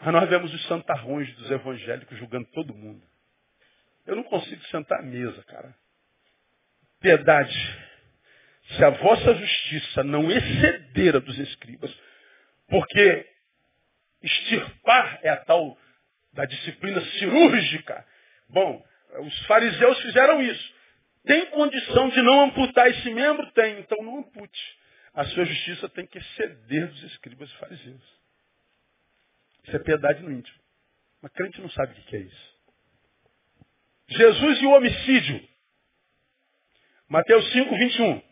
Mas 0.00 0.14
nós 0.14 0.28
vemos 0.28 0.54
os 0.54 0.66
santarrões 0.66 1.32
dos 1.34 1.50
evangélicos 1.50 2.16
julgando 2.16 2.46
todo 2.52 2.74
mundo. 2.74 3.02
Eu 4.06 4.16
não 4.16 4.22
consigo 4.22 4.62
sentar 4.66 5.00
à 5.00 5.02
mesa, 5.02 5.42
cara. 5.44 5.74
Piedade 7.00 7.91
se 8.76 8.84
a 8.84 8.90
vossa 8.90 9.34
justiça 9.34 10.04
não 10.04 10.30
exceder 10.30 11.16
a 11.16 11.18
dos 11.18 11.38
escribas, 11.38 11.94
porque 12.68 13.26
extirpar 14.22 15.20
é 15.22 15.30
a 15.30 15.36
tal 15.36 15.76
da 16.32 16.44
disciplina 16.44 17.00
cirúrgica. 17.18 18.06
Bom, 18.48 18.84
os 19.20 19.46
fariseus 19.46 20.00
fizeram 20.00 20.42
isso. 20.42 20.74
Tem 21.24 21.46
condição 21.46 22.08
de 22.08 22.22
não 22.22 22.44
amputar 22.44 22.88
esse 22.90 23.10
membro? 23.10 23.50
Tem, 23.52 23.78
então 23.78 24.02
não 24.02 24.18
ampute. 24.18 24.78
A 25.14 25.24
sua 25.24 25.44
justiça 25.44 25.88
tem 25.90 26.06
que 26.06 26.18
exceder 26.18 26.88
dos 26.88 27.02
escribas 27.04 27.50
e 27.50 27.56
fariseus. 27.58 28.02
Isso 29.64 29.76
é 29.76 29.78
piedade 29.78 30.22
no 30.22 30.32
íntimo. 30.32 30.58
Mas 31.20 31.32
crente 31.32 31.60
não 31.60 31.70
sabe 31.70 31.92
o 31.92 32.04
que 32.04 32.16
é 32.16 32.20
isso. 32.20 32.52
Jesus 34.08 34.62
e 34.62 34.66
o 34.66 34.72
homicídio. 34.72 35.48
Mateus 37.08 37.52
5, 37.52 37.76
21. 37.76 38.31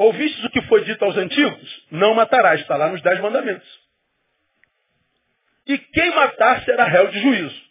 Ouvistes 0.00 0.42
o 0.44 0.48
que 0.48 0.62
foi 0.62 0.82
dito 0.84 1.04
aos 1.04 1.14
antigos? 1.14 1.86
Não 1.90 2.14
matarás. 2.14 2.62
Está 2.62 2.74
lá 2.74 2.88
nos 2.88 3.02
Dez 3.02 3.20
Mandamentos. 3.20 3.68
E 5.66 5.76
quem 5.76 6.14
matar 6.14 6.64
será 6.64 6.84
réu 6.84 7.08
de 7.08 7.20
juízo. 7.20 7.62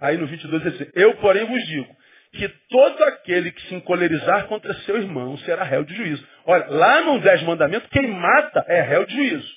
Aí 0.00 0.16
no 0.16 0.26
22 0.26 0.64
ele 0.64 0.78
diz, 0.78 0.90
eu 0.94 1.16
porém 1.16 1.44
vos 1.44 1.62
digo, 1.66 1.94
que 2.32 2.48
todo 2.70 3.04
aquele 3.04 3.52
que 3.52 3.60
se 3.66 3.74
encolerizar 3.74 4.46
contra 4.46 4.72
seu 4.84 4.96
irmão 4.96 5.36
será 5.36 5.62
réu 5.62 5.84
de 5.84 5.94
juízo. 5.94 6.26
Olha, 6.46 6.64
lá 6.70 7.02
no 7.02 7.20
Dez 7.20 7.42
Mandamentos, 7.42 7.90
quem 7.90 8.08
mata 8.08 8.64
é 8.66 8.80
réu 8.80 9.04
de 9.04 9.14
juízo. 9.14 9.54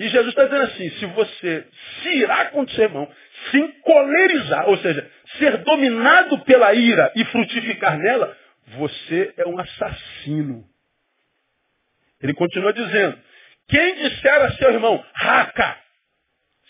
E 0.00 0.08
Jesus 0.08 0.30
está 0.30 0.46
dizendo 0.46 0.64
assim, 0.64 0.90
se 0.90 1.06
você 1.06 1.64
se 2.02 2.08
irá 2.08 2.46
contra 2.46 2.74
seu 2.74 2.86
irmão, 2.86 3.08
se 3.52 3.58
encolerizar, 3.58 4.68
ou 4.68 4.78
seja, 4.78 5.08
ser 5.38 5.58
dominado 5.58 6.40
pela 6.40 6.74
ira 6.74 7.12
e 7.14 7.24
frutificar 7.26 7.96
nela, 7.98 8.36
você 8.66 9.32
é 9.36 9.46
um 9.46 9.56
assassino. 9.60 10.73
Ele 12.24 12.32
continua 12.32 12.72
dizendo, 12.72 13.20
quem 13.68 13.94
disser 13.96 14.42
a 14.42 14.52
seu 14.52 14.72
irmão, 14.72 15.04
raca, 15.12 15.78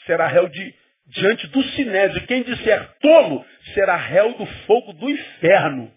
será 0.05 0.27
réu 0.27 0.49
de, 0.49 0.75
diante 1.07 1.47
do 1.47 1.63
sinédrio. 1.63 2.27
Quem 2.27 2.43
disser 2.43 2.99
tolo, 2.99 3.47
será 3.73 3.95
réu 3.95 4.35
do 4.35 4.45
fogo 4.67 4.93
do 4.95 5.09
inferno. 5.09 5.97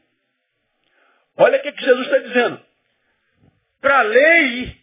Olha 1.36 1.58
o 1.58 1.62
que, 1.64 1.72
que 1.72 1.84
Jesus 1.84 2.06
está 2.06 2.20
dizendo. 2.20 2.62
Para 3.82 3.98
a 3.98 4.04
lei, 4.04 4.78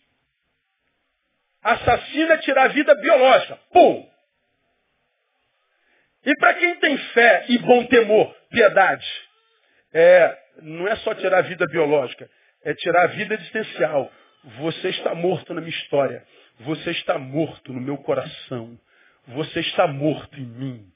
assassino 1.62 2.32
é 2.32 2.38
tirar 2.38 2.64
a 2.64 2.68
vida 2.68 2.96
biológica. 2.96 3.56
Pum! 3.72 4.10
E 6.26 6.34
para 6.36 6.54
quem 6.54 6.74
tem 6.80 6.98
fé 6.98 7.44
e 7.48 7.58
bom 7.58 7.86
temor, 7.86 8.34
piedade, 8.50 9.06
é, 9.92 10.36
não 10.62 10.88
é 10.88 10.96
só 10.96 11.14
tirar 11.14 11.38
a 11.38 11.42
vida 11.42 11.64
biológica, 11.68 12.28
é 12.64 12.74
tirar 12.74 13.04
a 13.04 13.08
vida 13.08 13.34
existencial. 13.34 14.10
Você 14.44 14.90
está 14.90 15.14
morto 15.14 15.54
na 15.54 15.60
minha 15.60 15.74
história. 15.74 16.26
Você 16.60 16.90
está 16.90 17.18
morto 17.18 17.72
no 17.72 17.80
meu 17.80 17.96
coração. 17.98 18.78
Você 19.28 19.60
está 19.60 19.86
morto 19.86 20.38
em 20.38 20.44
mim. 20.44 20.92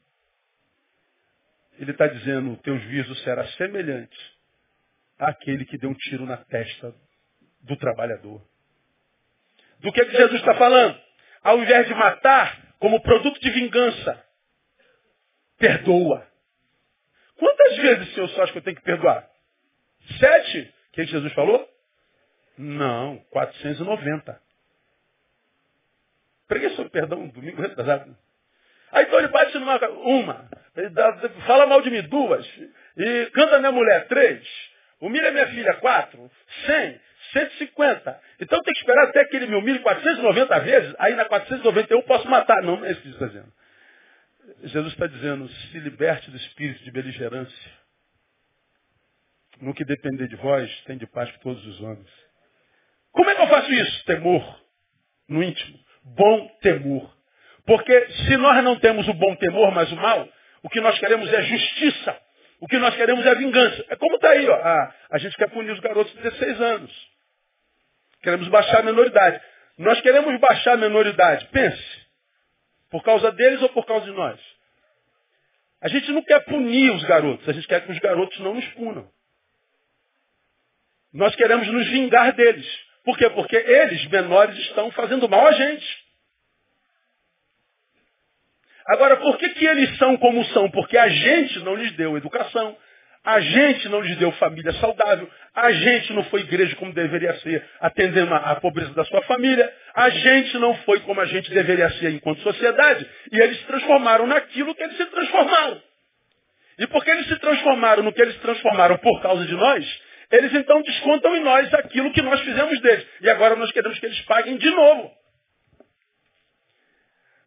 Ele 1.79 1.93
está 1.93 2.07
dizendo, 2.07 2.53
o 2.53 2.57
teu 2.59 2.79
juízo 2.79 3.15
será 3.17 3.47
semelhante 3.53 4.19
àquele 5.19 5.65
que 5.65 5.79
deu 5.79 5.91
um 5.91 5.95
tiro 5.95 6.27
na 6.27 6.37
testa 6.37 6.95
do 7.63 7.77
trabalhador. 7.77 8.43
Do 9.81 9.93
que, 9.93 10.05
que 10.05 10.17
Jesus 10.17 10.41
está 10.41 10.55
falando? 10.55 11.01
Ao 11.43 11.59
invés 11.59 11.87
de 11.87 11.95
matar 11.95 12.75
como 12.79 13.01
produto 13.01 13.41
de 13.41 13.51
vingança, 13.51 14.25
perdoa. 15.57 16.27
Quantas 17.37 17.77
vezes, 17.77 18.15
Senhor, 18.15 18.29
você 18.29 18.41
acha 18.41 18.53
que 18.53 18.59
eu 18.59 18.63
tenho 18.63 18.77
que 18.77 18.83
perdoar? 18.83 19.29
Sete? 20.19 20.75
Que 20.93 21.05
Jesus 21.07 21.33
falou? 21.33 21.78
Não, 22.59 23.19
490. 23.31 24.41
Preguei 26.49 26.71
sobre 26.71 26.91
perdão 26.91 27.29
domingo 27.29 27.63
retrasado. 27.63 28.17
Aí 28.91 29.05
então 29.05 29.19
ele 29.19 29.29
bate 29.29 29.57
numa 29.59 29.79
uma, 29.91 30.49
fala 31.47 31.67
mal 31.67 31.83
de 31.83 31.91
mim 31.91 32.03
duas, 32.09 32.47
e 32.97 33.27
canta 33.33 33.59
minha 33.59 33.71
mulher 33.71 34.09
três, 34.09 34.43
humilha 34.99 35.31
minha 35.31 35.47
filha 35.49 35.75
quatro, 35.75 36.31
cem, 36.65 37.01
150. 37.33 38.21
Então 38.41 38.63
tem 38.63 38.73
que 38.73 38.81
esperar 38.81 39.09
até 39.09 39.25
que 39.27 39.37
ele 39.37 39.47
me 39.47 39.57
humilhe 39.57 39.81
490 39.81 40.61
vezes, 40.61 40.95
aí 40.99 41.15
na 41.15 41.27
491 41.27 41.99
eu 41.99 42.03
posso 42.05 42.27
matar. 42.29 42.63
Não, 42.63 42.77
não 42.77 42.87
é 42.87 42.93
isso 42.93 43.03
que 43.03 43.09
está 43.09 43.27
dizendo. 43.27 43.53
Jesus 44.65 44.93
está 44.95 45.07
dizendo, 45.07 45.49
se 45.49 45.79
liberte 45.79 46.31
do 46.31 46.37
espírito 46.39 46.83
de 46.83 46.91
beligerância. 46.91 47.79
No 49.61 49.75
que 49.75 49.85
depender 49.85 50.29
de 50.29 50.37
vós, 50.37 50.71
tem 50.85 50.97
de 50.97 51.07
paz 51.07 51.31
com 51.33 51.39
todos 51.41 51.67
os 51.67 51.81
homens. 51.83 52.28
Como 53.13 53.31
é 53.31 53.35
que 53.35 53.43
eu 53.43 53.49
faço 53.49 53.73
isso? 53.73 54.05
Temor. 54.05 54.61
No 55.29 55.43
íntimo. 55.43 55.79
Bom 56.05 56.49
temor. 56.61 57.15
Porque 57.67 58.09
se 58.11 58.37
nós 58.37 58.63
não 58.65 58.79
temos 58.79 59.07
o 59.09 59.15
bom 59.15 59.35
temor, 59.37 59.73
mas 59.73 59.91
o 59.93 59.97
mal, 59.97 60.29
o 60.63 60.71
que 60.71 60.81
nós 60.81 60.99
queremos 60.99 61.33
é 61.33 61.43
justiça. 61.43 62.19
O 62.61 62.67
que 62.67 62.79
nós 62.79 62.95
queremos 62.97 63.25
é 63.25 63.35
vingança. 63.35 63.85
É 63.89 63.97
como 63.97 64.17
está 64.17 64.31
aí, 64.31 64.49
ó. 64.49 64.55
A, 64.55 64.95
a 65.13 65.19
gente 65.19 65.37
quer 65.37 65.51
punir 65.51 65.71
os 65.71 65.81
garotos 65.81 66.13
de 66.15 66.23
16 66.23 66.61
anos. 66.61 67.09
Queremos 68.23 68.49
baixar 68.49 68.81
a 68.81 68.83
menoridade. 68.83 69.41
Nós 69.77 70.01
queremos 70.01 70.41
baixar 70.41 70.73
a 70.73 70.77
menoridade. 70.77 71.47
Pense. 71.53 72.09
Por 72.91 73.03
causa 73.03 73.31
deles 73.33 73.63
ou 73.63 73.69
por 73.69 73.87
causa 73.87 74.07
de 74.07 74.13
nós? 74.13 74.41
A 75.81 75.89
gente 75.89 76.11
não 76.11 76.23
quer 76.23 76.41
punir 76.45 76.91
os 76.91 77.05
garotos, 77.05 77.49
a 77.49 77.53
gente 77.53 77.69
quer 77.69 77.85
que 77.85 77.93
os 77.93 77.99
garotos 78.01 78.39
não 78.41 78.55
nos 78.55 78.67
punam. 78.71 79.09
Nós 81.13 81.35
queremos 81.37 81.69
nos 81.69 81.89
vingar 81.89 82.33
deles. 82.33 82.88
Por 83.09 83.17
quê? 83.17 83.31
Porque 83.31 83.57
eles, 83.57 84.05
menores, 84.09 84.55
estão 84.67 84.91
fazendo 84.91 85.27
mal 85.31 85.47
a 85.47 85.53
gente. 85.53 85.99
Agora, 88.87 89.17
por 89.17 89.39
que, 89.39 89.49
que 89.49 89.65
eles 89.65 89.97
são 89.97 90.15
como 90.19 90.45
são? 90.45 90.71
Porque 90.71 90.99
a 90.99 91.09
gente 91.09 91.59
não 91.61 91.75
lhes 91.75 91.91
deu 91.93 92.19
educação, 92.19 92.77
a 93.25 93.41
gente 93.41 93.89
não 93.89 94.03
lhes 94.03 94.15
deu 94.19 94.31
família 94.33 94.75
saudável. 94.75 95.27
A 95.55 95.73
gente 95.73 96.13
não 96.13 96.23
foi 96.25 96.43
igreja 96.43 96.77
como 96.77 96.93
deveria 96.93 97.33
ser, 97.41 97.67
atendendo 97.81 98.35
a, 98.35 98.57
pobreza 98.57 98.93
da 98.93 99.07
sua 99.07 99.23
família. 99.23 99.75
A 99.95 100.11
gente 100.11 100.59
não 100.59 100.75
foi 100.85 101.01
como 101.01 101.19
a 101.23 101.25
gente 101.25 101.51
deveria 101.51 101.89
ser 101.93 102.11
enquanto 102.11 102.43
sociedade. 102.43 103.09
E 103.33 103.41
eles 103.41 103.57
se 103.57 103.65
transformaram 103.65 104.27
naquilo 104.27 104.75
que 104.75 104.83
eles 104.83 104.99
se 104.99 105.07
transformaram. 105.07 105.81
E 106.79 106.87
porque 106.89 107.11
eles 107.11 107.27
se 107.27 107.39
transformaram 107.39 108.03
no 108.03 108.13
que 108.13 108.21
eles 108.21 108.35
se 108.35 108.41
transformaram 108.41 108.99
por 108.99 109.23
causa 109.23 109.47
de 109.47 109.55
nós, 109.55 110.08
eles 110.31 110.53
então 110.55 110.83
descontam 110.83 111.37
em 111.37 111.41
nós 111.41 111.73
aquilo 111.75 112.13
que 112.13 112.23
nós 112.23 112.41
fizemos 112.41 112.81
deles. 112.81 113.07
E 113.21 113.31
agora 113.31 113.57
nós 113.57 113.71
queremos 113.73 113.99
que 113.99 114.07
eles 114.07 114.21
paguem 114.23 114.57
de 114.57 114.71
novo. 114.71 115.11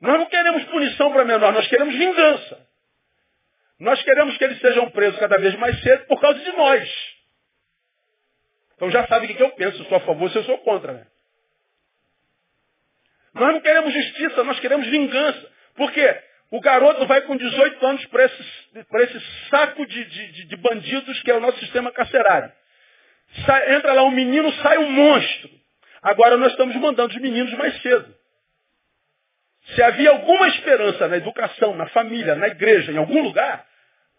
Nós 0.02 0.18
não 0.18 0.26
queremos 0.26 0.64
punição 0.66 1.12
para 1.14 1.26
menor, 1.26 1.54
nós 1.54 1.68
queremos 1.68 1.96
vingança. 1.96 2.68
Nós 3.80 4.02
queremos 4.02 4.38
que 4.38 4.44
eles 4.44 4.60
sejam 4.60 4.90
presos 4.92 5.20
cada 5.20 5.38
vez 5.40 5.56
mais 5.56 5.80
cedo 5.82 6.06
por 6.06 6.20
causa 6.20 6.40
de 6.40 6.52
nós. 6.54 6.90
Então 8.76 8.90
já 8.90 9.06
sabe 9.08 9.28
o 9.28 9.36
que 9.36 9.44
eu 9.44 9.52
penso, 9.52 9.78
se 9.78 9.84
eu 9.84 9.90
sou 9.90 9.98
a 9.98 10.02
favor, 10.02 10.30
se 10.32 10.38
eu 10.38 10.44
sou 10.44 10.58
contra. 10.60 10.94
Né? 10.94 11.08
Nós 13.34 13.54
não 13.54 13.62
queremos 13.62 13.94
justiça, 13.94 14.44
nós 14.44 14.60
queremos 14.60 14.88
vingança. 14.88 15.52
Por 15.76 15.92
quê? 15.92 16.20
O 16.50 16.60
garoto 16.60 17.06
vai 17.06 17.22
com 17.22 17.38
18 17.38 17.86
anos 17.86 18.06
para 18.08 18.26
esse, 18.26 18.44
esse 19.04 19.50
saco 19.50 19.86
de, 19.86 20.04
de, 20.06 20.46
de, 20.48 20.56
bandidos 20.58 21.22
que 21.22 21.32
é 21.32 21.36
o 21.36 21.40
nosso 21.40 21.60
sistema 21.60 21.92
carcerário. 21.92 22.52
Sai, 23.46 23.76
entra 23.76 23.94
lá 23.94 24.04
um 24.04 24.12
menino, 24.12 24.52
sai 24.56 24.78
um 24.78 24.92
monstro. 24.92 25.50
Agora 26.02 26.38
nós 26.38 26.52
estamos 26.52 26.76
mandando 26.78 27.14
os 27.14 27.22
meninos 27.22 27.54
mais 27.54 27.82
cedo. 27.82 28.16
Se 29.76 29.84
havia 29.84 30.10
alguma 30.10 30.48
esperança 30.50 31.08
na 31.08 31.18
educação, 31.18 31.76
na 31.76 31.88
família, 31.90 32.36
na 32.36 32.48
igreja, 32.48 32.92
em 32.92 32.98
algum 32.98 33.22
lugar, 33.22 33.66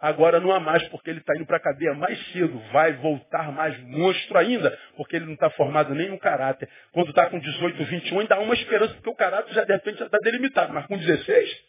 Agora 0.03 0.41
não 0.41 0.51
há 0.51 0.59
mais 0.59 0.83
porque 0.89 1.11
ele 1.11 1.21
está 1.21 1.33
indo 1.37 1.47
para 1.47 1.59
a 1.59 1.61
cadeia 1.61 1.95
mais 1.95 2.21
cedo. 2.33 2.59
Vai 2.73 2.93
voltar 2.95 3.53
mais 3.53 3.79
monstro 3.85 4.37
ainda, 4.37 4.77
porque 4.97 5.15
ele 5.15 5.27
não 5.27 5.35
está 5.35 5.49
formado 5.51 5.95
no 5.95 6.19
caráter. 6.19 6.69
Quando 6.91 7.11
está 7.11 7.31
com 7.31 7.39
18, 7.39 7.85
21, 7.85 8.19
ainda 8.19 8.35
há 8.35 8.41
uma 8.41 8.53
esperança, 8.55 8.95
porque 8.95 9.11
o 9.11 9.15
caráter 9.15 9.55
já 9.55 9.63
de 9.63 9.73
repente 9.73 10.01
já 10.01 10.07
está 10.07 10.19
delimitado. 10.19 10.73
Mas 10.73 10.87
com 10.87 10.99
16, 10.99 11.65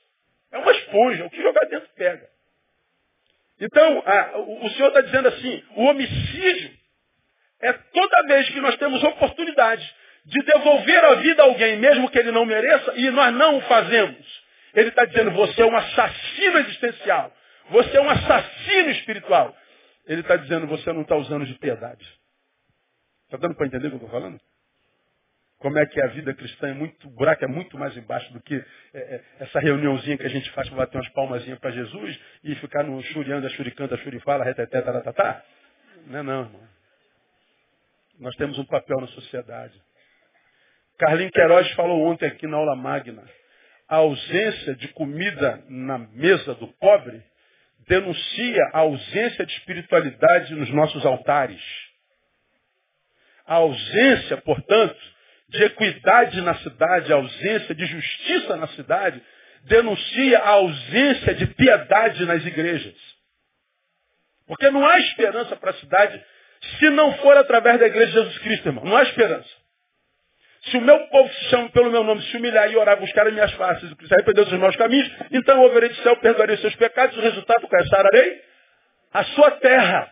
é 0.52 0.58
uma 0.58 0.72
esponja. 0.72 1.26
O 1.26 1.30
que 1.30 1.44
jogar 1.44 1.64
dentro 1.68 1.88
pega. 1.96 2.28
Então, 3.62 4.04
a, 4.04 4.38
o, 4.40 4.66
o 4.66 4.70
Senhor 4.72 4.88
está 4.88 5.02
dizendo 5.02 5.28
assim, 5.28 5.64
o 5.76 5.84
homicídio 5.84 6.72
é 7.64 7.74
toda 7.74 8.24
vez 8.28 8.50
que 8.50 8.60
nós 8.60 8.76
temos 8.78 9.04
oportunidade 9.04 9.84
de 10.26 10.42
devolver 10.44 11.04
a 11.06 11.16
vida 11.16 11.42
a 11.42 11.46
alguém, 11.46 11.78
mesmo 11.78 12.10
que 12.10 12.20
ele 12.20 12.32
não 12.32 12.46
mereça, 12.46 12.94
e 12.96 13.10
nós 13.10 13.34
não 13.34 13.58
o 13.58 13.62
fazemos. 13.62 14.44
Ele 14.74 14.90
está 14.90 15.06
dizendo, 15.06 15.32
você 15.32 15.62
é 15.62 15.66
um 15.66 15.76
assassino 15.76 16.60
existencial. 16.60 17.34
Você 17.70 17.98
é 17.98 18.02
um 18.02 18.10
assassino 18.10 18.90
espiritual. 18.92 19.56
Ele 20.06 20.22
está 20.22 20.36
dizendo, 20.36 20.68
você 20.68 20.92
não 20.92 21.02
está 21.02 21.16
usando 21.16 21.46
de 21.46 21.54
piedade. 21.56 22.06
Está 23.26 23.38
dando 23.38 23.56
para 23.56 23.68
entender 23.68 23.88
o 23.88 23.92
que 23.92 23.96
eu 23.96 24.06
estou 24.06 24.10
falando? 24.10 24.40
Como 25.60 25.78
é 25.80 25.86
que 25.86 26.02
a 26.02 26.08
vida 26.08 26.34
cristã 26.34 26.68
é 26.68 26.74
muito, 26.74 27.08
o 27.08 27.12
buraco 27.12 27.46
é 27.46 27.48
muito 27.48 27.78
mais 27.78 27.96
embaixo 27.96 28.32
do 28.34 28.42
que 28.42 28.56
é, 28.94 29.00
é, 29.00 29.22
essa 29.40 29.60
reuniãozinha 29.60 30.18
que 30.18 30.26
a 30.26 30.30
gente 30.30 30.52
faz 30.52 30.68
para 30.68 30.80
bater 30.80 30.98
umas 30.98 31.10
palmazinhas 31.10 31.58
para 31.60 31.72
Jesus 31.72 32.20
e 32.44 32.54
ficar 32.56 32.84
no 32.84 33.02
churiando, 33.02 33.48
a 33.48 33.98
churifala, 33.98 34.44
reteté, 34.44 34.82
taratá. 34.82 35.42
Não 36.08 36.20
é 36.20 36.24
não, 36.24 36.42
irmão. 36.42 36.73
Nós 38.24 38.38
temos 38.38 38.58
um 38.58 38.64
papel 38.64 39.02
na 39.02 39.08
sociedade. 39.08 39.74
Carlinhos 40.98 41.34
Queiroz 41.34 41.70
falou 41.74 42.04
ontem 42.04 42.26
aqui 42.26 42.48
na 42.48 42.56
aula 42.56 42.74
magna. 42.74 43.22
A 43.86 43.98
ausência 43.98 44.76
de 44.76 44.88
comida 44.94 45.62
na 45.68 45.98
mesa 45.98 46.56
do 46.56 46.68
pobre 46.80 47.22
denuncia 47.86 48.70
a 48.72 48.80
ausência 48.80 49.46
de 49.46 49.52
espiritualidade 49.52 50.56
nos 50.56 50.70
nossos 50.70 51.06
altares. 51.06 51.62
A 53.46 53.56
ausência, 53.56 54.38
portanto, 54.38 54.98
de 55.50 55.62
equidade 55.66 56.40
na 56.40 56.56
cidade, 56.60 57.12
a 57.12 57.18
ausência 57.18 57.76
de 57.76 57.86
justiça 57.86 58.56
na 58.56 58.68
cidade, 58.70 59.22
denuncia 59.64 60.40
a 60.40 60.50
ausência 60.50 61.36
de 61.36 61.48
piedade 61.48 62.26
nas 62.26 62.46
igrejas. 62.46 62.96
Porque 64.48 64.72
não 64.72 64.86
há 64.88 64.98
esperança 65.00 65.58
para 65.58 65.72
a 65.72 65.76
cidade 65.76 66.24
se 66.80 66.90
não 66.90 67.14
for 67.18 67.38
através 67.38 67.80
da 67.80 67.88
igreja 67.88 68.08
de 68.08 68.14
Jesus 68.14 68.38
Cristo, 68.40 68.70
irmão. 68.70 68.86
Não 68.86 68.96
há 68.96 69.04
esperança. 69.04 69.50
Se 70.66 70.78
o 70.78 70.82
meu 70.82 70.98
povo 71.08 71.32
se 71.34 71.46
chama 71.50 71.70
pelo 71.70 71.92
meu 71.92 72.04
nome, 72.04 72.22
se 72.24 72.38
humilhar 72.38 72.72
e 72.72 72.78
orar, 72.78 72.98
buscar 72.98 73.28
as 73.28 73.34
minhas 73.34 73.52
faces, 73.54 73.92
e 73.92 74.08
se 74.08 74.14
arrepender 74.14 74.46
dos 74.46 74.60
meus 74.60 74.76
caminhos, 74.78 75.12
então 75.32 75.58
eu 75.58 75.64
ouvirei 75.64 75.90
do 75.90 75.96
céu, 75.96 76.16
perdoarei 76.18 76.56
os 76.56 76.62
seus 76.62 76.76
pecados, 76.76 77.18
o 77.18 77.22
resultado 77.22 77.68
é? 77.70 77.86
Sararei 77.88 78.42
a 79.14 79.24
sua 79.26 79.52
terra. 79.52 80.12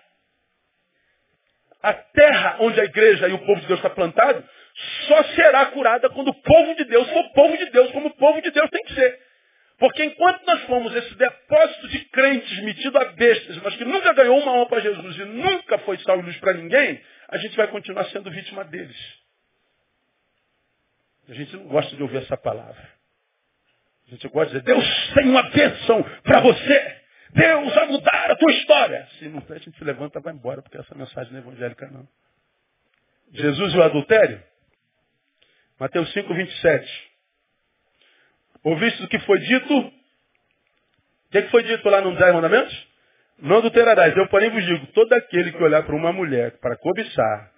A 1.82 1.93
terra 1.93 2.58
onde 2.60 2.80
a 2.80 2.84
igreja 2.84 3.28
e 3.30 3.34
o 3.34 3.39
povo 3.39 3.62
de 3.62 3.68
Deus 3.68 3.80
está 3.80 3.89
plantado 3.89 4.43
só 5.08 5.24
será 5.36 5.66
curada 5.68 6.10
quando 6.10 6.30
o 6.30 6.41
povo 6.41 6.76
de 6.76 6.86
Deus 6.86 7.10
for 7.10 7.34
povo 7.34 7.58
de 7.58 7.70
Deus, 7.72 7.91
como 7.91 8.08
o 8.08 8.16
povo 8.16 8.41
de 8.41 8.52
Deus 8.52 8.70
tem 8.70 8.84
que 8.84 8.93
ser. 8.93 9.20
Porque 9.82 10.06
enquanto 10.06 10.46
nós 10.46 10.62
fomos 10.66 10.96
esse 10.96 11.16
depósito 11.16 11.88
de 11.88 12.06
crentes 12.10 12.64
metido 12.64 12.96
a 13.00 13.06
bestas, 13.14 13.58
mas 13.64 13.76
que 13.76 13.84
nunca 13.84 14.14
ganhou 14.14 14.40
uma 14.40 14.52
alma 14.52 14.68
para 14.68 14.80
Jesus 14.80 15.18
e 15.18 15.26
nunca 15.26 15.80
foi 15.80 15.98
salvo 16.04 16.22
luz 16.22 16.38
para 16.38 16.54
ninguém, 16.54 17.02
a 17.28 17.38
gente 17.40 17.58
vai 17.58 17.68
continuar 17.68 18.06
sendo 18.12 18.30
vítima 18.30 18.64
deles. 18.64 18.96
A 21.28 21.34
gente 21.34 21.58
não 21.58 21.64
gosta 21.64 21.96
de 21.96 22.04
ouvir 22.04 22.18
essa 22.18 22.38
palavra. 22.38 22.90
A 24.08 24.12
gente 24.12 24.28
gosta 24.28 24.54
de 24.54 24.60
dizer, 24.60 24.72
Deus 24.72 25.14
tem 25.16 25.28
uma 25.28 25.50
bênção 25.50 26.04
para 26.22 26.42
você. 26.42 27.02
Deus 27.32 27.74
vai 27.74 27.88
mudar 27.88 28.30
a 28.30 28.36
tua 28.36 28.52
história. 28.52 29.08
Se 29.18 29.30
não 29.30 29.42
tem, 29.42 29.56
a 29.56 29.60
gente 29.60 29.76
se 29.80 29.84
levanta 29.84 30.20
e 30.20 30.22
vai 30.22 30.32
embora, 30.32 30.62
porque 30.62 30.78
essa 30.78 30.94
mensagem 30.94 31.34
não 31.34 31.40
é 31.40 31.42
evangélica, 31.42 31.90
não. 31.90 32.08
Jesus 33.34 33.74
e 33.74 33.78
o 33.80 33.82
adultério? 33.82 34.44
Mateus 35.80 36.14
5, 36.14 36.32
27. 36.32 37.11
Ouviste 38.64 39.03
o 39.03 39.07
que 39.07 39.20
foi 39.20 39.39
dito? 39.39 39.78
O 39.80 39.91
que, 41.32 41.41
foi 41.49 41.64
dito 41.64 41.89
lá 41.89 42.01
no 42.01 42.16
Dez 42.16 42.34
Mandamentos? 42.34 42.88
Não 43.39 43.57
adulterarás. 43.57 44.16
Eu, 44.16 44.28
porém, 44.28 44.49
vos 44.49 44.64
digo, 44.66 44.88
todo 44.88 45.12
aquele 45.14 45.51
que 45.51 45.64
olhar 45.64 45.84
para 45.84 45.95
uma 45.95 46.12
mulher 46.14 46.59
para 46.59 46.78
cobiçar, 46.78 47.51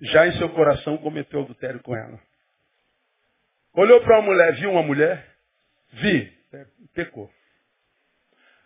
já 0.00 0.26
em 0.26 0.32
seu 0.38 0.48
coração 0.50 0.96
cometeu 0.98 1.42
adultério 1.42 1.80
com 1.82 1.94
ela. 1.94 2.18
Olhou 3.74 4.00
para 4.00 4.18
uma 4.18 4.26
mulher, 4.26 4.54
viu 4.54 4.70
uma 4.70 4.82
mulher? 4.82 5.26
Vi. 5.92 6.32
É, 6.52 6.66
pecou. 6.94 7.30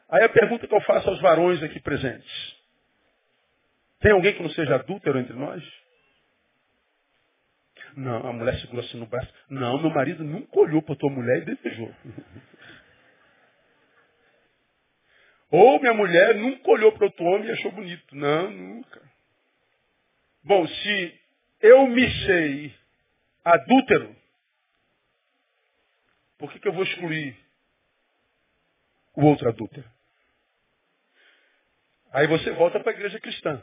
Aí 0.08 0.24
a 0.24 0.28
pergunta 0.28 0.66
que 0.66 0.74
eu 0.74 0.80
faço 0.82 1.08
aos 1.08 1.20
varões 1.20 1.62
aqui 1.62 1.80
presentes. 1.80 2.56
Tem 4.00 4.12
alguém 4.12 4.34
que 4.34 4.42
não 4.42 4.50
seja 4.50 4.76
adúltero 4.76 5.18
entre 5.18 5.34
nós? 5.34 5.62
Não, 7.96 8.26
a 8.26 8.32
mulher 8.32 8.58
segurou 8.60 8.84
assim 8.84 8.98
no 8.98 9.06
braço. 9.06 9.32
Não, 9.48 9.80
meu 9.80 9.90
marido 9.90 10.24
nunca 10.24 10.58
olhou 10.58 10.82
para 10.82 10.96
tua 10.96 11.10
mulher 11.10 11.42
e 11.42 11.54
desejou. 11.54 11.94
Ou 15.50 15.78
minha 15.78 15.94
mulher 15.94 16.34
nunca 16.34 16.68
olhou 16.70 16.90
para 16.92 17.06
outro 17.06 17.24
homem 17.24 17.48
e 17.48 17.52
achou 17.52 17.70
bonito. 17.70 18.16
Não, 18.16 18.50
nunca. 18.50 19.00
Bom, 20.42 20.66
se 20.66 21.20
eu 21.60 21.86
me 21.86 22.10
sei 22.26 22.74
adúltero, 23.44 24.16
por 26.38 26.52
que, 26.52 26.58
que 26.58 26.66
eu 26.66 26.72
vou 26.72 26.82
excluir 26.82 27.36
o 29.14 29.24
outro 29.24 29.48
adúltero? 29.48 29.88
Aí 32.12 32.26
você 32.26 32.50
volta 32.52 32.80
para 32.80 32.90
a 32.90 32.94
igreja 32.94 33.20
cristã. 33.20 33.62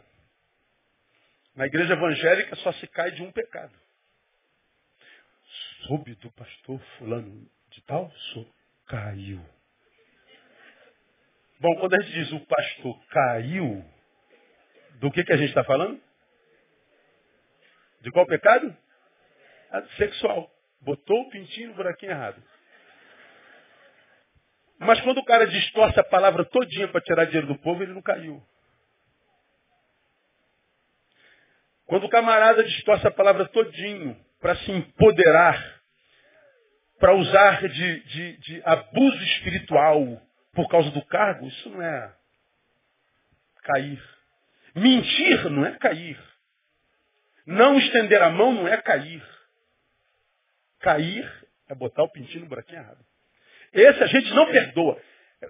Na 1.54 1.66
igreja 1.68 1.94
evangélica 1.94 2.56
só 2.58 2.72
se 2.74 2.88
cai 2.88 3.12
de 3.12 3.22
um 3.22 3.32
pecado 3.32 3.74
soube 5.88 6.16
do 6.16 6.32
pastor 6.32 6.80
fulano 6.98 7.50
de 7.70 7.82
tal? 7.84 8.12
Sou, 8.34 8.48
caiu. 8.88 9.44
Bom, 11.60 11.76
quando 11.80 11.94
a 11.94 12.02
gente 12.02 12.14
diz 12.14 12.32
o 12.32 12.40
pastor 12.46 13.06
caiu, 13.08 13.86
do 15.00 15.12
que, 15.12 15.24
que 15.24 15.34
a 15.34 15.38
gente 15.38 15.50
está 15.50 15.64
falando? 15.64 16.02
De 18.02 18.12
qual 18.12 18.26
pecado? 18.26 18.76
Sexual. 19.98 20.50
Botou 20.82 21.22
o 21.22 21.30
pintinho 21.30 21.70
no 21.70 21.76
buraquinho 21.76 22.12
errado. 22.12 22.42
Mas 24.80 25.00
quando 25.02 25.20
o 25.20 25.26
cara 25.26 25.46
distorce 25.46 26.00
a 26.00 26.04
palavra 26.04 26.44
todinha 26.46 26.88
para 26.88 27.02
tirar 27.02 27.26
dinheiro 27.26 27.46
do 27.46 27.60
povo, 27.60 27.84
ele 27.84 27.94
não 27.94 28.02
caiu. 28.02 28.44
Quando 31.86 32.06
o 32.06 32.10
camarada 32.10 32.64
distorce 32.64 33.06
a 33.06 33.12
palavra 33.12 33.48
todinho 33.50 34.20
para 34.42 34.56
se 34.58 34.72
empoderar, 34.72 35.82
para 37.00 37.14
usar 37.14 37.68
de, 37.68 38.00
de, 38.02 38.38
de 38.38 38.62
abuso 38.66 39.24
espiritual 39.24 40.22
por 40.52 40.68
causa 40.68 40.90
do 40.92 41.06
cargo, 41.06 41.48
isso 41.48 41.70
não 41.70 41.82
é 41.82 42.14
cair. 43.64 44.02
Mentir 44.76 45.50
não 45.50 45.66
é 45.66 45.78
cair. 45.78 46.20
Não 47.46 47.78
estender 47.78 48.22
a 48.22 48.30
mão 48.30 48.52
não 48.52 48.68
é 48.68 48.78
cair. 48.78 49.24
Cair 50.80 51.32
é 51.70 51.76
botar 51.76 52.04
o 52.04 52.10
pintinho 52.10 52.42
no 52.42 52.50
buraquinho 52.50 52.80
errado. 52.80 53.06
Esse 53.74 54.04
a 54.04 54.08
gente 54.08 54.34
não 54.34 54.52
perdoa. 54.52 55.00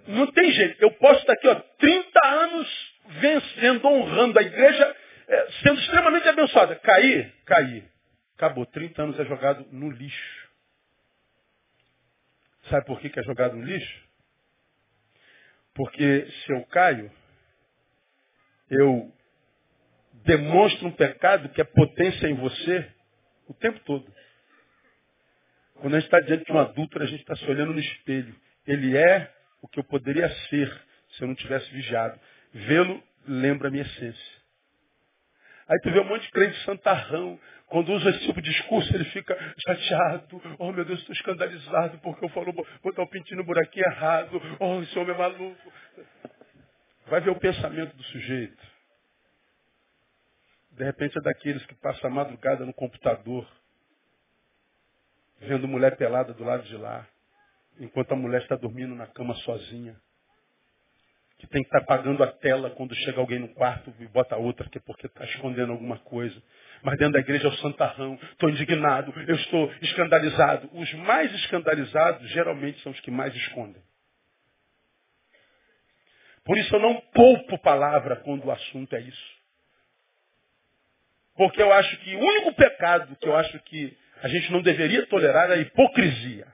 Não 0.06 0.26
tem 0.32 0.50
jeito. 0.52 0.82
Eu 0.82 0.90
posso 0.92 1.20
estar 1.20 1.32
aqui, 1.32 1.48
ó, 1.48 1.54
30 1.54 2.26
anos 2.26 2.94
vencendo, 3.20 3.86
honrando 3.86 4.38
a 4.38 4.42
igreja, 4.42 4.96
é, 5.28 5.48
sendo 5.62 5.80
extremamente 5.80 6.28
abençoada. 6.28 6.76
Cair, 6.76 7.32
cair. 7.44 7.91
Acabou. 8.36 8.66
30 8.66 9.02
anos 9.02 9.20
é 9.20 9.24
jogado 9.24 9.66
no 9.70 9.90
lixo. 9.90 10.50
Sabe 12.68 12.86
por 12.86 13.00
que, 13.00 13.18
é 13.18 13.22
jogado 13.22 13.56
no 13.56 13.64
lixo? 13.64 14.02
Porque 15.74 16.26
se 16.26 16.52
eu 16.52 16.64
caio, 16.66 17.10
eu 18.70 19.12
demonstro 20.24 20.86
um 20.86 20.92
pecado 20.92 21.48
que 21.50 21.60
é 21.60 21.64
potência 21.64 22.28
em 22.28 22.34
você 22.34 22.90
o 23.48 23.54
tempo 23.54 23.80
todo. 23.80 24.12
Quando 25.74 25.94
a 25.94 26.00
gente 26.00 26.06
está 26.06 26.20
diante 26.20 26.44
de 26.44 26.52
um 26.52 26.58
adulto, 26.58 27.02
a 27.02 27.06
gente 27.06 27.20
está 27.20 27.34
se 27.34 27.44
olhando 27.46 27.72
no 27.72 27.80
espelho. 27.80 28.34
Ele 28.66 28.96
é 28.96 29.32
o 29.60 29.68
que 29.68 29.80
eu 29.80 29.84
poderia 29.84 30.28
ser 30.48 30.68
se 31.10 31.22
eu 31.22 31.28
não 31.28 31.34
tivesse 31.34 31.70
vigiado. 31.72 32.18
Vê-lo 32.52 33.02
lembra 33.26 33.68
a 33.68 33.70
minha 33.70 33.82
essência. 33.82 34.41
Aí 35.68 35.78
tu 35.80 35.90
vê 35.90 36.00
um 36.00 36.04
monte 36.04 36.22
de 36.22 36.30
crente 36.30 36.58
santarrão. 36.64 37.38
Quando 37.68 37.92
usa 37.92 38.10
esse 38.10 38.26
tipo 38.26 38.40
de 38.42 38.50
discurso, 38.50 38.94
ele 38.94 39.04
fica 39.06 39.36
chateado. 39.66 40.42
Oh, 40.58 40.72
meu 40.72 40.84
Deus, 40.84 41.00
estou 41.00 41.14
escandalizado 41.14 41.98
porque 41.98 42.24
eu 42.24 42.28
falo 42.30 42.52
botar 42.82 43.02
o 43.02 43.08
pintinho 43.08 43.38
no 43.38 43.44
buraquinho 43.44 43.86
errado. 43.86 44.40
Oh, 44.60 44.82
esse 44.82 44.98
homem 44.98 45.14
é 45.14 45.18
maluco. 45.18 45.72
Vai 47.06 47.20
ver 47.20 47.30
o 47.30 47.38
pensamento 47.38 47.96
do 47.96 48.02
sujeito. 48.04 48.72
De 50.72 50.84
repente 50.84 51.18
é 51.18 51.22
daqueles 51.22 51.64
que 51.66 51.74
passam 51.76 52.10
a 52.10 52.12
madrugada 52.12 52.64
no 52.64 52.72
computador, 52.72 53.46
vendo 55.38 55.68
mulher 55.68 55.96
pelada 55.96 56.32
do 56.32 56.44
lado 56.44 56.62
de 56.64 56.76
lá, 56.76 57.06
enquanto 57.78 58.12
a 58.12 58.16
mulher 58.16 58.42
está 58.42 58.56
dormindo 58.56 58.94
na 58.94 59.06
cama 59.06 59.34
sozinha 59.36 59.96
que 61.42 61.48
tem 61.48 61.62
que 61.62 61.66
estar 61.66 61.80
tá 61.80 61.86
pagando 61.86 62.22
a 62.22 62.28
tela 62.28 62.70
quando 62.70 62.94
chega 62.94 63.18
alguém 63.18 63.40
no 63.40 63.48
quarto 63.48 63.92
e 63.98 64.06
bota 64.06 64.36
outra, 64.36 64.68
que 64.68 64.78
é 64.78 64.80
porque 64.80 65.08
está 65.08 65.24
escondendo 65.24 65.72
alguma 65.72 65.98
coisa. 65.98 66.40
Mas 66.84 66.96
dentro 66.96 67.14
da 67.14 67.18
igreja 67.18 67.48
é 67.48 67.50
o 67.50 67.56
santarrão, 67.56 68.16
estou 68.30 68.48
indignado, 68.48 69.12
eu 69.26 69.34
estou 69.34 69.68
escandalizado. 69.82 70.70
Os 70.72 70.94
mais 70.94 71.34
escandalizados 71.34 72.30
geralmente 72.30 72.80
são 72.82 72.92
os 72.92 73.00
que 73.00 73.10
mais 73.10 73.34
escondem. 73.34 73.82
Por 76.44 76.56
isso 76.56 76.76
eu 76.76 76.80
não 76.80 77.00
poupo 77.12 77.58
palavra 77.58 78.16
quando 78.16 78.44
o 78.44 78.52
assunto 78.52 78.94
é 78.94 79.00
isso. 79.00 79.42
Porque 81.34 81.60
eu 81.60 81.72
acho 81.72 81.96
que 81.98 82.14
o 82.14 82.20
único 82.20 82.54
pecado 82.54 83.16
que 83.16 83.28
eu 83.28 83.34
acho 83.34 83.58
que 83.64 83.98
a 84.22 84.28
gente 84.28 84.52
não 84.52 84.62
deveria 84.62 85.04
tolerar 85.06 85.50
é 85.50 85.54
a 85.54 85.58
hipocrisia. 85.58 86.46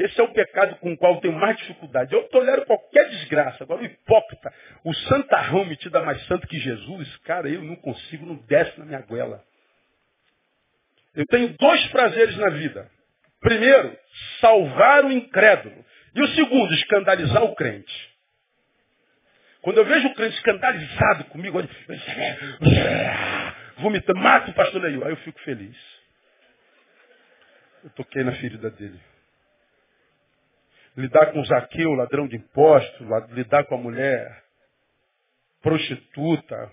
Esse 0.00 0.18
é 0.18 0.24
o 0.24 0.32
pecado 0.32 0.76
com 0.76 0.92
o 0.92 0.96
qual 0.96 1.16
eu 1.16 1.20
tenho 1.20 1.34
mais 1.34 1.58
dificuldade. 1.58 2.14
Eu 2.14 2.26
tolero 2.28 2.64
qualquer 2.64 3.06
desgraça. 3.10 3.64
Agora, 3.64 3.82
o 3.82 3.84
hipócrita, 3.84 4.50
o 4.82 4.94
santarrão 4.94 5.66
metido 5.66 5.94
a 5.98 6.02
mais 6.02 6.24
santo 6.24 6.46
que 6.46 6.58
Jesus, 6.58 7.16
cara, 7.18 7.50
eu 7.50 7.62
não 7.62 7.76
consigo, 7.76 8.24
não 8.24 8.36
desce 8.46 8.78
na 8.78 8.86
minha 8.86 9.02
goela. 9.02 9.44
Eu 11.14 11.26
tenho 11.26 11.48
dois 11.50 11.86
prazeres 11.88 12.34
na 12.38 12.48
vida. 12.48 12.90
Primeiro, 13.40 13.94
salvar 14.40 15.04
o 15.04 15.12
incrédulo. 15.12 15.84
E 16.14 16.22
o 16.22 16.28
segundo, 16.28 16.72
escandalizar 16.72 17.44
o 17.44 17.54
crente. 17.54 18.10
Quando 19.60 19.78
eu 19.78 19.84
vejo 19.84 20.08
o 20.08 20.14
crente 20.14 20.34
escandalizado 20.36 21.24
comigo, 21.24 21.60
vomitando, 23.76 24.18
mata 24.18 24.50
o 24.50 24.54
pastor 24.54 24.80
Neil. 24.80 25.04
Aí 25.04 25.12
eu 25.12 25.16
fico 25.18 25.38
feliz. 25.40 25.76
Eu 27.84 27.90
toquei 27.90 28.24
na 28.24 28.32
ferida 28.32 28.70
dele 28.70 29.09
lidar 30.96 31.32
com 31.32 31.44
Zaqueu, 31.44 31.92
ladrão 31.92 32.26
de 32.26 32.36
impostos, 32.36 33.06
lidar 33.30 33.64
com 33.64 33.74
a 33.74 33.78
mulher 33.78 34.42
prostituta, 35.62 36.72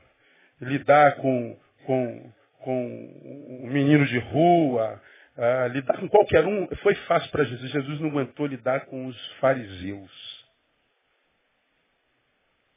lidar 0.61 1.15
com, 1.17 1.59
com, 1.85 2.33
com 2.59 3.61
um 3.63 3.67
menino 3.67 4.05
de 4.05 4.17
rua, 4.19 5.01
uh, 5.37 5.67
lidar 5.67 5.99
com 5.99 6.07
qualquer 6.07 6.45
um, 6.45 6.67
foi 6.77 6.95
fácil 6.95 7.29
para 7.31 7.43
Jesus. 7.43 7.71
Jesus 7.71 7.99
não 7.99 8.09
aguentou 8.09 8.45
lidar 8.45 8.85
com 8.85 9.05
os 9.05 9.27
fariseus. 9.39 10.37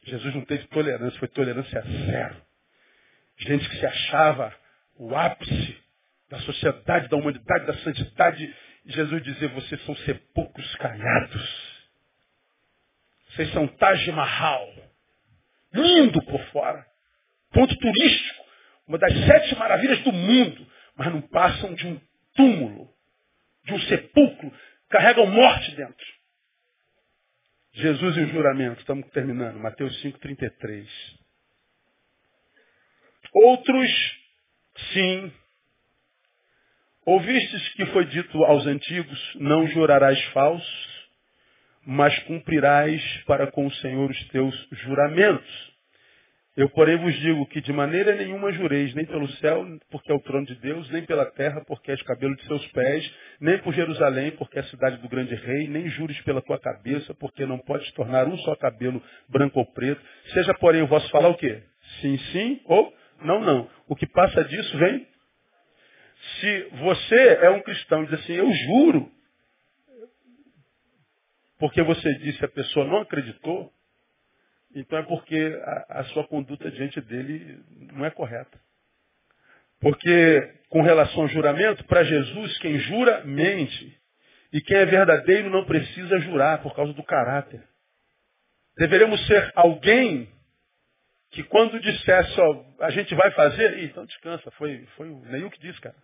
Jesus 0.04 0.34
não 0.34 0.44
teve 0.44 0.66
tolerância, 0.68 1.18
foi 1.18 1.28
tolerância 1.28 1.82
zero. 1.82 2.36
Gente 3.38 3.68
que 3.68 3.76
se 3.76 3.86
achava 3.86 4.54
o 4.98 5.14
ápice 5.16 5.76
da 6.28 6.38
sociedade, 6.40 7.08
da 7.08 7.16
humanidade, 7.16 7.66
da 7.66 7.74
santidade, 7.78 8.54
Jesus 8.86 9.22
dizia, 9.22 9.48
vocês 9.48 9.84
são 9.84 9.94
sepulcros 9.96 10.74
caiados. 10.76 11.80
Vocês 13.30 13.52
são 13.52 13.66
Taj 13.66 14.10
Mahal. 14.12 14.74
Lindo 15.72 16.22
por 16.24 16.42
fora. 16.46 16.84
Ponto 17.52 17.76
turístico. 17.76 18.44
Uma 18.86 18.98
das 18.98 19.12
sete 19.12 19.56
maravilhas 19.56 20.00
do 20.02 20.12
mundo. 20.12 20.66
mas 20.96 21.12
não 21.12 21.22
passam 21.22 21.72
de 21.74 21.86
um 21.86 22.00
túmulo, 22.34 22.92
de 23.64 23.72
um 23.72 23.80
sepulcro, 23.80 24.52
carregam 24.90 25.26
morte 25.26 25.74
dentro. 25.74 26.06
Jesus 27.72 28.16
e 28.16 28.20
o 28.20 28.28
juramento, 28.28 28.80
estamos 28.80 29.08
terminando, 29.10 29.58
Mateus 29.58 29.94
5,33. 30.02 30.86
Outros, 33.32 33.90
sim. 34.92 35.32
Ouvistes 37.10 37.68
que 37.70 37.86
foi 37.86 38.04
dito 38.04 38.44
aos 38.44 38.64
antigos, 38.68 39.36
não 39.40 39.66
jurarás 39.66 40.22
falso, 40.26 41.10
mas 41.84 42.16
cumprirás 42.20 43.02
para 43.26 43.48
com 43.48 43.66
o 43.66 43.72
Senhor 43.72 44.08
os 44.08 44.28
teus 44.28 44.68
juramentos. 44.70 45.72
Eu, 46.56 46.68
porém, 46.70 46.96
vos 46.98 47.12
digo 47.18 47.44
que 47.48 47.60
de 47.60 47.72
maneira 47.72 48.14
nenhuma 48.14 48.52
jureis, 48.52 48.94
nem 48.94 49.04
pelo 49.04 49.28
céu, 49.38 49.66
porque 49.90 50.12
é 50.12 50.14
o 50.14 50.20
trono 50.20 50.46
de 50.46 50.54
Deus, 50.60 50.88
nem 50.90 51.04
pela 51.04 51.26
terra, 51.32 51.64
porque 51.66 51.90
és 51.90 52.00
cabelo 52.02 52.36
de 52.36 52.46
seus 52.46 52.64
pés, 52.68 53.12
nem 53.40 53.58
por 53.58 53.74
Jerusalém, 53.74 54.30
porque 54.30 54.58
é 54.58 54.60
a 54.60 54.66
cidade 54.66 54.98
do 54.98 55.08
grande 55.08 55.34
rei, 55.34 55.66
nem 55.66 55.88
jures 55.88 56.20
pela 56.20 56.40
tua 56.40 56.60
cabeça, 56.60 57.12
porque 57.14 57.44
não 57.44 57.58
podes 57.58 57.90
tornar 57.94 58.28
um 58.28 58.38
só 58.38 58.54
cabelo 58.54 59.02
branco 59.28 59.58
ou 59.58 59.66
preto. 59.66 60.00
Seja, 60.32 60.54
porém, 60.54 60.82
o 60.82 60.86
vosso 60.86 61.10
falar 61.10 61.30
o 61.30 61.36
quê? 61.36 61.60
Sim, 62.00 62.16
sim, 62.30 62.60
ou 62.66 62.94
não, 63.20 63.40
não. 63.40 63.68
O 63.88 63.96
que 63.96 64.06
passa 64.06 64.44
disso 64.44 64.78
vem. 64.78 65.09
Se 66.40 66.62
você 66.82 67.38
é 67.42 67.50
um 67.50 67.62
cristão 67.62 68.02
e 68.02 68.06
diz 68.06 68.20
assim, 68.20 68.32
eu 68.34 68.52
juro, 68.52 69.10
porque 71.58 71.82
você 71.82 72.14
disse 72.18 72.44
a 72.44 72.48
pessoa 72.48 72.86
não 72.86 72.98
acreditou, 72.98 73.72
então 74.74 74.98
é 74.98 75.02
porque 75.02 75.60
a, 75.62 76.00
a 76.00 76.04
sua 76.04 76.26
conduta 76.26 76.70
diante 76.70 77.00
dele 77.00 77.62
não 77.92 78.04
é 78.04 78.10
correta. 78.10 78.58
Porque, 79.80 80.54
com 80.68 80.82
relação 80.82 81.22
ao 81.22 81.28
juramento, 81.28 81.84
para 81.84 82.04
Jesus, 82.04 82.58
quem 82.58 82.78
jura, 82.78 83.24
mente. 83.24 83.98
E 84.52 84.60
quem 84.60 84.76
é 84.76 84.84
verdadeiro 84.84 85.48
não 85.48 85.64
precisa 85.64 86.18
jurar 86.20 86.60
por 86.62 86.74
causa 86.74 86.92
do 86.92 87.02
caráter. 87.02 87.62
Deveremos 88.76 89.26
ser 89.26 89.52
alguém 89.54 90.28
que 91.30 91.42
quando 91.44 91.80
dissesse, 91.80 92.40
ó, 92.40 92.64
a 92.80 92.90
gente 92.90 93.14
vai 93.14 93.30
fazer, 93.30 93.78
Ih, 93.78 93.84
então 93.86 94.04
descansa, 94.04 94.50
foi, 94.52 94.84
foi 94.96 95.08
o 95.08 95.50
que 95.50 95.60
disse, 95.60 95.80
cara. 95.80 95.96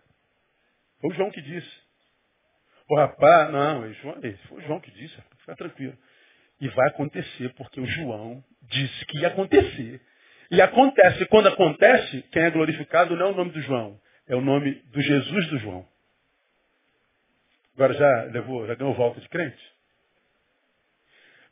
Foi 1.01 1.11
o 1.11 1.13
João 1.13 1.31
que 1.31 1.41
disse. 1.41 1.87
O 2.89 2.95
rapaz, 2.95 3.51
não, 3.51 3.81
foi 4.47 4.57
o 4.57 4.61
João 4.61 4.79
que 4.79 4.91
disse, 4.91 5.15
fica 5.39 5.55
tranquilo. 5.55 5.97
E 6.59 6.67
vai 6.69 6.87
acontecer, 6.89 7.53
porque 7.55 7.79
o 7.79 7.85
João 7.85 8.43
disse 8.63 9.05
que 9.05 9.19
ia 9.19 9.27
acontecer. 9.27 10.01
E 10.49 10.61
acontece. 10.61 11.25
Quando 11.27 11.47
acontece, 11.49 12.21
quem 12.31 12.43
é 12.43 12.49
glorificado 12.49 13.15
não 13.15 13.27
é 13.27 13.31
o 13.31 13.35
nome 13.35 13.51
do 13.51 13.61
João, 13.61 13.99
é 14.27 14.35
o 14.35 14.41
nome 14.41 14.73
do 14.91 15.01
Jesus 15.01 15.47
do 15.49 15.57
João. 15.59 15.85
Agora 17.75 17.93
já 17.93 18.23
levou, 18.31 18.65
já 18.65 18.73
ganhou 18.73 18.93
volta 18.95 19.19
de 19.21 19.29
crente? 19.29 19.77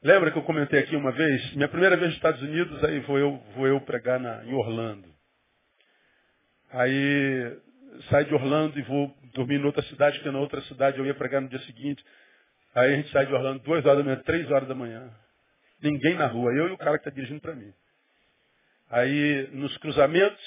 Lembra 0.02 0.32
que 0.32 0.38
eu 0.38 0.44
comentei 0.44 0.80
aqui 0.80 0.96
uma 0.96 1.12
vez, 1.12 1.54
minha 1.56 1.68
primeira 1.68 1.96
vez 1.96 2.10
nos 2.10 2.18
Estados 2.18 2.42
Unidos, 2.42 2.84
aí 2.84 3.00
vou 3.02 3.18
eu, 3.18 3.38
vou 3.56 3.68
eu 3.68 3.82
pregar 3.82 4.20
na, 4.20 4.44
em 4.46 4.54
Orlando. 4.54 5.08
Aí 6.72 7.58
saio 8.10 8.26
de 8.26 8.34
Orlando 8.34 8.78
e 8.78 8.82
vou 8.84 9.16
dormir 9.36 9.60
em 9.60 9.66
outra 9.66 9.84
cidade, 9.84 10.18
porque 10.18 10.32
na 10.32 10.40
outra 10.40 10.62
cidade 10.62 10.98
eu 10.98 11.06
ia 11.06 11.14
pregar 11.14 11.42
no 11.42 11.50
dia 11.50 11.60
seguinte. 11.60 12.04
Aí 12.74 12.94
a 12.94 12.96
gente 12.96 13.12
sai 13.12 13.26
de 13.26 13.34
Orlando 13.34 13.60
duas 13.60 13.86
horas 13.86 14.00
da 14.00 14.04
manhã, 14.04 14.22
três 14.26 14.50
horas 14.50 14.68
da 14.68 14.74
manhã. 14.74 15.12
Ninguém 15.82 16.16
na 16.16 16.26
rua, 16.26 16.52
eu 16.54 16.70
e 16.70 16.72
o 16.72 16.78
cara 16.78 16.98
que 16.98 17.08
está 17.08 17.12
dirigindo 17.12 17.42
para 17.42 17.54
mim. 17.54 17.72
Aí 18.90 19.50
nos 19.52 19.78
cruzamentos, 19.78 20.42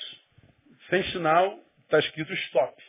sem 0.91 1.03
sinal, 1.05 1.59
está 1.84 1.99
escrito 1.99 2.32
stop. 2.32 2.82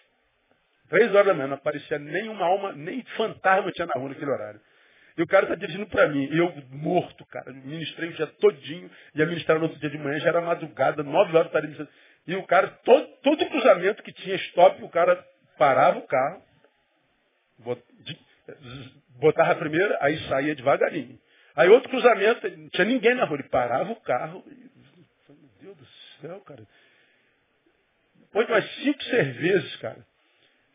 Três 0.89 1.13
horas 1.13 1.27
da 1.27 1.33
manhã, 1.33 1.47
não 1.47 1.55
aparecia 1.55 1.99
nenhuma 1.99 2.45
alma, 2.45 2.73
nem 2.73 3.03
fantasma 3.15 3.71
tinha 3.71 3.85
na 3.85 3.93
rua 3.93 4.09
naquele 4.09 4.31
horário. 4.31 4.59
E 5.17 5.21
o 5.21 5.27
cara 5.27 5.43
está 5.43 5.55
dirigindo 5.55 5.85
para 5.87 6.07
mim. 6.07 6.29
E 6.31 6.37
eu 6.37 6.51
morto, 6.71 7.25
cara. 7.25 7.51
Ministrei 7.51 8.09
o 8.09 8.13
dia 8.13 8.25
todinho. 8.25 8.89
Ia 9.13 9.25
ministrar 9.25 9.57
no 9.57 9.65
outro 9.65 9.77
dia 9.77 9.89
de 9.89 9.97
manhã, 9.97 10.17
já 10.19 10.29
era 10.29 10.39
madrugada, 10.39 11.03
nove 11.03 11.35
horas 11.35 11.47
estaria 11.47 11.67
ministrando. 11.67 11.91
E 12.25 12.35
o 12.35 12.43
cara, 12.43 12.67
todo, 12.85 13.05
todo 13.21 13.49
cruzamento 13.49 14.01
que 14.01 14.13
tinha 14.13 14.35
stop, 14.35 14.81
o 14.81 14.89
cara 14.89 15.21
parava 15.59 15.99
o 15.99 16.07
carro, 16.07 16.41
botava 19.19 19.51
a 19.51 19.55
primeira, 19.55 19.97
aí 20.01 20.17
saía 20.27 20.55
devagarinho. 20.55 21.19
Aí 21.55 21.69
outro 21.69 21.89
cruzamento, 21.89 22.49
não 22.57 22.69
tinha 22.69 22.85
ninguém 22.85 23.13
na 23.15 23.25
rua, 23.25 23.37
ele 23.37 23.49
parava 23.49 23.91
o 23.91 23.95
carro. 23.97 24.43
E, 24.47 24.55
meu 25.61 25.75
Deus 25.75 25.77
do 25.77 25.87
céu, 26.21 26.39
cara. 26.41 26.63
Depois 28.15 28.47
de 28.47 28.53
umas 28.53 28.75
cinco 28.75 29.03
cervejas, 29.03 29.75
cara. 29.77 30.05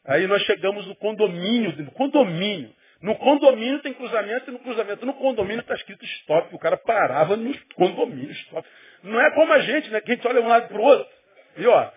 Aí 0.05 0.27
nós 0.27 0.43
chegamos 0.43 0.87
no 0.87 0.95
condomínio, 0.97 1.75
no 1.83 1.91
condomínio. 1.93 2.75
No 3.01 3.17
condomínio 3.17 3.81
tem 3.81 3.95
cruzamento 3.95 4.51
e 4.51 4.53
no 4.53 4.59
cruzamento. 4.59 5.07
No 5.07 5.15
condomínio 5.15 5.61
está 5.61 5.75
escrito 5.75 6.05
stop. 6.05 6.55
O 6.55 6.59
cara 6.59 6.77
parava 6.77 7.37
no 7.37 7.55
condomínio, 7.75 8.31
stop. 8.33 8.69
Não 9.03 9.21
é 9.21 9.31
como 9.35 9.53
a 9.53 9.61
gente, 9.61 9.91
né? 9.91 10.01
Que 10.01 10.13
a 10.13 10.15
gente 10.15 10.27
olha 10.27 10.43
um 10.43 10.49
lado 10.49 10.69
para 10.69 10.79
o 10.79 10.83
outro. 10.83 11.09
E 11.57 11.67
ó, 11.67 11.91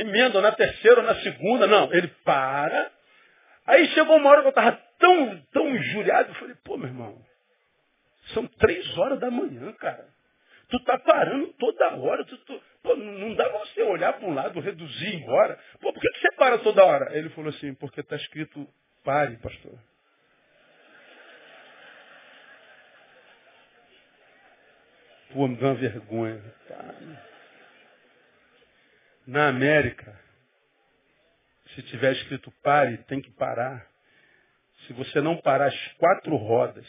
emenda 0.00 0.40
na 0.40 0.52
terceira 0.52 1.02
na 1.02 1.14
segunda. 1.16 1.66
Não, 1.66 1.92
ele 1.92 2.08
para, 2.24 2.90
Aí 3.68 3.86
chegou 3.88 4.16
uma 4.16 4.30
hora 4.30 4.40
que 4.40 4.46
eu 4.46 4.50
estava 4.50 4.72
tão, 4.98 5.40
tão 5.52 5.68
injuriado, 5.68 6.30
eu 6.30 6.34
falei, 6.36 6.56
pô, 6.64 6.78
meu 6.78 6.88
irmão, 6.88 7.22
são 8.32 8.46
três 8.46 8.96
horas 8.96 9.20
da 9.20 9.30
manhã, 9.30 9.70
cara. 9.74 10.08
Tu 10.70 10.82
tá 10.84 10.98
parando 10.98 11.48
toda 11.58 11.96
hora. 11.96 12.24
Tu, 12.24 12.36
tu, 12.38 12.62
pô, 12.82 12.96
não 12.96 13.34
dá 13.34 13.46
você 13.50 13.82
olhar 13.82 14.14
para 14.14 14.26
um 14.26 14.32
lado, 14.32 14.58
reduzir 14.58 15.10
e 15.10 15.16
embora. 15.16 15.58
Pô, 15.80 15.92
por 15.92 16.00
que, 16.00 16.08
que 16.12 16.18
você 16.18 16.32
para 16.32 16.58
toda 16.58 16.82
hora? 16.82 17.14
Ele 17.14 17.28
falou 17.30 17.50
assim, 17.50 17.74
porque 17.74 18.00
está 18.00 18.16
escrito 18.16 18.66
pare, 19.04 19.36
pastor. 19.36 19.78
Pô, 25.34 25.46
me 25.46 25.56
dá 25.56 25.66
uma 25.66 25.74
vergonha. 25.74 26.42
Na 29.28 29.48
América, 29.48 30.18
se 31.74 31.82
tiver 31.82 32.12
escrito 32.12 32.50
pare, 32.62 32.96
tem 33.04 33.20
que 33.20 33.30
parar. 33.32 33.86
Se 34.86 34.94
você 34.94 35.20
não 35.20 35.36
parar 35.36 35.66
as 35.66 35.92
quatro 35.98 36.34
rodas, 36.34 36.86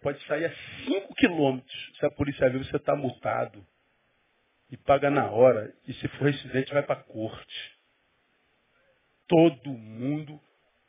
pode 0.00 0.20
sair 0.26 0.46
a 0.46 0.52
cinco 0.84 1.14
quilômetros. 1.14 1.92
Se 1.96 2.06
a 2.06 2.10
polícia 2.10 2.50
vir, 2.50 2.64
você 2.64 2.76
está 2.76 2.96
multado. 2.96 3.64
E 4.68 4.76
paga 4.76 5.10
na 5.10 5.30
hora. 5.30 5.72
E 5.86 5.94
se 5.94 6.08
for 6.08 6.24
residente, 6.24 6.74
vai 6.74 6.82
para 6.82 6.98
a 6.98 7.04
corte. 7.04 7.78
Todo 9.28 9.70
mundo 9.70 10.40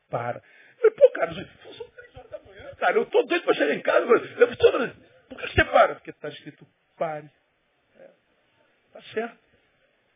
para. 0.10 0.42
Falei, 0.78 0.92
pô, 0.96 1.12
cara, 1.12 1.32
são 1.76 1.90
três 1.92 2.16
horas 2.16 2.32
da 2.32 2.40
manhã, 2.40 2.76
cara. 2.76 2.98
Eu 2.98 3.04
estou 3.04 3.28
doido 3.28 3.44
para 3.44 3.54
chegar 3.54 3.76
em 3.76 3.82
casa. 3.82 4.04
Eu 4.08 4.58
tô... 4.58 4.72
Por 5.30 5.38
que 5.38 5.48
você 5.48 5.66
para? 5.66 5.94
Porque 5.94 6.10
está 6.10 6.28
escrito 6.30 6.68
pare. 6.98 7.30
É. 8.00 8.10
Tá 8.94 9.02
certo. 9.14 9.49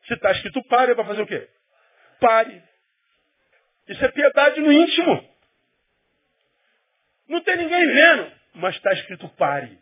Se 0.07 0.13
está 0.13 0.31
escrito 0.31 0.63
pare, 0.67 0.91
é 0.91 0.95
para 0.95 1.05
fazer 1.05 1.21
o 1.21 1.27
quê? 1.27 1.47
Pare. 2.19 2.61
Isso 3.87 4.03
é 4.03 4.07
piedade 4.09 4.59
no 4.61 4.71
íntimo. 4.71 5.33
Não 7.27 7.41
tem 7.41 7.57
ninguém 7.57 7.87
vendo, 7.87 8.31
mas 8.55 8.75
está 8.75 8.93
escrito 8.93 9.27
pare. 9.29 9.77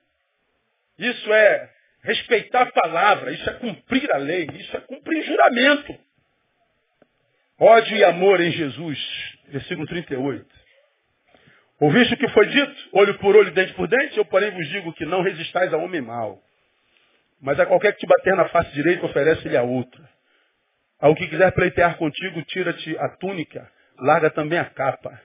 Isso 0.98 1.34
é 1.34 1.74
respeitar 2.04 2.64
a 2.64 2.72
palavra, 2.72 3.32
isso 3.32 3.50
é 3.50 3.54
cumprir 3.54 4.12
a 4.14 4.18
lei, 4.18 4.48
isso 4.54 4.76
é 4.76 4.80
cumprir 4.82 5.24
juramento. 5.24 5.98
Ódio 7.60 7.96
e 7.96 8.04
amor 8.04 8.40
em 8.42 8.52
Jesus, 8.52 9.00
versículo 9.50 9.88
38. 9.88 10.62
Ouviste 11.80 12.14
o 12.14 12.18
que 12.18 12.28
foi 12.30 12.46
dito? 12.48 12.90
Olho 12.94 13.18
por 13.20 13.36
olho, 13.36 13.52
dente 13.52 13.74
por 13.74 13.88
dente? 13.88 14.18
Eu, 14.18 14.26
porém, 14.26 14.52
vos 14.52 14.68
digo 14.70 14.94
que 14.94 15.06
não 15.06 15.22
resistais 15.22 15.74
a 15.74 15.78
homem 15.78 16.02
mau. 16.02 16.42
Mas 17.42 17.60
a 17.60 17.66
qualquer 17.66 17.94
que 17.94 18.00
te 18.00 18.08
bater 18.08 18.36
na 18.36 18.48
face 18.50 18.72
direita, 18.72 19.06
oferece-lhe 19.06 19.58
a 19.58 19.64
outra. 19.64 20.08
Ao 21.00 21.16
que 21.16 21.28
quiser 21.28 21.52
pleitear 21.54 21.98
contigo, 21.98 22.44
tira-te 22.44 22.98
a 22.98 23.10
túnica 23.18 23.70
larga 24.02 24.30
também 24.30 24.58
a 24.58 24.66
capa. 24.66 25.20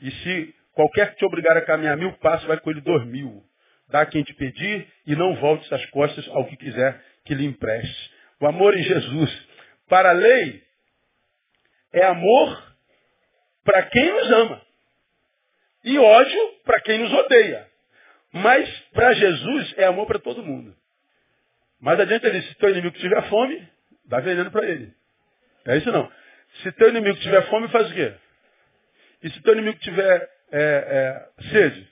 E 0.00 0.10
se 0.10 0.54
qualquer 0.72 1.12
que 1.12 1.18
te 1.18 1.24
obrigar 1.24 1.56
a 1.56 1.62
caminhar 1.62 1.96
mil 1.96 2.12
passos, 2.18 2.46
vai 2.46 2.58
com 2.58 2.70
ele 2.70 2.80
dois 2.80 3.06
mil. 3.06 3.42
Dá 3.88 4.04
quem 4.04 4.22
te 4.22 4.34
pedir 4.34 4.88
e 5.06 5.14
não 5.14 5.36
volte 5.36 5.72
as 5.72 5.84
costas 5.86 6.26
ao 6.28 6.44
que 6.46 6.56
quiser 6.56 7.00
que 7.24 7.34
lhe 7.34 7.44
empreste. 7.44 8.10
O 8.40 8.46
amor 8.46 8.76
em 8.76 8.82
Jesus. 8.82 9.48
Para 9.88 10.10
a 10.10 10.12
lei, 10.12 10.62
é 11.92 12.04
amor 12.04 12.74
para 13.64 13.82
quem 13.84 14.12
nos 14.12 14.32
ama. 14.32 14.62
E 15.84 15.98
ódio 15.98 16.52
para 16.64 16.80
quem 16.80 16.98
nos 16.98 17.12
odeia. 17.12 17.68
Mas 18.32 18.68
para 18.92 19.12
Jesus 19.12 19.74
é 19.78 19.84
amor 19.84 20.06
para 20.06 20.18
todo 20.18 20.42
mundo. 20.42 20.76
Mas 21.86 22.00
adiante 22.00 22.26
ele 22.26 22.40
disse, 22.40 22.52
se 22.52 22.58
teu 22.58 22.70
inimigo 22.70 22.98
tiver 22.98 23.22
fome, 23.28 23.64
dá 24.06 24.18
veneno 24.18 24.50
para 24.50 24.66
ele. 24.68 24.92
É 25.64 25.76
isso 25.76 25.92
não. 25.92 26.10
Se 26.60 26.72
teu 26.72 26.88
inimigo 26.88 27.16
tiver 27.20 27.48
fome, 27.48 27.68
faz 27.68 27.88
o 27.88 27.94
quê? 27.94 28.12
E 29.22 29.30
se 29.30 29.40
teu 29.40 29.52
inimigo 29.52 29.78
tiver 29.78 30.28
é, 30.50 30.58
é, 30.60 31.42
sede? 31.52 31.88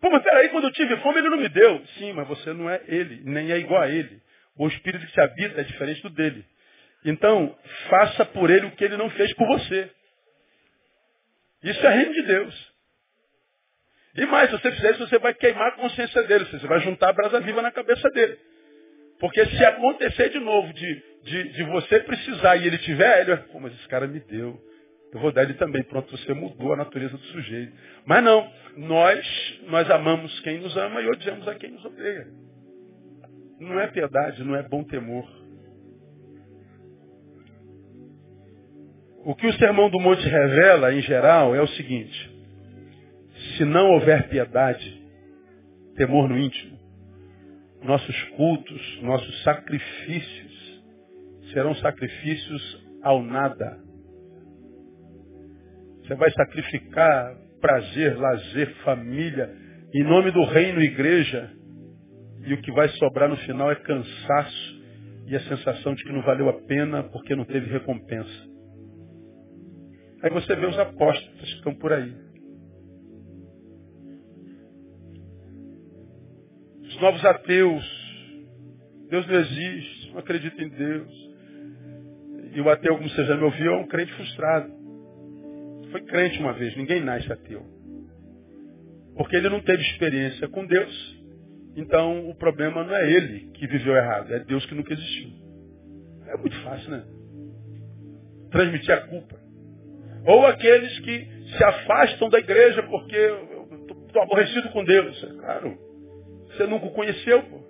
Pô, 0.00 0.10
mas 0.10 0.24
peraí, 0.24 0.48
quando 0.48 0.64
eu 0.64 0.72
tive 0.72 0.96
fome, 0.96 1.20
ele 1.20 1.28
não 1.28 1.36
me 1.36 1.48
deu. 1.50 1.86
Sim, 1.98 2.14
mas 2.14 2.26
você 2.26 2.52
não 2.52 2.68
é 2.68 2.82
ele, 2.88 3.22
nem 3.24 3.52
é 3.52 3.58
igual 3.58 3.80
a 3.80 3.88
ele. 3.88 4.20
O 4.56 4.66
espírito 4.66 5.06
que 5.06 5.12
te 5.12 5.20
habita 5.20 5.60
é 5.60 5.64
diferente 5.64 6.02
do 6.02 6.10
dele. 6.10 6.44
Então, 7.04 7.56
faça 7.88 8.24
por 8.24 8.50
ele 8.50 8.66
o 8.66 8.72
que 8.72 8.82
ele 8.82 8.96
não 8.96 9.08
fez 9.10 9.32
por 9.34 9.46
você. 9.46 9.88
Isso 11.62 11.86
é 11.86 11.94
reino 11.94 12.12
de 12.12 12.22
Deus. 12.22 12.71
E 14.14 14.26
mais, 14.26 14.50
se 14.50 14.58
você 14.58 14.72
fizer 14.72 14.92
isso, 14.92 15.08
você 15.08 15.18
vai 15.18 15.32
queimar 15.34 15.68
a 15.68 15.76
consciência 15.76 16.22
dele. 16.24 16.44
Você 16.44 16.66
vai 16.66 16.80
juntar 16.80 17.10
a 17.10 17.12
brasa 17.12 17.40
viva 17.40 17.62
na 17.62 17.70
cabeça 17.70 18.08
dele. 18.10 18.38
Porque 19.18 19.44
se 19.46 19.64
acontecer 19.64 20.30
de 20.30 20.40
novo 20.40 20.72
de, 20.72 21.02
de, 21.24 21.52
de 21.52 21.62
você 21.64 22.00
precisar 22.00 22.56
e 22.56 22.66
ele 22.66 22.78
tiver, 22.78 23.20
ele 23.20 23.36
vai, 23.36 23.60
mas 23.60 23.74
esse 23.74 23.88
cara 23.88 24.06
me 24.06 24.20
deu. 24.20 24.60
Eu 25.14 25.20
vou 25.20 25.32
dar 25.32 25.44
ele 25.44 25.54
também. 25.54 25.82
Pronto, 25.84 26.10
você 26.16 26.34
mudou 26.34 26.72
a 26.72 26.76
natureza 26.76 27.16
do 27.16 27.24
sujeito. 27.24 27.72
Mas 28.04 28.22
não, 28.24 28.50
nós, 28.76 29.60
nós 29.68 29.90
amamos 29.90 30.40
quem 30.40 30.58
nos 30.58 30.76
ama 30.76 31.00
e 31.00 31.08
odiamos 31.08 31.46
a 31.48 31.54
quem 31.54 31.70
nos 31.70 31.84
odeia. 31.84 32.26
Não 33.60 33.78
é 33.78 33.86
piedade, 33.86 34.42
não 34.42 34.56
é 34.56 34.62
bom 34.62 34.82
temor. 34.82 35.26
O 39.24 39.36
que 39.36 39.46
o 39.46 39.52
Sermão 39.52 39.88
do 39.88 40.00
Monte 40.00 40.26
revela, 40.26 40.92
em 40.92 41.00
geral, 41.00 41.54
é 41.54 41.62
o 41.62 41.68
seguinte. 41.68 42.31
Se 43.56 43.64
não 43.64 43.90
houver 43.92 44.28
piedade, 44.28 45.02
temor 45.96 46.28
no 46.28 46.38
íntimo, 46.38 46.78
nossos 47.82 48.22
cultos, 48.36 49.02
nossos 49.02 49.42
sacrifícios 49.42 50.82
serão 51.52 51.74
sacrifícios 51.76 52.86
ao 53.02 53.22
nada. 53.22 53.78
Você 56.02 56.14
vai 56.14 56.30
sacrificar 56.30 57.36
prazer, 57.60 58.18
lazer, 58.18 58.74
família, 58.84 59.50
em 59.94 60.02
nome 60.02 60.30
do 60.30 60.44
reino 60.44 60.82
igreja, 60.82 61.50
e 62.44 62.54
o 62.54 62.60
que 62.60 62.72
vai 62.72 62.88
sobrar 62.90 63.28
no 63.28 63.36
final 63.38 63.70
é 63.70 63.76
cansaço 63.76 64.82
e 65.26 65.36
a 65.36 65.40
sensação 65.40 65.94
de 65.94 66.02
que 66.02 66.12
não 66.12 66.22
valeu 66.22 66.48
a 66.48 66.60
pena 66.62 67.04
porque 67.04 67.36
não 67.36 67.44
teve 67.44 67.70
recompensa. 67.70 68.50
Aí 70.22 70.30
você 70.30 70.54
vê 70.56 70.66
os 70.66 70.78
apóstolos 70.78 71.40
que 71.40 71.56
estão 71.56 71.74
por 71.74 71.92
aí. 71.92 72.12
Novos 77.02 77.24
ateus. 77.24 78.02
Deus 79.10 79.26
não 79.26 79.34
existe, 79.34 80.10
não 80.12 80.18
acredita 80.20 80.62
em 80.62 80.68
Deus. 80.70 81.32
E 82.54 82.60
o 82.60 82.70
ateu, 82.70 82.96
como 82.96 83.08
você 83.08 83.24
já 83.24 83.36
me 83.36 83.42
ouviu, 83.44 83.72
é 83.72 83.76
um 83.76 83.86
crente 83.86 84.12
frustrado. 84.14 84.72
Foi 85.90 86.00
crente 86.02 86.38
uma 86.38 86.54
vez, 86.54 86.74
ninguém 86.76 87.02
nasce 87.02 87.30
ateu. 87.30 87.62
Porque 89.16 89.36
ele 89.36 89.50
não 89.50 89.60
teve 89.60 89.82
experiência 89.82 90.48
com 90.48 90.64
Deus 90.64 91.22
então 91.76 92.28
o 92.28 92.34
problema 92.34 92.84
não 92.84 92.94
é 92.94 93.10
ele 93.10 93.50
que 93.54 93.66
viveu 93.66 93.96
errado, 93.96 94.32
é 94.32 94.40
Deus 94.40 94.64
que 94.66 94.74
nunca 94.74 94.92
existiu. 94.92 95.30
É 96.26 96.36
muito 96.36 96.56
fácil, 96.62 96.90
né? 96.90 97.04
Transmitir 98.50 98.92
a 98.92 99.00
culpa. 99.06 99.36
Ou 100.26 100.46
aqueles 100.46 100.98
que 101.00 101.28
se 101.56 101.64
afastam 101.64 102.28
da 102.28 102.38
igreja 102.38 102.82
porque 102.84 103.16
estou 104.06 104.22
aborrecido 104.22 104.68
com 104.70 104.84
Deus. 104.84 105.24
É 105.24 105.26
claro, 105.40 105.78
você 106.56 106.66
nunca 106.66 106.86
o 106.86 106.92
conheceu, 106.92 107.42
pô. 107.44 107.60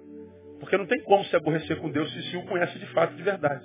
Porque 0.60 0.76
não 0.76 0.86
tem 0.86 1.00
como 1.02 1.24
se 1.24 1.34
aborrecer 1.34 1.76
com 1.78 1.90
Deus 1.90 2.12
se 2.12 2.22
se 2.30 2.36
o 2.36 2.44
conhece 2.44 2.78
de 2.78 2.86
fato, 2.86 3.14
de 3.14 3.22
verdade. 3.22 3.64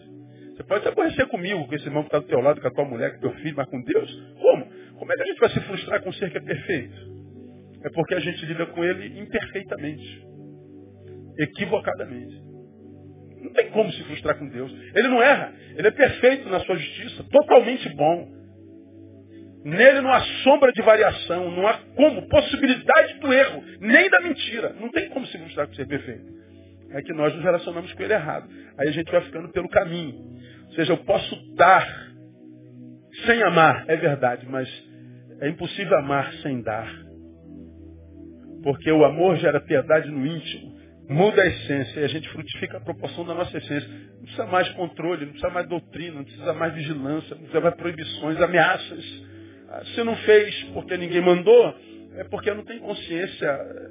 Você 0.56 0.64
pode 0.64 0.82
se 0.82 0.90
aborrecer 0.90 1.28
comigo, 1.28 1.68
com 1.68 1.76
esse 1.76 1.86
irmão 1.86 2.02
que 2.02 2.08
está 2.08 2.20
do 2.20 2.26
teu 2.26 2.42
lado, 2.42 2.60
com 2.60 2.68
a 2.68 2.72
tua 2.72 2.86
mulher, 2.86 3.14
com 3.14 3.20
teu 3.20 3.34
filho, 3.34 3.56
mas 3.56 3.68
com 3.68 3.82
Deus? 3.84 4.34
Como? 4.40 4.66
Como 4.98 5.12
é 5.12 5.16
que 5.16 5.22
a 5.22 5.26
gente 5.26 5.40
vai 5.40 5.50
se 5.50 5.60
frustrar 5.60 6.02
com 6.02 6.10
um 6.10 6.14
ser 6.14 6.32
que 6.32 6.38
é 6.38 6.42
perfeito? 6.42 6.96
É 7.84 7.90
porque 7.92 8.16
a 8.16 8.20
gente 8.20 8.44
lida 8.46 8.66
com 8.66 8.84
ele 8.84 9.20
imperfeitamente. 9.20 10.26
Equivocadamente. 11.38 12.42
Não 13.42 13.54
tem 13.54 13.70
como 13.70 13.92
se 13.92 14.04
frustrar 14.06 14.40
com 14.40 14.50
Deus. 14.50 14.72
Ele 14.96 15.08
não 15.08 15.22
erra. 15.22 15.54
Ele 15.76 15.88
é 15.88 15.92
perfeito 15.92 16.50
na 16.50 16.60
sua 16.62 16.76
justiça. 16.76 17.24
Totalmente 17.26 17.88
bom. 17.90 18.37
Nele 19.68 20.00
não 20.00 20.14
há 20.14 20.22
sombra 20.46 20.72
de 20.72 20.82
variação. 20.82 21.52
Não 21.52 21.68
há 21.68 21.74
como. 21.94 22.26
Possibilidade 22.30 23.20
do 23.20 23.34
erro. 23.34 23.62
Nem 23.82 24.10
da 24.10 24.22
mentira. 24.22 24.74
Não 24.80 24.90
tem 24.90 25.10
como 25.10 25.28
se 25.28 25.38
frustrar 25.38 25.68
com 25.68 25.74
ser 25.74 25.86
perfeito. 25.86 26.26
É 26.92 27.02
que 27.02 27.12
nós 27.12 27.36
nos 27.36 27.44
relacionamos 27.44 27.92
com 27.92 28.02
ele 28.02 28.14
errado. 28.14 28.48
Aí 28.80 28.88
a 28.88 28.92
gente 28.92 29.12
vai 29.12 29.20
ficando 29.24 29.50
pelo 29.50 29.68
caminho. 29.68 30.16
Ou 30.68 30.74
seja, 30.74 30.94
eu 30.94 30.98
posso 31.00 31.36
dar 31.56 31.86
sem 33.26 33.44
amar. 33.44 33.84
É 33.90 33.98
verdade. 33.98 34.48
Mas 34.50 34.70
é 35.42 35.50
impossível 35.50 35.98
amar 35.98 36.32
sem 36.36 36.62
dar. 36.62 36.90
Porque 38.64 38.90
o 38.90 39.04
amor 39.04 39.36
gera 39.36 39.60
piedade 39.60 40.10
no 40.10 40.26
íntimo, 40.26 40.78
muda 41.10 41.42
a 41.42 41.46
essência 41.46 42.00
e 42.00 42.04
a 42.06 42.08
gente 42.08 42.30
frutifica 42.30 42.78
a 42.78 42.82
proporção 42.82 43.26
da 43.26 43.34
nossa 43.34 43.58
essência. 43.58 43.90
Não 44.16 44.22
precisa 44.22 44.46
mais 44.46 44.70
controle, 44.70 45.26
não 45.26 45.34
precisa 45.34 45.52
mais 45.52 45.68
doutrina, 45.68 46.16
não 46.16 46.24
precisa 46.24 46.54
mais 46.54 46.74
vigilância, 46.74 47.32
não 47.32 47.42
precisa 47.42 47.60
mais 47.60 47.76
proibições, 47.76 48.42
ameaças. 48.42 49.28
Ah, 49.70 49.84
se 49.94 50.04
não 50.04 50.16
fez 50.18 50.64
porque 50.74 50.98
ninguém 50.98 51.22
mandou, 51.22 51.76
é 52.16 52.24
porque 52.26 52.54
não 52.54 52.64
tem 52.64 52.80
consciência 52.80 53.48
eh, 53.48 53.90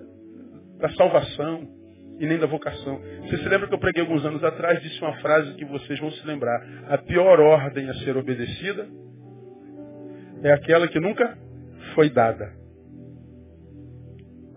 da 0.80 0.88
salvação 0.90 1.68
e 2.18 2.26
nem 2.26 2.38
da 2.38 2.46
vocação. 2.46 3.00
Você 3.22 3.36
se 3.38 3.48
lembra 3.48 3.68
que 3.68 3.74
eu 3.74 3.78
preguei 3.78 4.02
alguns 4.02 4.24
anos 4.24 4.42
atrás, 4.42 4.80
disse 4.80 5.00
uma 5.00 5.16
frase 5.18 5.54
que 5.54 5.64
vocês 5.64 5.98
vão 5.98 6.10
se 6.10 6.26
lembrar. 6.26 6.60
A 6.88 6.98
pior 6.98 7.38
ordem 7.40 7.88
a 7.90 7.94
ser 7.94 8.16
obedecida 8.16 8.86
é 10.42 10.52
aquela 10.52 10.88
que 10.88 10.98
nunca 10.98 11.36
foi 11.94 12.10
dada. 12.10 12.52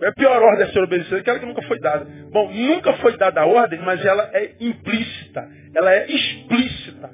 É 0.01 0.07
a 0.07 0.13
pior 0.13 0.41
ordem 0.41 0.65
a 0.65 0.71
ser 0.71 0.81
obedecida? 0.81 1.17
Aquela 1.17 1.39
que 1.39 1.45
nunca 1.45 1.61
foi 1.63 1.79
dada. 1.79 2.07
Bom, 2.31 2.51
nunca 2.51 2.93
foi 2.93 3.17
dada 3.17 3.41
a 3.41 3.45
ordem, 3.45 3.79
mas 3.81 4.03
ela 4.05 4.29
é 4.33 4.55
implícita. 4.59 5.49
Ela 5.75 5.93
é 5.93 6.09
explícita. 6.09 7.09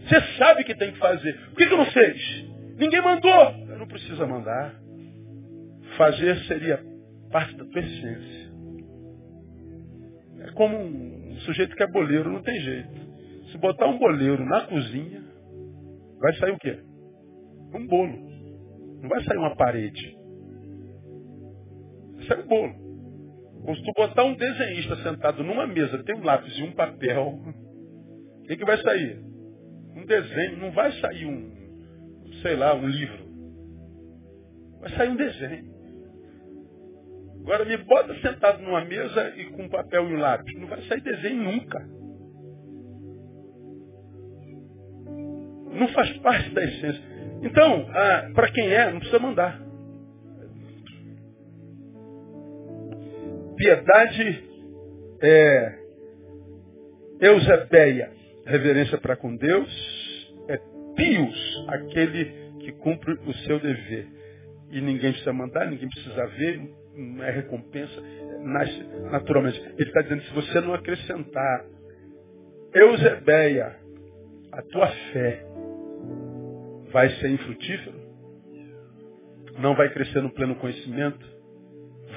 Você 0.00 0.20
sabe 0.38 0.62
o 0.62 0.64
que 0.64 0.74
tem 0.74 0.90
que 0.90 0.98
fazer. 0.98 1.32
Por 1.50 1.56
que, 1.56 1.66
que 1.66 1.76
não 1.76 1.86
fez? 1.86 2.49
Ninguém 2.80 3.02
mandou. 3.02 3.52
Não 3.76 3.86
precisa 3.86 4.26
mandar. 4.26 4.74
Fazer 5.98 6.34
seria 6.46 6.82
parte 7.30 7.54
da 7.54 7.66
tua 7.66 7.78
essência. 7.78 8.50
É 10.40 10.50
como 10.52 10.78
um 10.78 11.36
sujeito 11.40 11.76
que 11.76 11.82
é 11.82 11.86
boleiro, 11.86 12.32
não 12.32 12.42
tem 12.42 12.58
jeito. 12.58 12.88
Se 13.52 13.58
botar 13.58 13.86
um 13.86 13.98
boleiro 13.98 14.42
na 14.46 14.62
cozinha, 14.62 15.22
vai 16.18 16.34
sair 16.36 16.52
o 16.52 16.58
quê? 16.58 16.78
Um 17.74 17.86
bolo. 17.86 18.18
Não 19.02 19.08
vai 19.10 19.22
sair 19.24 19.36
uma 19.36 19.54
parede. 19.54 20.16
Isso 22.18 22.32
é 22.32 22.42
bolo. 22.44 22.74
Ou 23.66 23.76
se 23.76 23.82
tu 23.82 23.92
botar 23.94 24.24
um 24.24 24.34
desenhista 24.34 24.96
sentado 25.02 25.44
numa 25.44 25.66
mesa, 25.66 26.02
tem 26.02 26.16
um 26.16 26.24
lápis 26.24 26.56
e 26.56 26.62
um 26.62 26.72
papel, 26.72 27.38
o 28.38 28.42
que, 28.44 28.56
que 28.56 28.64
vai 28.64 28.78
sair? 28.78 29.20
Um 29.94 30.06
desenho, 30.06 30.56
não 30.56 30.70
vai 30.72 30.90
sair 30.92 31.26
um, 31.26 31.59
sei 32.42 32.56
lá, 32.56 32.74
um 32.74 32.86
livro. 32.86 33.30
Vai 34.80 34.90
sair 34.90 35.08
um 35.08 35.16
desenho. 35.16 35.70
Agora 37.42 37.64
me 37.64 37.76
bota 37.78 38.14
sentado 38.20 38.62
numa 38.62 38.84
mesa 38.84 39.32
e 39.36 39.46
com 39.46 39.62
um 39.62 39.68
papel 39.68 40.08
e 40.08 40.14
um 40.14 40.18
lápis. 40.18 40.58
Não 40.58 40.66
vai 40.66 40.82
sair 40.82 41.00
desenho 41.00 41.42
nunca. 41.42 41.78
Não 45.72 45.88
faz 45.88 46.16
parte 46.18 46.50
da 46.50 46.64
essência. 46.64 47.02
Então, 47.42 47.86
ah, 47.90 48.30
para 48.34 48.50
quem 48.50 48.72
é, 48.72 48.90
não 48.90 48.98
precisa 48.98 49.18
mandar. 49.18 49.70
piedade 53.60 54.42
é 55.22 55.74
reverência 58.46 58.96
para 58.96 59.16
com 59.16 59.36
Deus, 59.36 59.68
pios, 60.94 61.66
aquele 61.68 62.24
que 62.60 62.72
cumpre 62.72 63.12
o 63.26 63.32
seu 63.46 63.58
dever. 63.58 64.06
E 64.70 64.80
ninguém 64.80 65.10
precisa 65.10 65.32
mandar, 65.32 65.66
ninguém 65.66 65.88
precisa 65.88 66.26
ver, 66.26 66.60
não 66.96 67.24
é 67.24 67.30
recompensa, 67.30 68.00
nasce 68.42 68.82
naturalmente. 69.10 69.60
Ele 69.78 69.88
está 69.88 70.02
dizendo, 70.02 70.22
se 70.22 70.34
você 70.34 70.60
não 70.60 70.74
acrescentar 70.74 71.64
Eusebeia, 72.72 73.76
a 74.52 74.62
tua 74.62 74.86
fé 75.12 75.44
vai 76.92 77.08
ser 77.16 77.30
infrutífero, 77.30 77.98
não 79.58 79.74
vai 79.74 79.92
crescer 79.92 80.22
no 80.22 80.30
pleno 80.30 80.54
conhecimento, 80.56 81.24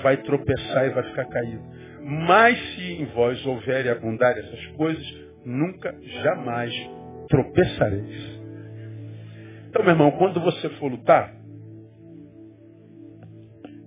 vai 0.04 0.18
tropeçar 0.18 0.86
e 0.86 0.90
vai 0.92 1.04
ficar 1.10 1.26
caído. 1.26 1.64
Mas 2.04 2.60
se 2.76 2.94
em 2.94 3.06
vós 3.06 3.44
houver 3.46 3.86
e 3.86 3.90
abundar 3.90 4.38
essas 4.38 4.66
coisas, 4.76 5.04
nunca, 5.46 5.96
jamais 6.24 6.74
tropeçareis. 7.30 8.43
Então, 9.74 9.82
meu 9.82 9.94
irmão, 9.94 10.12
quando 10.12 10.40
você 10.40 10.70
for 10.78 10.88
lutar, 10.88 11.34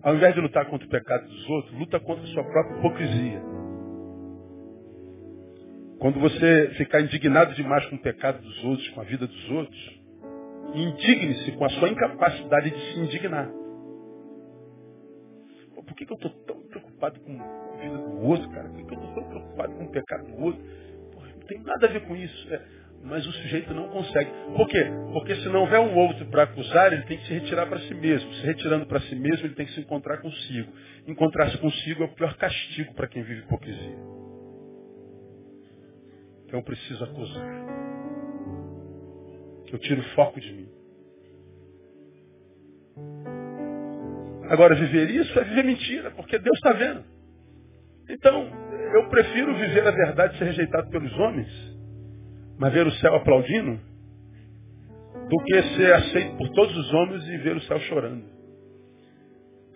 ao 0.03 0.17
invés 0.17 0.35
de 0.35 0.41
lutar 0.41 0.67
contra 0.67 0.85
o 0.85 0.91
pecado 0.91 1.29
dos 1.29 1.49
outros, 1.49 1.79
luta 1.79 2.01
contra 2.01 2.25
a 2.25 2.27
sua 2.27 2.43
própria 2.43 2.77
hipocrisia. 2.77 3.41
Quando 6.01 6.19
você 6.19 6.71
ficar 6.77 7.03
indignado 7.03 7.55
demais 7.55 7.87
com 7.87 7.95
o 7.95 8.03
pecado 8.03 8.43
dos 8.43 8.65
outros, 8.65 8.89
com 8.89 9.01
a 9.01 9.05
vida 9.05 9.29
dos 9.29 9.51
outros, 9.53 10.01
indigne-se 10.75 11.53
com 11.53 11.65
a 11.65 11.69
sua 11.69 11.89
incapacidade 11.89 12.71
de 12.71 12.93
se 12.93 12.99
indignar 12.99 13.49
por 15.87 15.95
que, 15.95 16.05
que 16.05 16.13
eu 16.13 16.17
estou 16.17 16.31
tão 16.45 16.61
preocupado 16.69 17.21
com 17.21 17.41
a 17.41 17.77
vida 17.81 17.97
do 17.97 18.21
outro, 18.27 18.51
cara? 18.51 18.69
Por 18.69 18.77
que, 18.77 18.85
que 18.85 18.95
eu 18.95 18.99
estou 18.99 19.15
tão 19.15 19.29
preocupado 19.29 19.75
com 19.75 19.85
o 19.85 19.91
pecado 19.91 20.27
do 20.27 20.43
outro? 20.43 20.63
Porra, 21.13 21.29
não 21.29 21.47
tem 21.47 21.63
nada 21.63 21.87
a 21.87 21.91
ver 21.91 22.07
com 22.07 22.17
isso. 22.17 22.55
É, 22.55 22.63
Mas 23.07 23.25
o 23.27 23.33
sujeito 23.33 23.73
não 23.73 23.89
consegue. 23.89 24.31
Por 24.57 24.67
quê? 24.69 24.85
Porque 25.13 25.37
se 25.37 25.49
não 25.49 25.61
houver 25.61 25.79
um 25.79 25.95
outro 25.95 26.27
para 26.27 26.43
acusar, 26.43 26.93
ele 26.93 27.05
tem 27.05 27.17
que 27.19 27.27
se 27.27 27.35
retirar 27.35 27.67
para 27.67 27.79
si 27.81 27.95
mesmo. 27.95 28.33
Se 28.35 28.47
retirando 28.47 28.87
para 28.87 29.01
si 29.01 29.15
mesmo, 29.15 29.47
ele 29.47 29.55
tem 29.55 29.65
que 29.65 29.73
se 29.73 29.81
encontrar 29.81 30.19
consigo. 30.19 30.73
Encontrar-se 31.07 31.57
consigo 31.59 32.03
é 32.03 32.07
o 32.07 32.15
pior 32.15 32.37
castigo 32.37 32.95
para 32.95 33.07
quem 33.07 33.23
vive 33.23 33.43
hipocrisia. 33.43 33.97
Então 36.45 36.59
eu 36.59 36.65
preciso 36.65 37.05
acusar. 37.05 37.67
Eu 39.73 39.79
tiro 39.79 40.01
o 40.01 40.05
foco 40.15 40.41
de 40.41 40.53
mim. 40.53 40.69
Agora, 44.49 44.75
viver 44.75 45.11
isso 45.11 45.39
é 45.39 45.45
viver 45.45 45.65
mentira, 45.65 46.11
porque 46.13 46.39
Deus 46.39 46.57
está 46.57 46.73
vendo. 46.73 47.05
Então, 48.09 48.49
eu 48.95 49.09
prefiro 49.09 49.55
viver 49.57 49.87
a 49.87 49.91
verdade 49.91 50.37
e 50.37 50.39
ser 50.39 50.45
rejeitado 50.45 50.89
pelos 50.89 51.13
homens, 51.19 51.76
mas 52.59 52.73
ver 52.73 52.87
o 52.87 52.93
céu 52.93 53.15
aplaudindo, 53.15 53.79
do 55.29 55.45
que 55.45 55.63
ser 55.77 55.93
aceito 55.95 56.37
por 56.37 56.49
todos 56.51 56.77
os 56.77 56.95
homens 56.95 57.27
e 57.29 57.39
ver 57.39 57.57
o 57.57 57.61
céu 57.63 57.79
chorando. 57.81 58.25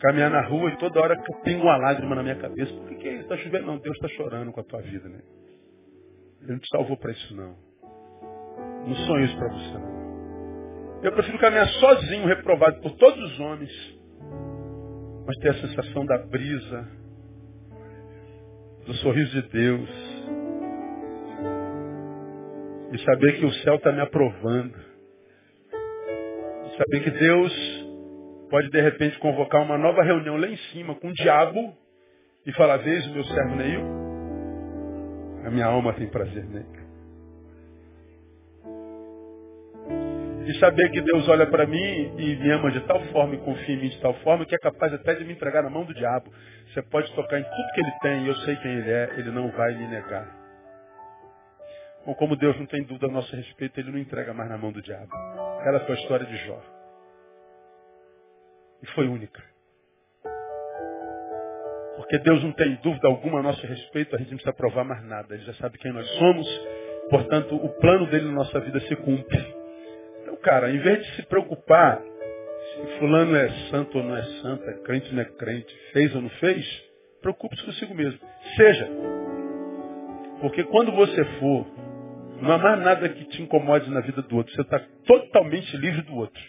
Caminhar 0.01 0.31
na 0.31 0.47
rua 0.47 0.70
e 0.70 0.78
toda 0.78 1.01
hora 1.01 1.16
que 1.16 1.35
eu 1.35 1.41
tenho 1.43 1.62
uma 1.62 1.76
lágrima 1.76 2.14
na 2.14 2.22
minha 2.22 2.37
cabeça. 2.37 2.72
Por 2.72 2.97
que? 2.97 3.09
Está 3.09 3.37
chovendo? 3.37 3.66
Não, 3.66 3.78
Deus 3.78 3.97
está 3.97 4.09
chorando 4.09 4.53
com 4.53 4.61
a 4.61 4.64
tua 4.64 4.81
vida, 4.81 5.09
né? 5.09 5.20
Ele 6.41 6.53
não 6.53 6.59
te 6.59 6.68
salvou 6.68 6.97
para 6.97 7.12
isso, 7.12 7.37
não. 7.37 7.55
Não 8.87 8.95
sonho 8.95 9.24
isso 9.24 9.37
para 9.37 9.49
você, 9.49 9.74
não. 9.74 10.01
Eu 11.03 11.12
prefiro 11.12 11.39
caminhar 11.39 11.68
sozinho, 11.68 12.26
reprovado 12.26 12.81
por 12.81 12.93
todos 12.97 13.33
os 13.33 13.41
homens, 13.41 13.99
mas 15.26 15.37
ter 15.39 15.51
a 15.51 15.55
sensação 15.55 16.05
da 16.05 16.18
brisa, 16.18 16.89
do 18.87 18.95
sorriso 18.95 19.43
de 19.43 19.49
Deus, 19.49 20.10
e 22.93 22.99
saber 22.99 23.38
que 23.38 23.45
o 23.45 23.53
céu 23.62 23.76
está 23.76 23.93
me 23.93 24.01
aprovando, 24.01 24.74
e 26.66 26.76
saber 26.76 27.05
que 27.05 27.11
Deus 27.11 27.88
pode 28.51 28.68
de 28.70 28.80
repente 28.80 29.18
convocar 29.18 29.62
uma 29.62 29.78
nova 29.78 30.03
reunião 30.03 30.36
lá 30.36 30.49
em 30.49 30.57
cima 30.72 30.95
com 30.97 31.09
o 31.09 31.14
diabo 31.14 31.74
e 32.47 32.53
falar, 32.53 32.78
vez 32.78 33.07
o 33.07 33.12
meu 33.12 33.24
servo 33.24 33.57
Neil, 33.57 33.82
a 35.45 35.51
minha 35.51 35.66
alma 35.66 35.93
tem 35.95 36.09
prazer 36.09 36.45
nele. 36.45 36.80
de 40.45 40.59
saber 40.59 40.91
que 40.91 41.01
Deus 41.01 41.28
olha 41.28 41.47
para 41.47 41.66
mim 41.66 42.12
e 42.18 42.36
me 42.36 42.51
ama 42.51 42.72
de 42.72 42.80
tal 42.80 43.01
forma 43.12 43.34
e 43.34 43.38
confia 43.38 43.74
em 43.74 43.80
mim 43.80 43.88
de 43.88 44.01
tal 44.01 44.14
forma 44.14 44.45
que 44.45 44.55
é 44.55 44.59
capaz 44.59 44.93
até 44.93 45.14
de 45.14 45.24
me 45.24 45.32
entregar 45.32 45.62
na 45.62 45.70
mão 45.70 45.84
do 45.84 45.95
diabo. 45.95 46.32
Você 46.72 46.82
pode 46.82 47.12
tocar 47.14 47.38
em 47.38 47.45
tudo 47.45 47.72
que 47.74 47.80
ele 47.80 47.93
tem 48.03 48.24
e 48.24 48.28
eu 48.28 48.34
sei 48.36 48.57
quem 48.57 48.72
ele 48.72 48.91
é, 48.91 49.14
ele 49.16 49.30
não 49.30 49.49
vai 49.51 49.74
me 49.74 49.86
negar. 49.86 50.39
Ou 52.07 52.14
como 52.14 52.36
Deus 52.36 52.59
não 52.59 52.66
tem 52.66 52.82
dúvida 52.84 53.07
a 53.07 53.11
nosso 53.11 53.34
respeito, 53.34 53.78
ele 53.78 53.90
não 53.90 53.98
entrega 53.98 54.32
mais 54.32 54.48
na 54.48 54.59
mão 54.59 54.72
do 54.72 54.82
diabo. 54.82 55.11
Ela 55.64 55.80
foi 55.80 55.96
a 55.96 55.98
história 55.98 56.26
de 56.26 56.36
Jó. 56.46 56.61
E 58.82 58.86
foi 58.88 59.07
única. 59.07 59.42
Porque 61.96 62.18
Deus 62.18 62.42
não 62.42 62.53
tem 62.53 62.76
dúvida 62.76 63.07
alguma 63.09 63.40
a 63.40 63.42
nosso 63.42 63.64
respeito, 63.66 64.16
a 64.16 64.18
gente 64.18 64.30
não 64.30 64.36
precisa 64.38 64.57
provar 64.57 64.84
mais 64.84 65.05
nada. 65.05 65.34
Ele 65.34 65.44
já 65.44 65.55
sabe 65.55 65.78
quem 65.78 65.92
nós 65.92 66.09
somos, 66.18 66.46
portanto, 67.11 67.55
o 67.55 67.68
plano 67.80 68.07
dele 68.07 68.26
na 68.26 68.32
nossa 68.32 68.59
vida 68.61 68.80
se 68.80 68.96
cumpre 68.96 69.61
cara, 70.42 70.70
em 70.70 70.78
vez 70.78 71.05
de 71.05 71.16
se 71.16 71.22
preocupar 71.26 72.01
se 72.01 72.98
fulano 72.98 73.36
é 73.36 73.48
santo 73.70 73.98
ou 73.98 74.05
não 74.05 74.16
é 74.16 74.22
santo, 74.42 74.64
é 74.68 74.74
crente 74.84 75.09
ou 75.09 75.14
não 75.14 75.22
é 75.22 75.24
crente, 75.24 75.74
fez 75.92 76.14
ou 76.14 76.22
não 76.22 76.30
fez, 76.30 76.84
preocupe-se 77.20 77.64
consigo 77.64 77.94
mesmo. 77.94 78.20
Seja. 78.57 78.88
Porque 80.40 80.64
quando 80.64 80.92
você 80.92 81.24
for, 81.38 81.66
não 82.41 82.53
há 82.55 82.76
nada 82.76 83.09
que 83.09 83.24
te 83.26 83.43
incomode 83.43 83.91
na 83.91 84.01
vida 84.01 84.22
do 84.22 84.36
outro. 84.36 84.55
Você 84.55 84.62
está 84.62 84.80
totalmente 85.07 85.76
livre 85.76 86.03
do 86.03 86.14
outro. 86.16 86.43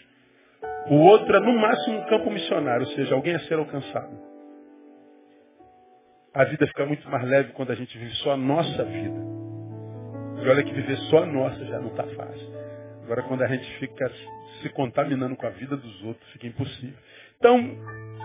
O 0.88 0.96
outro 0.96 1.36
é 1.36 1.40
no 1.40 1.58
máximo 1.58 1.98
um 1.98 2.04
campo 2.06 2.30
missionário, 2.30 2.86
ou 2.86 2.92
seja, 2.94 3.14
alguém 3.14 3.34
a 3.34 3.40
ser 3.40 3.54
alcançado. 3.54 4.32
A 6.34 6.44
vida 6.44 6.66
fica 6.66 6.86
muito 6.86 7.08
mais 7.10 7.28
leve 7.28 7.52
quando 7.52 7.72
a 7.72 7.74
gente 7.74 7.96
vive 7.96 8.14
só 8.16 8.32
a 8.32 8.36
nossa 8.36 8.84
vida. 8.84 9.20
E 10.42 10.48
olha 10.48 10.62
que 10.62 10.72
viver 10.72 10.96
só 11.10 11.22
a 11.22 11.26
nossa 11.26 11.64
já 11.66 11.78
não 11.78 11.88
está 11.88 12.04
fácil. 12.04 12.52
Agora, 13.04 13.22
quando 13.24 13.42
a 13.42 13.46
gente 13.46 13.78
fica 13.78 14.10
se 14.60 14.68
contaminando 14.70 15.36
com 15.36 15.46
a 15.46 15.50
vida 15.50 15.76
dos 15.76 16.02
outros, 16.04 16.30
fica 16.32 16.46
impossível. 16.46 16.96
Então, 17.36 17.58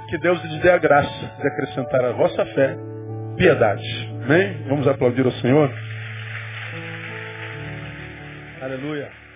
que 0.10 0.18
Deus 0.20 0.42
lhe 0.44 0.60
dê 0.62 0.72
a 0.72 0.78
graça 0.78 1.36
de 1.40 1.48
acrescentar 1.48 2.06
à 2.06 2.12
vossa 2.14 2.46
fé 2.46 2.78
piedade. 3.36 4.10
Amém? 4.24 4.64
Vamos 4.68 4.88
aplaudir 4.88 5.26
o 5.26 5.32
Senhor? 5.34 5.70
Aleluia. 8.68 9.27